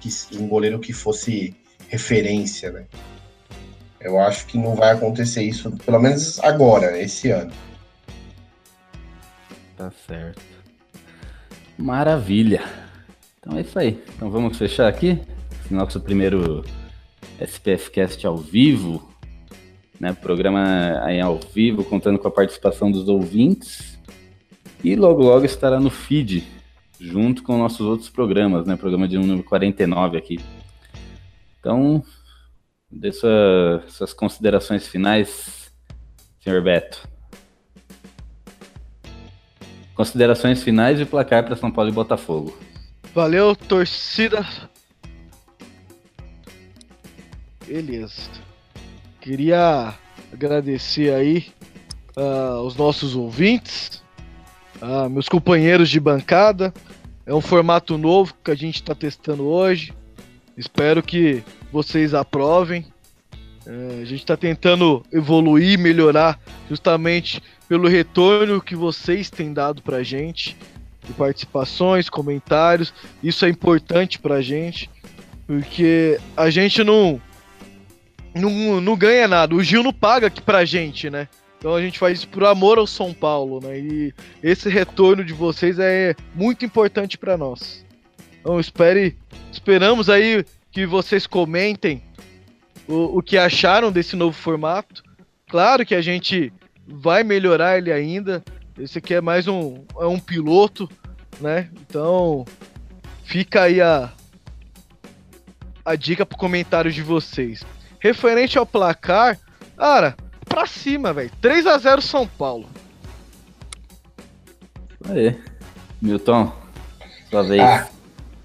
que, 0.00 0.08
um 0.36 0.46
goleiro 0.46 0.78
que 0.78 0.92
fosse 0.92 1.54
referência, 1.88 2.70
né? 2.70 2.84
Eu 4.00 4.20
acho 4.20 4.46
que 4.46 4.56
não 4.56 4.74
vai 4.74 4.92
acontecer 4.92 5.42
isso, 5.42 5.70
pelo 5.84 5.98
menos 5.98 6.38
agora, 6.40 7.00
esse 7.00 7.30
ano. 7.30 7.52
Tá 9.76 9.90
certo. 10.06 10.40
Maravilha. 11.76 12.62
Então 13.40 13.56
é 13.56 13.62
isso 13.62 13.78
aí. 13.78 14.02
Então 14.16 14.30
vamos 14.30 14.56
fechar 14.56 14.88
aqui. 14.88 15.20
Nosso 15.70 16.00
primeiro 16.00 16.64
SPF 17.40 17.90
Cast 17.90 18.26
ao 18.26 18.36
vivo. 18.36 19.08
Né? 19.98 20.12
Programa 20.12 21.00
aí 21.02 21.20
ao 21.20 21.38
vivo, 21.38 21.84
contando 21.84 22.18
com 22.18 22.28
a 22.28 22.30
participação 22.30 22.90
dos 22.90 23.08
ouvintes. 23.08 23.98
E 24.82 24.94
logo 24.94 25.22
logo 25.22 25.44
estará 25.44 25.80
no 25.80 25.90
feed 25.90 26.46
junto 27.00 27.42
com 27.42 27.56
nossos 27.56 27.80
outros 27.80 28.08
programas, 28.08 28.66
né? 28.66 28.76
Programa 28.76 29.06
de 29.06 29.16
número 29.16 29.42
49 29.44 30.18
aqui. 30.18 30.40
Então, 31.60 32.02
dê 32.90 33.12
sua, 33.12 33.84
suas 33.88 34.12
considerações 34.12 34.86
finais, 34.86 35.70
senhor 36.40 36.62
Beto. 36.62 37.08
Considerações 39.94 40.62
finais 40.62 41.00
e 41.00 41.04
placar 41.04 41.44
para 41.44 41.56
São 41.56 41.70
Paulo 41.70 41.90
e 41.90 41.92
Botafogo. 41.92 42.56
Valeu, 43.14 43.54
torcida. 43.56 44.46
Beleza. 47.66 48.30
Queria 49.20 49.94
agradecer 50.32 51.12
aí 51.12 51.46
uh, 52.16 52.60
os 52.62 52.76
nossos 52.76 53.16
ouvintes, 53.16 54.02
uh, 54.80 55.10
meus 55.10 55.28
companheiros 55.28 55.90
de 55.90 55.98
bancada, 55.98 56.72
é 57.26 57.34
um 57.34 57.40
formato 57.40 57.98
novo 57.98 58.34
que 58.42 58.50
a 58.50 58.54
gente 58.54 58.76
está 58.76 58.94
testando 58.94 59.46
hoje. 59.46 59.92
Espero 60.56 61.02
que 61.02 61.42
vocês 61.72 62.14
aprovem. 62.14 62.86
É, 63.66 64.00
a 64.02 64.04
gente 64.04 64.20
está 64.20 64.36
tentando 64.36 65.04
evoluir, 65.12 65.78
melhorar, 65.78 66.40
justamente 66.68 67.42
pelo 67.68 67.86
retorno 67.86 68.62
que 68.62 68.74
vocês 68.74 69.28
têm 69.28 69.52
dado 69.52 69.82
para 69.82 69.98
a 69.98 70.02
gente, 70.02 70.56
de 71.04 71.12
participações, 71.12 72.08
comentários. 72.08 72.94
Isso 73.22 73.44
é 73.44 73.48
importante 73.48 74.18
para 74.18 74.36
a 74.36 74.40
gente, 74.40 74.90
porque 75.46 76.18
a 76.36 76.48
gente 76.48 76.82
não, 76.82 77.20
não, 78.34 78.80
não 78.80 78.96
ganha 78.96 79.28
nada. 79.28 79.54
O 79.54 79.62
Gil 79.62 79.82
não 79.82 79.92
paga 79.92 80.28
aqui 80.28 80.40
para 80.40 80.58
a 80.58 80.64
gente, 80.64 81.10
né? 81.10 81.28
Então 81.58 81.74
a 81.74 81.82
gente 81.82 81.98
faz 81.98 82.18
isso 82.18 82.28
por 82.28 82.44
amor 82.44 82.78
ao 82.78 82.86
São 82.86 83.12
Paulo, 83.12 83.60
né? 83.60 83.78
E 83.78 84.14
esse 84.42 84.68
retorno 84.68 85.24
de 85.24 85.32
vocês 85.32 85.78
é 85.78 86.14
muito 86.34 86.64
importante 86.64 87.18
para 87.18 87.36
nós. 87.36 87.84
Então 88.40 88.58
espere, 88.58 89.16
esperamos 89.52 90.08
aí 90.08 90.44
que 90.78 90.86
vocês 90.86 91.26
comentem 91.26 92.00
o, 92.86 93.18
o 93.18 93.20
que 93.20 93.36
acharam 93.36 93.90
desse 93.90 94.14
novo 94.14 94.36
formato. 94.36 95.02
Claro 95.48 95.84
que 95.84 95.92
a 95.92 96.00
gente 96.00 96.52
vai 96.86 97.24
melhorar 97.24 97.78
ele 97.78 97.90
ainda. 97.90 98.44
Esse 98.78 98.98
aqui 98.98 99.12
é 99.12 99.20
mais 99.20 99.48
um, 99.48 99.82
é 99.98 100.06
um 100.06 100.20
piloto, 100.20 100.88
né? 101.40 101.68
Então 101.80 102.44
fica 103.24 103.62
aí 103.62 103.80
a, 103.80 104.12
a 105.84 105.96
dica 105.96 106.24
pro 106.24 106.38
comentário 106.38 106.92
de 106.92 107.02
vocês. 107.02 107.64
Referente 107.98 108.56
ao 108.56 108.64
placar, 108.64 109.36
cara, 109.76 110.16
pra 110.44 110.64
cima, 110.64 111.12
velho. 111.12 111.32
3 111.40 111.66
a 111.66 111.76
0 111.76 112.00
São 112.00 112.24
Paulo. 112.24 112.68
Aí. 115.08 115.36
Milton, 116.00 116.52
sua 117.28 117.42
vez. 117.42 117.60
Ah, 117.60 117.88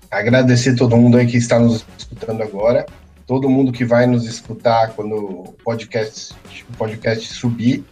agradecer 0.10 0.76
todo 0.76 0.98
mundo 0.98 1.18
aí 1.18 1.28
que 1.28 1.38
está 1.38 1.60
nos 1.60 1.86
escutando 2.14 2.44
agora. 2.44 2.86
Todo 3.26 3.50
mundo 3.50 3.72
que 3.72 3.84
vai 3.84 4.06
nos 4.06 4.26
escutar 4.26 4.92
quando 4.92 5.16
o 5.16 5.56
podcast, 5.64 6.34
o 6.70 6.78
podcast 6.78 7.34
subir, 7.34 7.84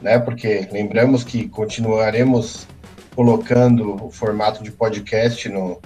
né? 0.00 0.18
Porque 0.18 0.68
lembramos 0.70 1.24
que 1.24 1.48
continuaremos 1.48 2.66
colocando 3.14 4.04
o 4.04 4.10
formato 4.10 4.62
de 4.62 4.70
podcast 4.70 5.48
no, 5.48 5.80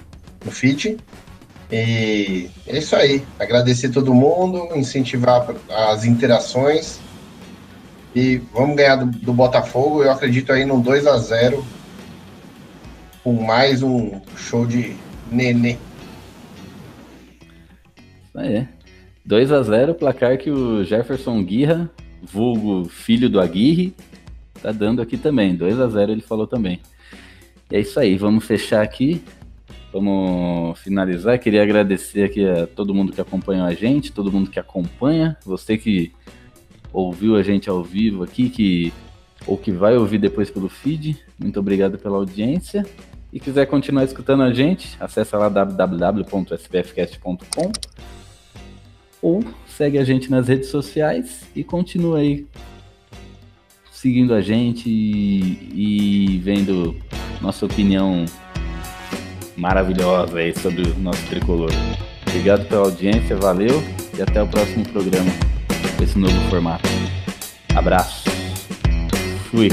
no 0.45 0.51
feed. 0.51 0.97
E 1.71 2.49
é 2.67 2.77
isso 2.77 2.95
aí. 2.95 3.23
Agradecer 3.39 3.89
todo 3.89 4.13
mundo, 4.13 4.69
incentivar 4.75 5.47
as 5.69 6.03
interações 6.05 6.99
e 8.13 8.41
vamos 8.53 8.75
ganhar 8.75 8.97
do, 8.97 9.05
do 9.05 9.33
Botafogo. 9.33 10.03
Eu 10.03 10.11
acredito 10.11 10.51
aí 10.51 10.65
num 10.65 10.81
2 10.81 11.07
a 11.07 11.17
0 11.17 11.65
com 13.23 13.33
mais 13.41 13.81
um 13.81 14.19
show 14.35 14.65
de 14.65 14.97
nenê. 15.31 15.77
Aí. 18.35 18.67
2 19.25 19.51
a 19.51 19.61
0 19.61 19.95
placar 19.95 20.37
que 20.37 20.49
o 20.49 20.83
Jefferson 20.83 21.43
Guirra, 21.43 21.89
vulgo 22.21 22.85
filho 22.89 23.29
do 23.29 23.39
Aguirre, 23.39 23.93
tá 24.61 24.71
dando 24.71 25.01
aqui 25.01 25.17
também. 25.17 25.55
2 25.55 25.79
a 25.79 25.87
0 25.87 26.11
ele 26.11 26.21
falou 26.21 26.47
também. 26.47 26.79
E 27.69 27.75
é 27.75 27.79
isso 27.79 27.99
aí, 27.99 28.17
vamos 28.17 28.45
fechar 28.45 28.81
aqui. 28.81 29.23
Vamos 29.93 30.79
finalizar. 30.79 31.37
Queria 31.37 31.63
agradecer 31.63 32.23
aqui 32.23 32.47
a 32.47 32.65
todo 32.65 32.95
mundo 32.95 33.11
que 33.11 33.19
acompanhou 33.19 33.65
a 33.65 33.73
gente, 33.73 34.13
todo 34.13 34.31
mundo 34.31 34.49
que 34.49 34.57
acompanha, 34.57 35.35
você 35.45 35.77
que 35.77 36.13
ouviu 36.93 37.35
a 37.35 37.43
gente 37.43 37.69
ao 37.69 37.83
vivo 37.83 38.23
aqui, 38.23 38.49
que 38.49 38.93
ou 39.45 39.57
que 39.57 39.71
vai 39.71 39.97
ouvir 39.97 40.17
depois 40.17 40.49
pelo 40.49 40.69
feed. 40.69 41.21
Muito 41.37 41.59
obrigado 41.59 41.97
pela 41.97 42.15
audiência. 42.15 42.85
E 43.33 43.39
quiser 43.39 43.65
continuar 43.65 44.05
escutando 44.05 44.43
a 44.43 44.53
gente, 44.53 44.95
acessa 44.99 45.37
lá 45.37 45.49
www.spfcast.com 45.49 47.71
ou 49.21 49.43
segue 49.67 49.97
a 49.97 50.03
gente 50.03 50.29
nas 50.29 50.47
redes 50.47 50.69
sociais 50.69 51.43
e 51.55 51.63
continua 51.63 52.19
aí 52.19 52.45
seguindo 53.91 54.33
a 54.33 54.41
gente 54.41 54.89
e, 54.89 56.33
e 56.33 56.39
vendo 56.39 56.95
nossa 57.39 57.65
opinião 57.65 58.25
maravilhosa 59.55 60.39
aí 60.39 60.57
sobre 60.57 60.81
o 60.81 60.99
nosso 60.99 61.23
tricolor. 61.27 61.71
Obrigado 62.27 62.67
pela 62.67 62.85
audiência, 62.85 63.35
valeu 63.35 63.83
e 64.17 64.21
até 64.21 64.41
o 64.41 64.47
próximo 64.47 64.83
programa 64.89 65.31
com 65.97 66.03
esse 66.03 66.17
novo 66.17 66.39
formato. 66.49 66.89
Abraço. 67.75 68.29
Fui. 69.51 69.69